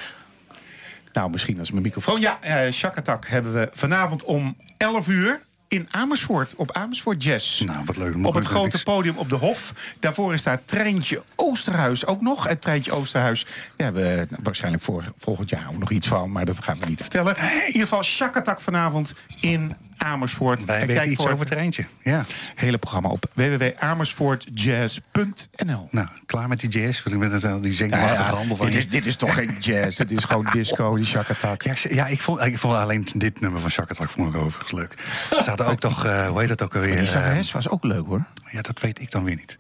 Nou, 1.14 1.30
misschien 1.30 1.60
als 1.60 1.72
mijn 1.72 1.84
microfoon. 1.84 2.22
Ja, 2.22 2.38
eh 2.42 2.72
Shakatak 2.72 3.28
hebben 3.28 3.54
we 3.54 3.70
vanavond 3.74 4.24
om 4.24 4.56
11 4.78 5.08
uur 5.08 5.40
in 5.68 5.88
Amersfoort. 5.92 6.56
Op 6.56 6.72
Amersfoort 6.72 7.24
Jazz. 7.24 7.60
Nou, 7.62 7.86
wat 7.86 7.98
leuk. 7.98 8.26
op 8.26 8.34
het 8.34 8.46
grote 8.46 8.84
podium 8.84 9.18
op 9.18 9.30
de 9.30 9.36
Hof. 9.36 9.74
Daarvoor 10.00 10.34
is 10.34 10.44
daar 10.44 10.64
Treintje 10.66 11.24
Oosterhuis 11.36 12.06
ook 12.06 12.22
nog. 12.22 12.48
En 12.48 12.60
Treintje 12.60 12.92
Oosterhuis, 12.92 13.44
daar 13.44 13.54
hebben 13.94 14.04
we 14.04 14.28
waarschijnlijk 14.44 14.84
voor, 14.84 15.04
volgend 15.18 15.50
jaar 15.50 15.68
ook 15.70 15.78
nog 15.78 15.92
iets 15.92 16.08
van. 16.08 16.32
Maar 16.32 16.46
dat 16.46 16.64
gaan 16.64 16.78
we 16.80 16.86
niet 16.86 17.02
vertellen. 17.02 17.38
In 17.38 17.66
ieder 17.68 17.82
geval 17.82 18.04
Shakatak 18.04 18.62
vanavond 18.62 19.14
in 19.42 19.76
Amersfoort. 20.04 20.66
Wij 20.66 20.82
En 20.82 20.88
weten 20.88 21.12
iets 21.12 21.22
voor 21.22 21.32
over 21.32 21.40
het 21.40 21.50
treintje. 21.50 21.86
Ja. 22.04 22.24
hele 22.56 22.78
programma 22.78 23.10
op 23.10 23.26
www.amersfoortjazz.nl. 23.34 25.88
Nou, 25.92 26.08
klaar 26.26 26.48
met 26.48 26.60
die 26.60 26.70
jazz. 26.70 27.04
Want 27.04 27.16
ik 27.16 27.22
ben 27.22 27.32
het, 27.32 27.44
eh, 27.44 27.56
die 27.62 27.74
zenuwachtige 27.74 28.36
handel 28.36 28.56
van 28.56 28.66
dit, 28.66 28.76
is, 28.76 28.90
dit 28.90 29.06
is 29.06 29.16
toch 29.16 29.34
geen 29.34 29.58
jazz, 29.60 29.98
dit 29.98 30.12
is 30.12 30.24
gewoon 30.24 30.48
disco, 30.52 30.96
die 30.96 31.06
Shakatak. 31.06 31.62
Ja, 31.62 31.74
ja 31.90 32.08
ik, 32.08 32.22
vond, 32.22 32.42
ik 32.42 32.58
vond 32.58 32.76
alleen 32.76 33.08
dit 33.16 33.40
nummer 33.40 33.62
van 33.62 33.70
Shakatak 33.70 34.10
vond 34.10 34.36
ik 34.36 34.42
overigens 34.42 34.72
leuk. 34.72 34.94
Ze 35.30 35.44
hadden 35.46 35.68
ook 35.68 35.80
toch, 35.80 36.06
eh, 36.06 36.28
hoe 36.28 36.40
heet 36.40 36.50
dat 36.50 36.62
ook 36.62 36.76
alweer? 36.76 36.96
Die 36.96 37.06
eh, 37.06 37.12
zangeres 37.12 37.52
was 37.52 37.70
ook 37.70 37.84
leuk 37.84 38.06
hoor. 38.06 38.26
Ja, 38.52 38.62
dat 38.62 38.80
weet 38.80 39.02
ik 39.02 39.12
dan 39.12 39.24
weer 39.24 39.36
niet. 39.36 39.58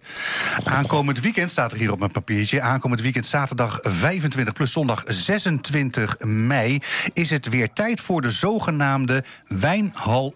Aankomend 0.64 1.20
weekend 1.20 1.52
staat 1.52 1.72
er 1.72 1.78
hier 1.78 1.92
op 1.92 2.00
mijn 2.00 2.12
papiertje. 2.12 2.62
Aankomend 2.62 3.02
weekend 3.02 3.26
zaterdag 3.26 3.78
25 3.82 4.54
plus 4.54 4.72
zondag 4.72 5.04
26 5.08 6.16
mei... 6.20 6.80
is 7.14 7.30
het 7.30 7.50
weer 7.50 7.74
tijd 7.74 8.02
voor 8.02 8.22
de 8.22 8.32
zogenaamde 8.32 9.24
Wijnhal 9.48 10.31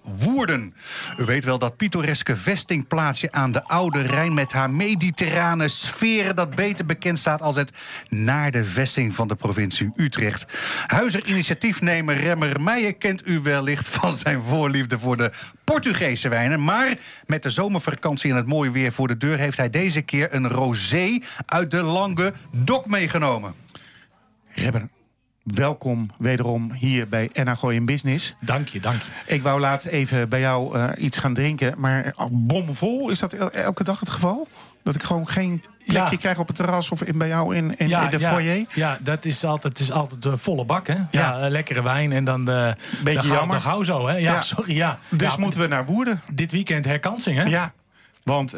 U 1.17 1.25
weet 1.25 1.45
wel 1.45 1.57
dat 1.57 1.77
pittoreske 1.77 2.37
vestingplaatsje 2.37 3.31
aan 3.31 3.51
de 3.51 3.63
Oude 3.63 4.01
Rijn... 4.01 4.33
met 4.33 4.51
haar 4.51 4.69
mediterrane 4.69 5.67
sferen 5.67 6.35
dat 6.35 6.55
beter 6.55 6.85
bekend 6.85 7.19
staat 7.19 7.41
als 7.41 7.55
het... 7.55 7.77
naar 8.09 8.51
de 8.51 8.65
vesting 8.65 9.15
van 9.15 9.27
de 9.27 9.35
provincie 9.35 9.91
Utrecht. 9.95 10.45
Huizer-initiatiefnemer 10.87 12.17
Remmer 12.17 12.61
Meijer 12.61 12.95
kent 12.95 13.27
u 13.27 13.39
wellicht... 13.39 13.87
van 13.89 14.17
zijn 14.17 14.41
voorliefde 14.43 14.99
voor 14.99 15.17
de 15.17 15.31
Portugese 15.63 16.29
wijnen. 16.29 16.63
Maar 16.63 16.97
met 17.25 17.43
de 17.43 17.49
zomervakantie 17.49 18.29
en 18.29 18.35
het 18.35 18.47
mooie 18.47 18.71
weer 18.71 18.91
voor 18.91 19.07
de 19.07 19.17
deur... 19.17 19.37
heeft 19.37 19.57
hij 19.57 19.69
deze 19.69 20.01
keer 20.01 20.33
een 20.33 20.49
rosé 20.49 21.19
uit 21.45 21.71
de 21.71 21.81
Lange 21.81 22.33
Dok 22.51 22.85
meegenomen. 22.85 23.53
Rebber, 24.49 24.87
welkom 25.45 26.05
wederom 26.17 26.71
hier 26.73 27.07
bij 27.09 27.29
Gooi 27.33 27.75
in 27.77 27.85
Business. 27.85 28.35
Dank 28.41 28.67
je, 28.67 28.79
dank 28.79 29.01
je. 29.01 29.33
Ik 29.33 29.41
wou 29.41 29.59
laatst 29.59 29.87
even 29.87 30.29
bij 30.29 30.39
jou 30.39 30.77
eh, 30.79 30.89
iets 31.03 31.17
gaan 31.17 31.33
drinken, 31.33 31.73
maar 31.77 32.13
bomvol, 32.31 33.09
is 33.09 33.19
dat 33.19 33.33
el- 33.33 33.51
elke 33.51 33.83
dag 33.83 33.99
het 33.99 34.09
geval? 34.09 34.47
Dat 34.83 34.95
ik 34.95 35.03
gewoon 35.03 35.27
geen 35.27 35.63
plekje 35.85 36.11
Ja. 36.11 36.17
krijg 36.17 36.39
op 36.39 36.47
het 36.47 36.55
terras 36.55 36.89
of 36.89 37.03
in, 37.03 37.17
bij 37.17 37.27
jou 37.27 37.55
in, 37.55 37.63
in, 37.63 37.89
in 37.89 38.09
de 38.09 38.19
ja, 38.19 38.31
foyer? 38.31 38.65
Ja, 38.73 38.97
dat 39.01 39.25
is 39.25 39.43
altijd, 39.43 39.77
het 39.77 39.87
is 39.87 39.91
altijd 39.91 40.25
eh, 40.25 40.33
volle 40.35 40.65
bak, 40.65 40.87
hè? 40.87 40.95
Ja, 41.11 41.39
eh, 41.39 41.49
lekkere 41.49 41.83
wijn 41.83 42.11
en 42.11 42.23
dan... 42.23 42.45
Beetje 42.45 42.75
gauw- 43.21 43.35
jammer. 43.35 43.61
Gauw 43.61 43.83
zo, 43.83 44.07
hè? 44.07 44.15
Ja, 44.17 44.41
sorry, 44.41 44.75
ja. 44.75 44.99
Dus 45.09 45.35
moeten 45.37 45.59
we 45.59 45.67
naar 45.67 45.85
Woerden. 45.85 46.21
Dit 46.33 46.51
weekend 46.51 46.85
herkansing, 46.85 47.37
hè? 47.37 47.43
Ja, 47.43 47.73
want 48.23 48.53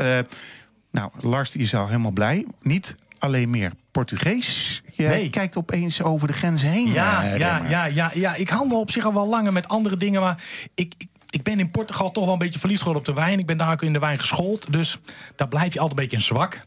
nou, 0.91 1.11
Lars 1.19 1.51
die 1.51 1.61
is 1.61 1.75
al 1.75 1.87
helemaal 1.87 2.11
blij. 2.11 2.45
Niet 2.61 2.95
alleen 3.19 3.49
meer 3.49 3.71
Portugees. 3.91 4.81
Je 4.93 5.03
Nee. 5.07 5.29
kijkt 5.29 5.57
opeens 5.57 6.01
over 6.01 6.27
de 6.27 6.33
grenzen 6.33 6.69
heen. 6.69 6.91
Ja, 6.91 7.23
eh, 7.23 7.37
ja, 7.39 7.61
ja, 7.69 7.85
ja, 7.85 8.11
ja, 8.13 8.35
ik 8.35 8.49
handel 8.49 8.79
op 8.79 8.91
zich 8.91 9.05
al 9.05 9.13
wel 9.13 9.27
langer 9.27 9.53
met 9.53 9.67
andere 9.67 9.97
dingen, 9.97 10.21
maar 10.21 10.43
ik, 10.75 10.93
ik, 10.97 11.07
ik 11.29 11.43
ben 11.43 11.59
in 11.59 11.71
Portugal 11.71 12.11
toch 12.11 12.23
wel 12.23 12.33
een 12.33 12.39
beetje 12.39 12.59
verliefd 12.59 12.81
geworden 12.81 13.09
op 13.09 13.15
de 13.15 13.21
wijn. 13.21 13.39
Ik 13.39 13.45
ben 13.45 13.57
daar 13.57 13.71
ook 13.71 13.81
in 13.81 13.93
de 13.93 13.99
wijn 13.99 14.19
geschoold, 14.19 14.73
dus 14.73 14.97
daar 15.35 15.47
blijf 15.47 15.73
je 15.73 15.79
altijd 15.79 15.99
een 15.99 16.03
beetje 16.05 16.17
in 16.17 16.23
zwak. 16.23 16.65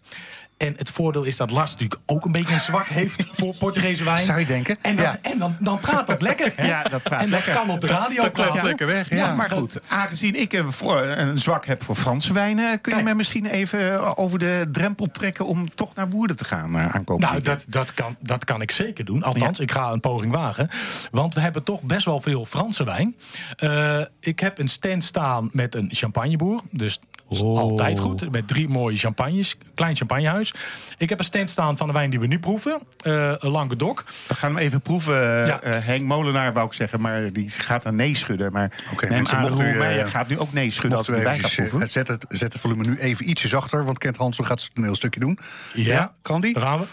En 0.61 0.75
het 0.77 0.91
voordeel 0.91 1.23
is 1.23 1.37
dat 1.37 1.51
Lars 1.51 1.73
natuurlijk 1.73 2.01
ook 2.07 2.25
een 2.25 2.33
beetje 2.33 2.55
een 2.55 2.61
zwak 2.61 2.87
heeft 2.87 3.27
voor 3.39 3.55
Portugese 3.55 4.05
wijn. 4.05 4.19
Zou 4.27 4.39
je 4.41 4.47
denken? 4.47 4.77
En 4.83 4.97
dan, 4.97 5.05
Ja. 5.05 5.19
en 5.23 5.39
dan, 5.39 5.57
dan 5.61 5.79
praat 5.79 6.07
dat 6.07 6.23
lekker. 6.23 6.53
Hè? 6.57 6.67
Ja, 6.67 6.83
dat 6.83 7.03
praat 7.03 7.21
en 7.23 7.31
dat 7.31 7.39
lekker. 7.47 7.53
kan 7.63 7.71
op 7.71 7.81
de 7.81 7.87
radio 7.87 8.23
Dat 8.23 8.33
klopt 8.33 8.49
praten. 8.51 8.69
lekker 8.69 8.87
weg, 8.87 9.11
Ja, 9.11 9.17
ja. 9.17 9.35
maar 9.35 9.51
goed, 9.51 9.81
aangezien 9.89 10.41
ik 10.41 10.53
een, 10.53 10.73
voor, 10.73 11.01
een 11.01 11.39
zwak 11.39 11.67
heb 11.67 11.83
voor 11.83 11.95
Franse 11.95 12.33
wijnen... 12.33 12.81
kun 12.81 12.97
je 12.97 13.03
mij 13.03 13.15
misschien 13.15 13.47
even 13.47 13.93
eh, 13.93 14.13
over 14.15 14.39
de 14.39 14.67
drempel 14.73 15.07
trekken... 15.13 15.47
om 15.47 15.75
toch 15.75 15.95
naar 15.95 16.09
Woerden 16.11 16.37
te 16.37 16.45
gaan 16.45 16.77
uh, 16.77 16.95
aankomen? 16.95 17.29
Nou, 17.29 17.43
dat, 17.43 17.65
dat, 17.69 17.95
kan, 17.95 18.17
dat 18.21 18.45
kan 18.45 18.61
ik 18.61 18.71
zeker 18.71 19.05
doen. 19.05 19.23
Althans, 19.23 19.61
ik 19.61 19.71
ga 19.73 19.91
een 19.93 20.01
poging 20.01 20.33
wagen. 20.33 20.69
Want 21.11 21.35
we 21.35 21.41
hebben 21.41 21.63
toch 21.63 21.83
best 21.83 22.05
wel 22.05 22.21
veel 22.21 22.45
Franse 22.47 22.85
wijn. 22.85 23.17
Eh, 23.57 24.01
ik 24.21 24.41
heb 24.41 24.59
een 24.59 24.69
stand 24.69 25.05
staan 25.05 25.49
met 25.53 25.75
een 25.75 25.89
champagneboer. 25.93 26.61
Dus 26.71 27.01
dat 27.39 27.39
is 27.39 27.43
altijd 27.45 28.01
goed. 28.01 28.31
Met 28.31 28.49
drie 28.49 28.69
mooie 28.69 28.97
champagnes. 28.97 29.57
Klein 29.75 29.97
champagnehuis. 29.97 30.55
Ik 30.99 31.09
heb 31.09 31.19
een 31.19 31.25
stand 31.25 31.51
staan 31.51 31.77
van 31.77 31.87
de 31.87 31.93
wijn 31.93 32.11
die 32.11 32.21
we 32.21 32.27
nu 32.27 32.39
proeven. 32.39 32.81
eh 33.03 33.33
een 33.39 33.51
Languedoc. 33.51 34.05
We 34.29 34.35
gaan 34.35 34.51
hem 34.55 34.59
even 34.59 34.81
proeven. 34.81 35.41
eh, 35.41 35.47
Ja. 35.47 35.61
eh, 35.61 35.85
Henk 35.85 36.03
Molenaar 36.07 36.53
wou 36.53 36.67
ik 36.67 36.73
zeggen, 36.73 37.01
maar 37.01 37.33
die 37.33 37.51
gaat 37.51 37.83
dan 37.83 37.97
nee 37.97 38.15
schudden. 38.15 38.53
Maar 38.53 38.73
Oké, 38.93 39.05
neem 39.07 39.15
mensen, 39.15 39.37
aan, 39.37 39.61
u, 39.61 39.81
eh, 39.81 40.07
gaat 40.07 40.29
nu 40.29 40.39
ook 40.39 40.53
nee 40.53 40.71
schudden 40.71 40.99
als 40.99 41.09
erbij 41.09 41.39
gaat 41.39 41.55
proeven. 41.55 41.83
eh, 41.83 41.89
zet, 41.89 42.09
het, 42.09 42.25
zet 42.29 42.53
het 42.53 42.63
volume 42.63 42.85
nu 42.85 42.99
even 42.99 43.29
ietsje 43.31 43.49
zachter, 43.49 43.85
want 43.85 43.99
Kent 43.99 44.17
Hansen 44.17 44.45
gaat 44.45 44.61
zijn 44.61 44.73
toneelstukje 44.75 45.21
doen. 45.21 45.39
Ja. 45.75 46.15
kan 46.23 46.41
die? 46.41 46.55
Daar 46.55 46.63
gaan 46.63 46.79
we. 46.79 46.85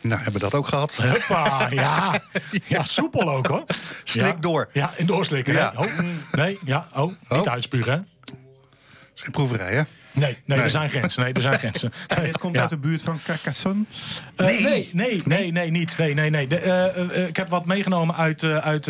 Nou, 0.00 0.14
hebben 0.22 0.32
we 0.32 0.38
dat 0.50 0.54
ook 0.54 0.68
gehad. 0.68 0.96
Huppa, 1.02 1.68
ja. 1.82 2.18
ja, 2.66 2.84
soepel 2.84 3.30
ook 3.30 3.46
hoor. 3.46 3.64
Slik 4.04 4.24
Ja. 4.24 4.32
door. 4.40 4.68
Ja, 4.72 4.90
en 4.96 5.06
doorslikken. 5.06 5.54
Ja. 5.54 5.72
Oh, 5.76 5.86
nee, 6.32 6.58
ja, 6.64 6.88
oh, 6.94 7.06
niet 7.06 7.46
Oh. 7.46 7.52
uitspugen. 7.52 7.92
hè? 7.92 7.98
Geen 9.20 9.30
proeverij, 9.30 9.72
hè? 9.72 9.82
Nee, 10.12 10.38
nee, 10.44 10.58
er 10.60 10.70
zijn 10.70 10.88
grenzen. 10.88 11.22
Nee, 11.22 11.32
er 11.32 11.42
zijn 11.42 11.58
grenzen. 11.64 11.92
Nee, 12.16 12.26
Het 12.26 12.38
komt 12.38 12.56
uit 12.58 12.70
de 12.70 12.76
buurt 12.76 13.02
van 13.02 13.20
Carcassonne. 13.24 13.84
Eh, 14.36 14.46
nee. 14.46 14.90
nee, 14.92 15.22
nee, 15.24 15.52
nee, 15.52 15.70
niet. 15.70 15.98
Nee, 15.98 16.14
nee, 16.14 16.30
nee. 16.30 16.46
Eh, 16.48 16.96
eh, 16.96 17.28
ik 17.28 17.36
heb 17.36 17.48
wat 17.48 17.66
meegenomen 17.66 18.16
uit, 18.16 18.42
uit, 18.44 18.86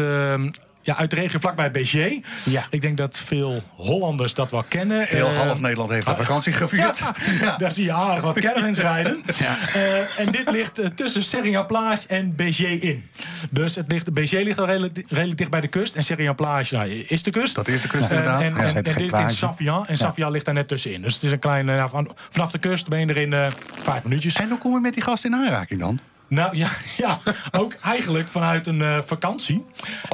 ja, 0.87 0.97
uit 0.97 1.11
de 1.11 1.17
regio 1.17 1.39
vlakbij 1.39 1.71
Béziers. 1.71 2.45
Ja. 2.45 2.65
Ik 2.71 2.81
denk 2.81 2.97
dat 2.97 3.19
veel 3.19 3.63
Hollanders 3.75 4.35
dat 4.35 4.51
wel 4.51 4.65
kennen. 4.69 5.07
Heel 5.07 5.29
Eh, 5.29 5.37
half 5.37 5.61
Nederland 5.61 5.91
heeft 5.91 6.07
een 6.07 6.17
vakantie 6.17 6.53
gevierd. 6.53 6.99
ja, 7.41 7.57
daar 7.57 7.73
zie 7.73 7.85
je 7.85 7.93
aardig 7.93 8.23
wat 8.23 8.39
caravans 8.39 8.79
rijden. 8.79 9.23
Eh, 9.27 10.19
en 10.19 10.33
dit 10.33 10.51
ligt 10.51 10.79
eh, 10.79 10.87
tussen 10.87 11.23
Serrian-Plage 11.23 12.07
en 12.09 12.35
Béziers 12.37 12.81
in. 12.81 13.09
Dus 13.51 13.75
het 13.75 13.91
ligt, 13.93 14.13
Béziers 14.13 14.45
ligt 14.45 14.59
al 14.59 14.67
redelijk, 14.67 15.05
redelijk 15.09 15.39
dicht 15.39 15.51
bij 15.51 15.61
de 15.61 15.69
kust. 15.69 15.95
En 15.95 16.05
Serrian-Plage 16.05 16.75
nou, 16.75 16.91
is 16.91 17.23
de 17.23 17.31
kust. 17.31 17.55
Dat 17.55 17.69
is 17.69 17.81
de 17.81 17.89
kust, 17.89 18.11
inderdaad. 18.11 18.41
En, 18.41 18.83
dit 18.83 19.01
in 19.01 19.09
plage. 19.09 19.35
Savian. 19.35 19.87
En 19.87 19.97
Savian 19.97 20.31
ligt 20.31 20.45
daar 20.45 20.55
net 20.55 20.69
tussenin. 20.69 21.03
Dus 21.03 21.15
het 21.15 21.23
is 21.23 21.33
een 21.33 21.39
klein... 21.39 21.89
van, 21.89 22.15
vanaf 22.31 22.51
de 22.51 22.59
kust 22.59 22.89
ben 22.89 23.01
je 23.01 23.07
er 23.07 23.17
in 23.17 23.53
vijf 23.61 24.03
minuutjes. 24.03 24.37
En 24.37 24.49
hoe 24.49 24.59
kom 24.59 24.73
je 24.73 24.81
met 24.81 24.95
die 24.95 25.03
gast 25.03 25.25
in 25.25 25.35
aanraking 25.35 25.81
dan? 25.81 26.01
Nou 26.29 26.57
ja, 26.57 26.69
ja, 26.97 27.19
ook 27.51 27.75
eigenlijk 27.83 28.29
vanuit 28.29 28.67
een 28.67 28.83
eh, 28.83 28.99
vakantie. 29.05 29.65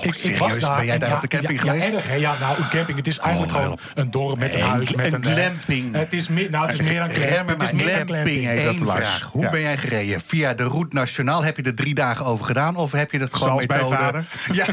ik, 0.02 0.14
serieus? 0.14 0.58
Ben 0.58 0.84
jij 0.84 0.98
daar 0.98 1.08
ja, 1.08 1.14
op 1.14 1.20
de 1.20 1.28
camping 1.28 1.62
ja, 1.62 1.70
geweest? 1.70 1.86
Ja, 1.86 1.94
erg, 1.94 2.08
hè? 2.08 2.14
Ja, 2.14 2.34
nou, 2.40 2.56
een 2.56 2.68
camping. 2.68 2.98
Het 2.98 3.06
is 3.06 3.18
eigenlijk 3.18 3.54
Oh, 3.54 3.60
gewoon 3.60 3.78
een 3.94 4.10
dorp 4.10 4.38
met 4.38 4.54
een 4.54 4.60
Een 4.60 4.66
huis. 4.66 4.92
Met 4.92 5.06
een 5.06 5.14
een, 5.14 5.22
eh, 5.22 5.32
glamping. 5.32 5.94
Het 6.02 6.12
is 6.12 6.28
meer, 6.28 6.50
nou, 6.50 6.66
het 6.66 6.74
is 6.74 6.80
meer 6.80 6.98
dan 6.98 7.14
glamping. 7.14 7.60
Het 7.60 7.62
is 7.62 7.84
meer 7.84 8.04
glamping 8.06 8.44
heet 8.44 8.64
dat, 8.64 8.78
Lars. 8.78 9.22
Hoe 9.22 9.50
ben 9.50 9.60
jij 9.60 9.78
gereden? 9.78 10.20
Via 10.26 10.54
de 10.54 10.64
Route 10.64 10.94
Nationaal 10.94 11.44
heb 11.44 11.56
je 11.56 11.62
er 11.62 11.74
drie 11.74 11.94
dagen 11.94 12.24
over 12.24 12.46
gedaan? 12.46 12.76
Of 12.76 12.92
heb 12.92 13.12
je 13.12 13.18
dat 13.18 13.34
gewoon 13.34 13.48
Zoals 13.48 13.66
mijn 13.66 13.80
methode... 13.80 14.02
vader. 14.02 14.24
Ja. 14.52 14.66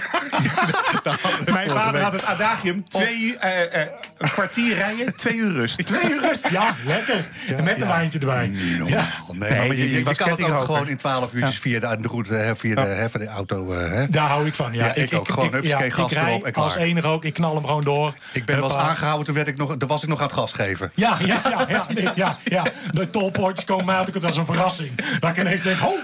Mijn 1.53 1.69
vader 1.69 2.01
had 2.01 2.13
het 2.13 2.25
adagium. 2.25 2.83
Twee, 2.83 3.37
eh, 3.37 3.85
een 4.17 4.29
kwartier 4.31 4.75
rijden, 4.75 5.15
twee 5.15 5.35
uur 5.35 5.51
rust. 5.51 5.85
Twee 5.85 6.11
uur 6.11 6.19
rust. 6.21 6.49
Ja, 6.49 6.75
lekker. 6.85 7.25
Met 7.63 7.81
een 7.81 7.87
wijntje 7.87 8.19
erbij. 8.19 8.51
Ja. 8.85 9.07
Nee, 9.31 9.91
je, 9.91 10.03
was 10.03 10.17
kan 10.17 10.29
het 10.29 10.43
ook 10.43 10.59
gewoon 10.59 10.87
in 10.87 10.97
12 10.97 11.28
anderhalf 11.29 11.33
uurtjes 11.33 11.59
via 11.59 11.95
de, 11.95 12.01
de 12.01 12.07
route, 12.07 12.33
hè, 12.33 12.55
via 12.55 12.75
de, 12.75 12.81
hè, 12.81 13.09
via 13.09 13.19
de 13.19 13.27
auto. 13.27 13.73
eh, 13.73 13.91
hè. 13.91 14.09
Daar 14.09 14.27
hou 14.27 14.47
ik 14.47 14.53
van. 14.53 14.73
Ja, 14.73 14.85
Ja, 14.85 14.95
ik 14.95 15.13
ook. 15.13 15.29
Gewoon, 15.29 15.51
hupsakee, 15.53 15.85
ik 15.87 15.93
gas 15.93 16.13
erop 16.13 16.43
en 16.45 16.53
als 16.53 16.75
enige 16.75 17.07
ook. 17.07 17.25
Ik 17.25 17.33
knal 17.33 17.55
hem 17.55 17.65
gewoon 17.65 17.83
door. 17.83 18.13
Ik 18.33 18.45
ben 18.45 18.55
wel 18.55 18.65
eens 18.65 18.75
aangehouden, 18.75 19.25
toen, 19.25 19.35
werd 19.35 19.47
ik 19.47 19.57
nog, 19.57 19.75
toen 19.77 19.87
was 19.87 20.03
ik 20.03 20.09
nog 20.09 20.17
aan 20.19 20.25
het 20.25 20.33
gas 20.35 20.53
geven. 20.53 20.91
Ja, 20.95 21.17
ja, 21.25 21.41
ja, 21.43 21.65
ja, 21.69 21.85
nee, 21.93 22.09
ja, 22.15 22.37
ja. 22.43 22.63
De 22.91 23.09
tolpoortjes 23.09 23.65
komen 23.65 23.95
uit. 23.95 24.13
Het 24.13 24.23
was 24.23 24.37
een 24.37 24.45
verrassing. 24.45 24.91
Dat 25.19 25.29
ik 25.29 25.37
ineens 25.37 25.61
denk, 25.61 25.77
oh, 25.83 25.97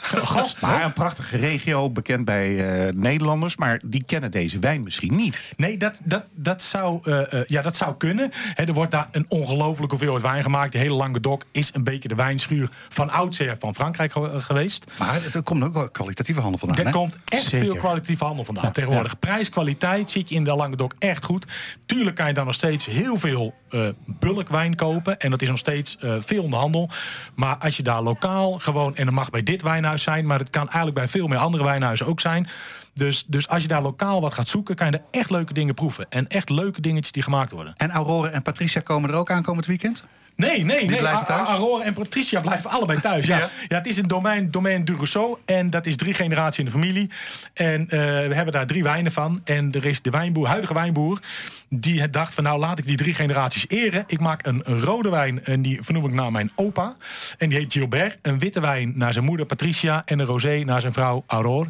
gast. 0.00 0.60
Maar 0.60 0.84
een 0.84 0.92
prachtige 0.92 1.36
regio, 1.36 1.90
bekend 1.90 2.24
bij 2.24 2.86
eh, 2.86 2.92
Nederlanders. 2.94 3.56
Maar 3.56 3.80
die 3.86 4.04
kennen 4.04 4.30
deze 4.30 4.58
wijn 4.58 4.82
misschien 4.82 5.16
niet. 5.16 5.52
Nee, 5.56 5.76
dat, 5.76 6.00
dat, 6.04 6.24
dat, 6.34 6.62
zou, 6.62 7.00
eh, 7.02 7.42
ja, 7.46 7.62
dat 7.62 7.76
zou 7.76 7.94
kunnen. 7.96 8.30
Hè, 8.54 8.64
er 8.64 8.72
wordt 8.72 8.90
daar 8.90 9.08
een 9.10 9.24
ongelofelijke 9.28 9.94
hoeveelheid 9.94 10.22
wijn 10.22 10.42
gemaakt. 10.42 10.72
De 10.72 10.78
hele 10.78 10.94
Languedoc 10.94 11.44
is 11.52 11.70
een 11.74 11.84
beetje 11.84 12.08
de 12.08 12.14
wijnschuur 12.14 12.68
van 12.88 13.10
oudsher 13.10 13.56
van 13.58 13.74
Frankrijk 13.74 14.12
geweest. 14.24 14.92
Maar 14.98 15.22
er 15.34 15.42
komt 15.42 15.62
ook 15.62 15.74
wel 15.74 15.90
kwalitatieve 15.90 16.40
handel 16.40 16.58
vandaan. 16.58 16.78
Er 16.78 16.84
hè? 16.84 16.90
komt 16.90 17.16
echt 17.24 17.42
Zeker. 17.42 17.66
veel 17.66 17.76
kwalitatieve 17.76 18.24
handel 18.24 18.44
vandaan. 18.44 18.72
Tegenwoordig 18.72 19.18
prijs, 19.18 19.48
kwaliteit 19.48 20.10
zit 20.10 20.28
je 20.28 20.34
in 20.34 20.44
de 20.44 20.54
Languedoc 20.54 20.92
echt 20.98 21.24
goed. 21.24 21.46
Tuurlijk 21.86 22.16
kan 22.16 22.26
je 22.26 22.34
dan 22.34 22.46
nog 22.46 22.54
steeds 22.54 22.86
heel 22.86 23.16
veel 23.16 23.54
eh 23.70 23.88
bulkwijn 24.06 24.74
kopen. 24.76 25.18
En 25.18 25.30
dat 25.30 25.42
is 25.42 25.48
nog 25.48 25.58
steeds 25.58 25.96
eh, 25.96 26.14
veel 26.20 26.44
in 26.44 26.50
de 26.50 26.56
handel. 26.56 26.88
Maar 27.34 27.56
als 27.56 27.76
je 27.76 27.82
daar 27.82 28.02
lokaal 28.02 28.58
gewoon... 28.58 28.96
en 28.96 29.04
dat 29.04 29.14
mag 29.14 29.30
bij 29.30 29.42
dit 29.42 29.62
wijnhuis 29.62 30.02
zijn... 30.02 30.26
maar 30.26 30.38
het 30.38 30.50
kan 30.50 30.62
eigenlijk 30.62 30.94
bij 30.94 31.08
veel 31.08 31.26
meer 31.26 31.38
andere 31.38 31.64
wijnhuizen 31.64 32.06
ook 32.06 32.20
zijn... 32.20 32.48
Dus, 32.94 33.24
dus 33.26 33.48
als 33.48 33.62
je 33.62 33.68
daar 33.68 33.82
lokaal 33.82 34.20
wat 34.20 34.32
gaat 34.32 34.48
zoeken, 34.48 34.74
kan 34.74 34.90
je 34.90 34.96
er 34.96 35.04
echt 35.10 35.30
leuke 35.30 35.52
dingen 35.52 35.74
proeven. 35.74 36.06
En 36.08 36.28
echt 36.28 36.48
leuke 36.48 36.80
dingetjes 36.80 37.12
die 37.12 37.22
gemaakt 37.22 37.50
worden. 37.50 37.72
En 37.74 37.90
Aurore 37.90 38.28
en 38.28 38.42
Patricia 38.42 38.80
komen 38.80 39.10
er 39.10 39.16
ook 39.16 39.30
aan 39.30 39.42
komend 39.42 39.66
weekend? 39.66 40.04
Nee, 40.40 40.64
nee, 40.64 40.84
nee. 40.84 41.00
Aurora 41.00 41.84
en 41.84 41.94
Patricia 41.94 42.40
blijven 42.40 42.70
allebei 42.76 43.00
thuis. 43.00 43.26
Ja. 43.26 43.38
Ja. 43.38 43.48
Ja. 43.68 43.76
het 43.76 43.86
is 43.86 43.96
een 43.96 44.08
domein, 44.08 44.50
domein 44.50 44.84
du 44.84 44.94
Rousseau. 44.94 45.36
En 45.44 45.70
dat 45.70 45.86
is 45.86 45.96
drie 45.96 46.14
generaties 46.14 46.58
in 46.58 46.64
de 46.64 46.70
familie. 46.70 47.10
En 47.54 47.80
eh, 47.88 47.98
we 47.98 48.34
hebben 48.34 48.52
daar 48.52 48.66
drie 48.66 48.82
wijnen 48.82 49.12
van. 49.12 49.40
En 49.44 49.72
er 49.72 49.84
is 49.84 50.02
de 50.02 50.10
wijnboer, 50.10 50.46
huidige 50.46 50.74
wijnboer... 50.74 51.20
die 51.68 52.00
het 52.00 52.12
dacht 52.12 52.34
van 52.34 52.44
nou 52.44 52.58
laat 52.58 52.78
ik 52.78 52.86
die 52.86 52.96
drie 52.96 53.14
generaties 53.14 53.68
eren. 53.68 54.04
Ik 54.06 54.20
maak 54.20 54.46
een, 54.46 54.62
een 54.64 54.80
rode 54.80 55.10
wijn 55.10 55.44
en 55.44 55.62
die 55.62 55.82
vernoem 55.82 56.04
ik 56.04 56.12
naar 56.12 56.32
mijn 56.32 56.50
opa. 56.54 56.96
En 57.38 57.48
die 57.48 57.58
heet 57.58 57.72
Gilbert. 57.72 58.18
Een 58.22 58.38
witte 58.38 58.60
wijn 58.60 58.92
naar 58.94 59.12
zijn 59.12 59.24
moeder 59.24 59.46
Patricia. 59.46 60.02
En 60.04 60.18
een 60.18 60.26
rosé 60.26 60.62
naar 60.64 60.80
zijn 60.80 60.92
vrouw 60.92 61.24
Aurore. 61.26 61.68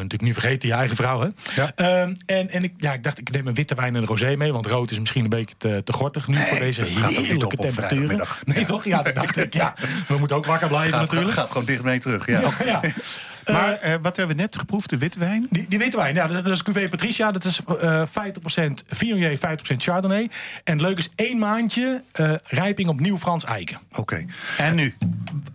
Je 0.00 0.08
natuurlijk 0.08 0.22
niet 0.22 0.40
vergeten, 0.42 0.68
je 0.68 0.74
eigen 0.74 0.96
vrouw, 0.96 1.20
hè? 1.20 1.28
Ja. 1.62 1.72
Ehm, 1.74 2.14
en 2.26 2.48
en 2.48 2.62
ik, 2.62 2.72
ja, 2.76 2.92
ik 2.92 3.02
dacht, 3.02 3.18
ik 3.18 3.30
neem 3.30 3.46
een 3.46 3.54
witte 3.54 3.74
wijn 3.74 3.94
en 3.94 4.00
een 4.00 4.06
rosé 4.06 4.36
mee. 4.36 4.52
Want 4.52 4.66
rood 4.66 4.90
is 4.90 4.98
misschien 4.98 5.24
een 5.24 5.30
beetje 5.30 5.54
te, 5.58 5.80
te 5.84 5.92
gortig 5.92 6.28
nu 6.28 6.36
voor 6.36 6.58
deze 6.58 6.86
gaat 6.86 7.10
heerlijke 7.10 7.56
temperaturen. 7.56 8.26
Nee, 8.44 8.58
Ja. 8.58 8.64
toch? 8.64 8.84
Ja, 8.84 9.02
dat 9.02 9.14
dacht 9.14 9.36
ik. 9.36 9.54
Ja. 9.54 9.74
We 10.08 10.18
moeten 10.18 10.36
ook 10.36 10.46
wakker 10.46 10.68
blijven 10.68 10.92
Gaat, 10.92 11.00
natuurlijk. 11.02 11.32
gaat 11.32 11.50
gewoon 11.50 11.64
dicht 11.66 11.82
mee 11.82 11.98
terug. 11.98 12.26
Ja. 12.26 12.40
Ja. 12.64 12.80
Maar 13.52 13.72
eh, 13.72 13.94
wat 14.02 14.16
hebben 14.16 14.36
we 14.36 14.42
net 14.42 14.58
geproefd? 14.58 14.90
De 14.90 14.98
witte 14.98 15.18
wijn? 15.18 15.46
Die, 15.50 15.68
die 15.68 15.78
witte 15.78 15.96
wijn, 15.96 16.14
ja, 16.14 16.26
dat 16.26 16.46
is 16.46 16.62
Cuvée 16.62 16.88
Patricia. 16.88 17.30
Dat 17.30 17.44
is 17.44 17.60
eh 17.80 18.02
50% 18.06 18.72
Viognier, 18.86 19.38
50% 19.38 19.40
Chardonnay. 19.76 20.30
En 20.64 20.72
het 20.72 20.80
leuke 20.80 21.00
is 21.00 21.10
één 21.14 21.38
maandje 21.38 22.02
eh, 22.12 22.32
rijping 22.44 22.88
op 22.88 23.00
nieuw 23.00 23.18
Frans 23.18 23.44
eiken. 23.44 23.78
Oké. 23.94 24.24
En 24.56 24.74
nu? 24.74 24.94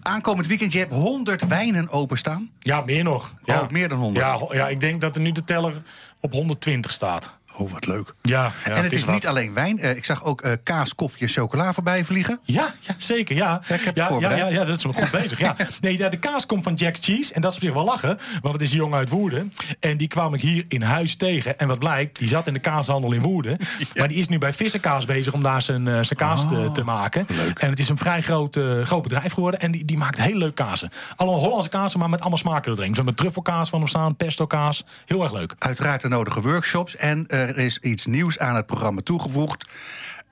Aankomend 0.01 0.47
weekend, 0.47 0.73
je 0.73 0.79
hebt 0.79 0.93
100 0.93 1.47
wijnen 1.47 1.89
openstaan. 1.89 2.49
Ja, 2.59 2.81
meer 2.81 3.03
nog. 3.03 3.33
Ja. 3.45 3.61
Oh, 3.61 3.69
meer 3.69 3.89
dan 3.89 3.97
100. 3.97 4.25
Ja, 4.25 4.47
ja, 4.51 4.67
ik 4.67 4.79
denk 4.79 5.01
dat 5.01 5.15
er 5.15 5.21
nu 5.21 5.31
de 5.31 5.43
teller 5.43 5.73
op 6.19 6.33
120 6.33 6.91
staat. 6.91 7.37
Oh, 7.59 7.71
wat 7.71 7.85
leuk. 7.85 8.13
Ja, 8.21 8.51
ja 8.65 8.75
en 8.75 8.83
het 8.83 8.93
is 8.93 9.05
wat. 9.05 9.13
niet 9.13 9.27
alleen 9.27 9.53
wijn. 9.53 9.79
Eh, 9.79 9.95
ik 9.95 10.05
zag 10.05 10.23
ook 10.23 10.41
eh, 10.41 10.51
kaas, 10.63 10.95
koffie 10.95 11.21
en 11.21 11.27
chocola 11.27 11.73
voorbij 11.73 12.05
vliegen. 12.05 12.39
Ja, 12.43 12.73
ja, 12.79 12.93
zeker. 12.97 13.35
Ja. 13.35 13.61
Ja, 13.67 13.75
ik 13.75 13.81
heb 13.81 13.95
ja, 13.95 14.03
ja, 14.03 14.09
voorbereid. 14.09 14.49
ja, 14.49 14.55
ja, 14.55 14.65
dat 14.65 14.77
is 14.77 14.83
wel 14.83 14.93
goed 14.93 15.11
bezig. 15.11 15.39
Ja. 15.39 15.55
Nee, 15.81 15.97
ja, 15.97 16.09
de 16.09 16.17
kaas 16.17 16.45
komt 16.45 16.63
van 16.63 16.73
Jack's 16.73 16.99
Cheese. 17.01 17.33
En 17.33 17.41
dat 17.41 17.51
is 17.51 17.57
op 17.57 17.63
zich 17.63 17.73
wel 17.73 17.83
lachen, 17.83 18.17
want 18.41 18.53
het 18.53 18.63
is 18.63 18.71
een 18.71 18.77
jongen 18.77 18.97
uit 18.97 19.09
Woerden. 19.09 19.53
En 19.79 19.97
die 19.97 20.07
kwam 20.07 20.33
ik 20.33 20.41
hier 20.41 20.65
in 20.67 20.81
huis 20.81 21.15
tegen. 21.15 21.57
En 21.57 21.67
wat 21.67 21.79
blijkt, 21.79 22.19
die 22.19 22.27
zat 22.27 22.47
in 22.47 22.53
de 22.53 22.59
kaashandel 22.59 23.11
in 23.11 23.21
Woerden. 23.21 23.57
Maar 23.95 24.07
die 24.07 24.17
is 24.17 24.27
nu 24.27 24.37
bij 24.37 24.53
Vissenkaas 24.53 25.05
bezig 25.05 25.33
om 25.33 25.43
daar 25.43 25.61
zijn, 25.61 25.87
eh, 25.87 25.93
zijn 25.93 26.19
kaas 26.19 26.47
te, 26.47 26.69
te 26.73 26.83
maken. 26.83 27.27
En 27.57 27.69
het 27.69 27.79
is 27.79 27.89
een 27.89 27.97
vrij 27.97 28.21
groot, 28.21 28.59
groot 28.83 29.01
bedrijf 29.01 29.33
geworden. 29.33 29.59
En 29.59 29.71
die, 29.71 29.85
die 29.85 29.97
maakt 29.97 30.21
hele 30.21 30.37
leuke 30.37 30.53
kazen. 30.53 30.89
Allemaal 31.15 31.39
Hollandse 31.39 31.69
kazen, 31.69 31.99
maar 31.99 32.09
met 32.09 32.19
allemaal 32.19 32.37
smaken 32.37 32.71
erin. 32.71 32.95
Zo 32.95 33.03
met 33.03 33.17
truffelkaas 33.17 33.69
van 33.69 33.79
hem 33.79 33.87
staan, 33.87 34.15
pesto 34.15 34.47
kaas. 34.47 34.85
Heel 35.05 35.23
erg 35.23 35.33
leuk. 35.33 35.55
Uiteraard 35.59 36.01
de 36.01 36.07
nodige 36.07 36.41
workshops. 36.41 36.95
En 36.95 37.25
er 37.49 37.57
is 37.57 37.77
iets 37.77 38.05
nieuws 38.05 38.39
aan 38.39 38.55
het 38.55 38.65
programma 38.65 39.01
toegevoegd. 39.03 39.69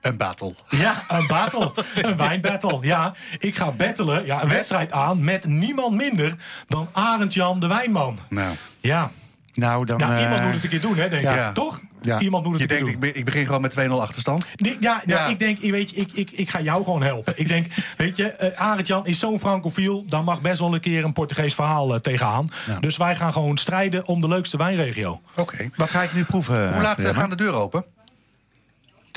Een 0.00 0.16
battle. 0.16 0.54
Ja, 0.68 1.02
een 1.08 1.26
battle. 1.26 1.72
Een 1.94 2.16
wijnbattle. 2.16 2.78
Ja, 2.80 3.14
ik 3.38 3.56
ga 3.56 3.70
battelen. 3.70 4.26
Ja, 4.26 4.42
een 4.42 4.48
wedstrijd 4.48 4.92
aan 4.92 5.24
met 5.24 5.44
niemand 5.44 5.94
minder 5.94 6.34
dan 6.68 6.88
Arend 6.92 7.34
Jan 7.34 7.60
de 7.60 7.66
Wijnman. 7.66 8.18
Nou, 8.28 8.54
Ja. 8.80 9.10
Nou, 9.54 9.84
dan... 9.84 9.98
Nou, 9.98 10.12
eh, 10.14 10.20
iemand 10.20 10.42
moet 10.42 10.52
het 10.54 10.62
een 10.64 10.68
keer 10.70 10.80
doen, 10.80 10.96
hè, 10.96 11.08
denk 11.08 11.22
ja. 11.22 11.48
ik. 11.48 11.54
Toch? 11.54 11.80
Ja. 12.02 12.18
Iemand 12.20 12.44
moet 12.44 12.60
het 12.60 12.62
je 12.70 12.76
een 12.76 12.76
keer 12.76 12.86
denkt, 12.86 13.00
doen. 13.00 13.08
ik, 13.08 13.14
be- 13.14 13.18
ik 13.18 13.24
begin 13.24 13.46
gewoon 13.46 13.60
met 13.60 13.74
2-0 13.88 13.90
achterstand. 13.90 14.48
Die- 14.54 14.76
ja, 14.80 15.02
ja, 15.06 15.18
Ja. 15.18 15.26
ik 15.26 15.38
denk, 15.38 15.58
ik 15.58 15.70
weet 15.70 15.90
je, 15.90 15.96
ik, 15.96 16.12
ik, 16.12 16.30
ik 16.30 16.50
ga 16.50 16.60
jou 16.60 16.84
gewoon 16.84 17.02
helpen. 17.02 17.32
Ik 17.36 17.48
denk, 17.48 17.66
weet 17.96 18.16
je, 18.16 18.24
eh 18.30 18.60
Arend 18.60 18.86
Jan 18.86 19.06
is 19.06 19.18
zo'n 19.18 19.38
francofiel... 19.40 20.04
dan 20.06 20.24
mag 20.24 20.40
best 20.40 20.58
wel 20.58 20.74
een 20.74 20.80
keer 20.80 21.04
een 21.04 21.12
Portugees 21.12 21.54
verhaal 21.54 21.94
eh, 21.94 22.00
tegenaan. 22.00 22.50
Dus 22.80 22.96
wij 22.96 23.16
gaan 23.16 23.32
gewoon 23.32 23.56
strijden 23.56 24.06
om 24.06 24.20
de 24.20 24.28
leukste 24.28 24.56
wijnregio. 24.56 25.20
Oké. 25.36 25.70
Wat 25.76 25.90
ga 25.90 26.02
ik 26.02 26.14
nu 26.14 26.24
proeven? 26.24 26.72
Hoe 26.72 26.82
laat 26.82 27.02
eh, 27.02 27.14
gaan 27.14 27.30
de 27.30 27.36
deuren 27.36 27.58
open? 27.60 27.84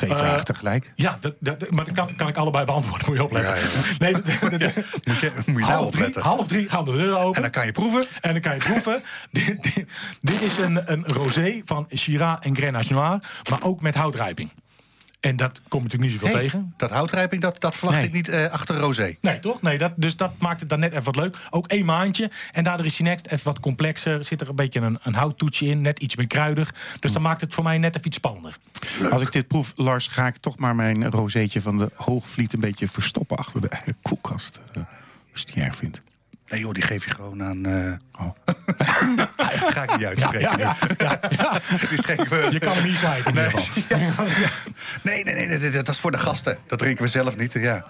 Twee 0.07 0.17
vragen 0.17 0.45
tegelijk. 0.45 0.91
Ja, 0.95 1.17
dat, 1.19 1.33
dat, 1.39 1.69
maar 1.71 1.85
dat 1.85 1.93
kan, 1.93 2.15
kan 2.15 2.27
ik 2.27 2.37
allebei 2.37 2.65
beantwoorden. 2.65 3.07
Moet 3.07 3.15
je 3.17 3.23
opletten. 3.23 3.55
Ja, 3.55 3.61
ja. 3.61 3.67
Nee, 3.97 4.13
de- 4.13 4.49
de- 4.49 4.57
de- 4.57 4.85
Moet 5.05 5.17
je, 5.19 5.31
moet 5.45 5.65
je 5.65 5.71
half, 5.71 5.91
drie, 5.91 6.19
half 6.19 6.47
drie 6.47 6.69
gaan 6.69 6.85
de 6.85 6.91
deuren 6.91 7.19
open. 7.19 7.35
En 7.35 7.41
dan 7.41 7.51
kan 7.51 7.65
je 7.65 7.71
proeven. 7.71 8.05
En 8.21 8.31
dan 8.31 8.41
kan 8.41 8.53
je 8.53 8.59
proeven. 8.59 9.03
dit, 9.31 9.63
dit, 9.63 9.85
dit 10.21 10.41
is 10.41 10.57
een, 10.57 10.91
een 10.91 11.03
rosé 11.07 11.61
van 11.65 11.87
Shiraz 11.95 12.37
en 12.39 12.55
Grenache 12.55 12.93
Noir. 12.93 13.19
Maar 13.49 13.63
ook 13.63 13.81
met 13.81 13.95
houtrijping. 13.95 14.49
En 15.21 15.35
dat 15.35 15.61
komt 15.67 15.83
natuurlijk 15.83 16.11
niet 16.11 16.19
zoveel 16.21 16.35
Hey, 16.35 16.43
tegen. 16.45 16.73
Dat 16.77 16.89
houtrijping, 16.91 17.41
dat, 17.41 17.61
dat 17.61 17.75
verwacht 17.75 17.97
Nee. 17.97 18.07
ik 18.07 18.13
niet 18.13 18.27
eh, 18.27 18.51
achter 18.51 18.75
rosé. 18.77 19.15
Nee, 19.21 19.39
toch? 19.39 19.61
Nee, 19.61 19.77
dat, 19.77 19.91
dus 19.95 20.15
dat 20.17 20.33
maakt 20.39 20.59
het 20.59 20.69
dan 20.69 20.79
net 20.79 20.91
even 20.91 21.03
wat 21.03 21.15
leuk. 21.15 21.37
Ook 21.49 21.67
één 21.67 21.85
maandje. 21.85 22.31
En 22.51 22.63
daardoor 22.63 22.85
is 22.85 22.95
die 22.95 23.05
next 23.05 23.25
even 23.27 23.45
wat 23.45 23.59
complexer. 23.59 24.25
Zit 24.25 24.41
er 24.41 24.49
een 24.49 24.55
beetje 24.55 24.79
een, 24.79 24.99
een 25.01 25.13
houttoetje 25.13 25.65
in. 25.67 25.81
Net 25.81 25.99
iets 25.99 26.15
meer 26.15 26.27
kruidig. 26.27 26.73
Dus 26.99 27.11
dan 27.11 27.21
maakt 27.21 27.41
het 27.41 27.53
voor 27.53 27.63
mij 27.63 27.77
net 27.77 27.95
even 27.95 28.07
iets 28.07 28.15
spannender. 28.17 28.57
Als 29.11 29.21
ik 29.21 29.31
dit 29.31 29.47
proef, 29.47 29.73
Lars, 29.75 30.07
ga 30.07 30.27
ik 30.27 30.35
toch 30.37 30.57
maar 30.57 30.75
mijn 30.75 31.09
rozeetje 31.11 31.61
van 31.61 31.77
de 31.77 31.89
Hoogvliet... 31.95 32.53
een 32.53 32.59
beetje 32.59 32.87
verstoppen 32.87 33.37
achter 33.37 33.61
de 33.61 33.69
koelkast. 34.01 34.59
eh, 34.73 34.81
Als 35.31 35.41
je 35.41 35.45
het 35.47 35.55
niet 35.55 35.65
erg 35.65 35.75
vindt. 35.75 36.01
Nee 36.51 36.59
joh, 36.59 36.73
die 36.73 36.83
geef 36.83 37.05
je 37.05 37.11
gewoon 37.11 37.43
aan... 37.43 37.65
eh 37.65 37.93
Oh. 38.19 38.29
Ga 39.73 39.83
ik 39.83 39.97
niet 39.97 40.05
uitspreken. 40.05 40.57
Ja, 40.57 40.57
ja, 40.57 40.75
ja. 40.97 41.19
Het 41.63 41.91
is 41.91 42.05
geen... 42.05 42.51
Je 42.51 42.59
kan 42.59 42.73
hem 42.73 42.83
niet 42.83 42.97
slijten. 42.97 43.33
Nee, 45.03 45.23
nee, 45.23 45.33
nee, 45.33 45.47
nee, 45.47 45.59
dat, 45.59 45.73
dat 45.73 45.89
is 45.89 45.99
voor 45.99 46.11
de 46.11 46.17
gasten. 46.17 46.57
Dat 46.67 46.79
drinken 46.79 47.03
we 47.03 47.09
zelf 47.09 47.37
niet. 47.37 47.53
Ja. 47.53 47.85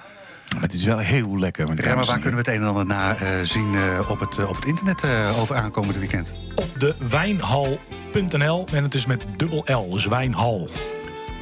Maar 0.54 0.62
het 0.62 0.74
is 0.74 0.84
wel 0.84 0.98
heel 0.98 1.40
lekker. 1.40 1.66
waar 1.66 2.20
kunnen 2.20 2.32
we 2.32 2.38
het 2.38 2.48
een 2.48 2.62
en 2.62 2.68
ander 2.68 2.86
na 2.86 3.16
eh, 3.16 3.28
zien 3.42 3.76
eh, 3.76 4.10
op, 4.10 4.20
het, 4.20 4.46
op 4.46 4.56
het 4.56 4.66
internet 4.66 5.04
eh, 5.04 5.40
over 5.40 5.56
aankomende 5.56 6.00
weekend? 6.00 6.32
Op 6.56 6.80
de 6.80 6.96
wijnhal.nl. 7.10 8.68
En 8.74 8.84
het 8.84 8.96
is 8.96 9.06
met 9.06 9.26
dubbel 9.38 9.64
L. 9.66 9.90
Dus 9.90 10.06
wijnhal. 10.06 10.70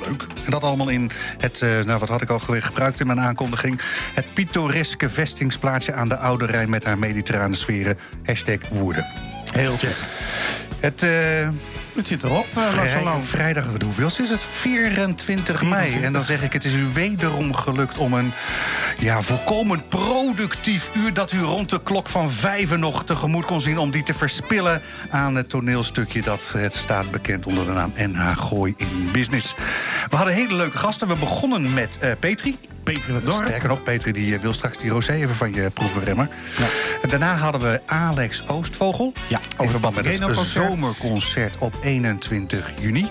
Leuk. 0.06 0.26
En 0.45 0.52
dat 0.52 0.64
allemaal 0.64 0.89
in 0.89 1.12
het, 1.38 1.62
eh, 1.62 1.70
nou 1.86 2.00
wat 2.00 2.10
had 2.10 2.22
ik 2.22 2.30
al 2.30 2.39
ge- 2.39 2.62
gebruikt 2.62 3.00
in 3.00 3.08
mijn 3.08 3.20
aankondiging... 3.20 3.82
het 4.14 4.34
pittoreske 4.34 5.10
vestingsplaatsje 5.10 5.93
aan 5.93 6.10
de 6.10 6.18
Oude 6.18 6.45
Rijn... 6.45 6.70
met 6.70 6.84
haar 6.84 6.97
mediterrane 6.97 7.56
sferen. 7.56 7.97
Hashtag 8.26 8.58
Woerden. 8.70 9.06
Heel 9.54 9.78
goed. 9.78 10.06
Het, 10.80 11.04
eh, 11.04 11.50
Het 12.00 12.08
zit 12.08 12.24
erop, 12.24 12.45
eh, 12.50 13.04
Lars 13.04 13.26
vrijdag, 13.30 13.66
hoeveel 13.84 14.08
is 14.08 14.30
het? 14.30 14.43
24 14.43 15.62
mei. 15.62 15.72
24. 15.72 16.04
En 16.04 16.14
dan 16.14 16.26
zeg 16.26 16.43
ik, 16.43 16.54
het 16.54 16.66
is 16.66 16.74
u 16.74 16.86
wederom 16.93 17.56
gelukt 17.56 17.97
om 17.97 18.14
een 18.14 18.32
ja, 19.00 19.22
volkomen 19.22 19.88
productief 19.88 20.89
uur... 20.93 21.14
dat 21.14 21.32
u 21.32 21.41
rond 21.41 21.70
de 21.70 21.82
klok 21.84 22.10
van 22.10 22.32
vijven 22.32 22.80
nog 22.80 23.04
tegemoet 23.04 23.45
kon 23.45 23.62
zien... 23.62 23.78
om 23.78 23.91
die 23.91 24.04
te 24.04 24.14
verspillen 24.14 24.82
aan 25.10 25.36
het 25.36 25.50
toneelstukje... 25.50 26.22
dat 26.22 26.50
het 26.54 26.74
staat 26.74 27.12
bekend 27.12 27.47
onder 27.47 27.66
de 27.66 27.72
naam 27.72 27.93
NH 27.95 28.38
Gooi 28.38 28.74
in 28.78 29.10
Business. 29.12 29.56
We 30.10 30.16
hadden 30.16 30.34
hele 30.34 30.56
leuke 30.56 30.78
gasten. 30.78 31.08
We 31.08 31.16
begonnen 31.16 31.74
met 31.74 31.97
eh, 32.00 32.12
Petri. 32.20 32.58
Petri 32.93 33.11
van 33.13 33.21
Dorp. 33.23 33.45
Sterker 33.47 33.69
nog, 33.69 33.83
Petri 33.83 34.11
die 34.11 34.35
eh, 34.35 34.41
wil 34.41 34.53
straks 34.53 34.77
die 34.77 34.89
rosé 34.89 35.13
even 35.13 35.35
van 35.35 35.53
je 35.53 35.69
proeven, 35.69 36.03
Remmer. 36.03 36.27
Daarna 37.09 37.35
hadden 37.35 37.61
we 37.61 37.81
Alex 37.85 38.47
Oostvogel. 38.47 39.13
Ja, 39.27 39.37
in 39.39 39.45
over 39.57 39.71
verband 39.71 39.95
met 39.95 40.19
het 40.19 40.37
zomerconcert 40.37 41.57
op 41.57 41.75
21 41.81 42.71
juni. 42.81 43.09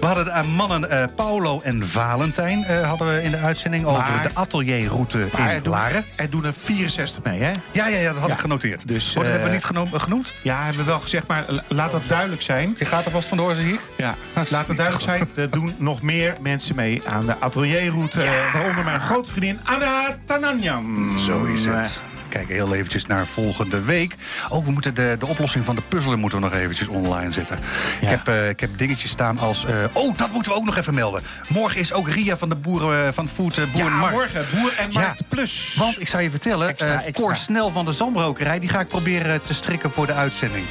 We 0.00 0.06
hadden 0.06 0.24
de 0.24 0.30
eh, 0.30 0.42
mannen 0.46 0.90
eh, 0.90 1.04
Paulo 1.16 1.60
en 1.64 1.88
Valentijn 1.88 2.64
hadden 2.84 3.14
we 3.14 3.22
in 3.22 3.30
de 3.30 3.36
uitzending... 3.36 3.84
over 3.86 4.04
de 4.22 4.30
atelierroute 4.34 5.18
in 5.18 5.44
er 5.44 5.62
doen, 5.62 5.74
er 6.16 6.30
doen 6.30 6.44
er 6.44 6.52
64 6.54 7.22
mee, 7.22 7.40
hè? 7.42 7.50
Ja, 7.72 7.86
ja, 7.88 7.98
ja, 7.98 8.10
dat 8.12 8.20
had 8.20 8.28
Ja. 8.28 8.34
ik 8.34 8.40
genoteerd. 8.40 8.88
Dus, 8.88 9.08
Oh, 9.08 9.14
dat 9.14 9.26
hebben 9.26 9.48
we 9.48 9.54
niet 9.54 9.64
geno- 9.64 9.88
eh, 9.92 10.00
genoemd? 10.00 10.32
Ja, 10.42 10.56
hebben 10.64 10.76
we 10.84 10.90
wel 10.90 11.00
gezegd, 11.00 11.26
maar 11.26 11.44
la- 11.48 11.62
laat 11.68 11.90
dat 11.90 12.02
duidelijk 12.06 12.42
zijn. 12.42 12.74
Je 12.78 12.84
gaat 12.84 13.04
er 13.04 13.10
vast 13.10 13.28
vandoor, 13.28 13.54
zie 13.54 13.72
ik. 13.72 13.80
Ja, 13.96 14.14
laat 14.50 14.68
het 14.68 14.76
duidelijk 14.76 15.04
zijn. 15.04 15.28
Er 15.34 15.50
doen 15.50 15.74
nog 15.78 16.02
meer 16.02 16.36
mensen 16.40 16.76
mee 16.76 17.02
aan 17.08 17.26
de 17.26 17.40
atelierroute. 17.40 18.22
eh, 18.22 18.52
Waaronder 18.52 18.84
mijn 18.84 19.00
grote 19.14 19.28
vriendin 19.28 19.60
Anna 19.64 20.16
Tananjan. 20.24 21.16
Zo 21.18 21.44
is 21.44 21.64
het. 21.64 22.00
Kijken 22.28 22.54
heel 22.54 22.74
eventjes 22.74 23.06
naar 23.06 23.26
volgende 23.26 23.80
week. 23.82 24.14
Ook 24.48 24.64
we 24.64 24.70
moeten 24.70 24.94
de, 24.94 25.16
de 25.18 25.26
oplossing 25.26 25.64
van 25.64 25.74
de 25.74 25.82
puzzelen 25.88 26.18
moeten 26.18 26.38
we 26.40 26.44
nog 26.44 26.54
eventjes 26.54 26.88
online 26.88 27.32
zetten. 27.32 27.58
Ik, 28.00 28.08
heb, 28.08 28.28
eh, 28.28 28.48
ik 28.48 28.60
heb 28.60 28.70
dingetjes 28.78 29.10
staan 29.10 29.38
als... 29.38 29.64
eh, 29.64 29.74
oh, 29.92 30.16
dat 30.16 30.30
moeten 30.32 30.52
we 30.52 30.58
ook 30.58 30.64
nog 30.64 30.76
even 30.76 30.94
melden. 30.94 31.22
Morgen 31.48 31.80
is 31.80 31.92
ook 31.92 32.08
Ria 32.08 32.36
van 32.36 32.48
de 32.48 32.54
boeren, 32.54 33.06
eh, 33.06 33.12
van 33.12 33.28
Food 33.28 33.56
eh, 33.56 33.64
Boer 33.72 33.80
en 33.84 33.90
Ja, 33.92 33.96
Markt. 33.96 34.14
morgen 34.16 34.44
Boer 34.54 34.74
en 34.78 34.92
Markt 34.92 35.28
Plus. 35.28 35.74
Want 35.78 36.00
ik 36.00 36.08
zou 36.08 36.22
je 36.22 36.30
vertellen, 36.30 36.68
Extra, 36.68 37.00
eh, 37.00 37.06
extra. 37.06 37.24
Cor 37.26 37.36
Snel 37.36 37.70
van 37.70 37.84
de 37.84 37.92
Zandbrokerij... 37.92 38.58
die 38.58 38.68
ga 38.68 38.80
ik 38.80 38.88
proberen 38.88 39.42
te 39.42 39.54
strikken 39.54 39.90
voor 39.90 40.06
de 40.06 40.12
uitzending. 40.14 40.64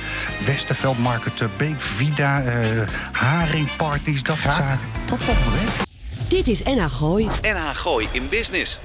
Westerveld 0.46 0.98
Market, 1.00 1.58
Beek, 1.58 1.82
Vida, 1.82 2.42
eh 2.42 2.54
Haringpartners, 3.12 4.24
dat 4.24 4.38
soort 4.38 4.54
zaken. 4.54 4.80
Tot 5.06 5.24
volgende 5.24 5.58
week. 5.58 5.92
Dit 6.30 6.48
is 6.48 6.64
NH 6.64 6.86
Gooi. 6.86 7.28
NH 7.42 7.76
Gooi 7.76 8.08
in 8.12 8.30
Business. 8.30 8.80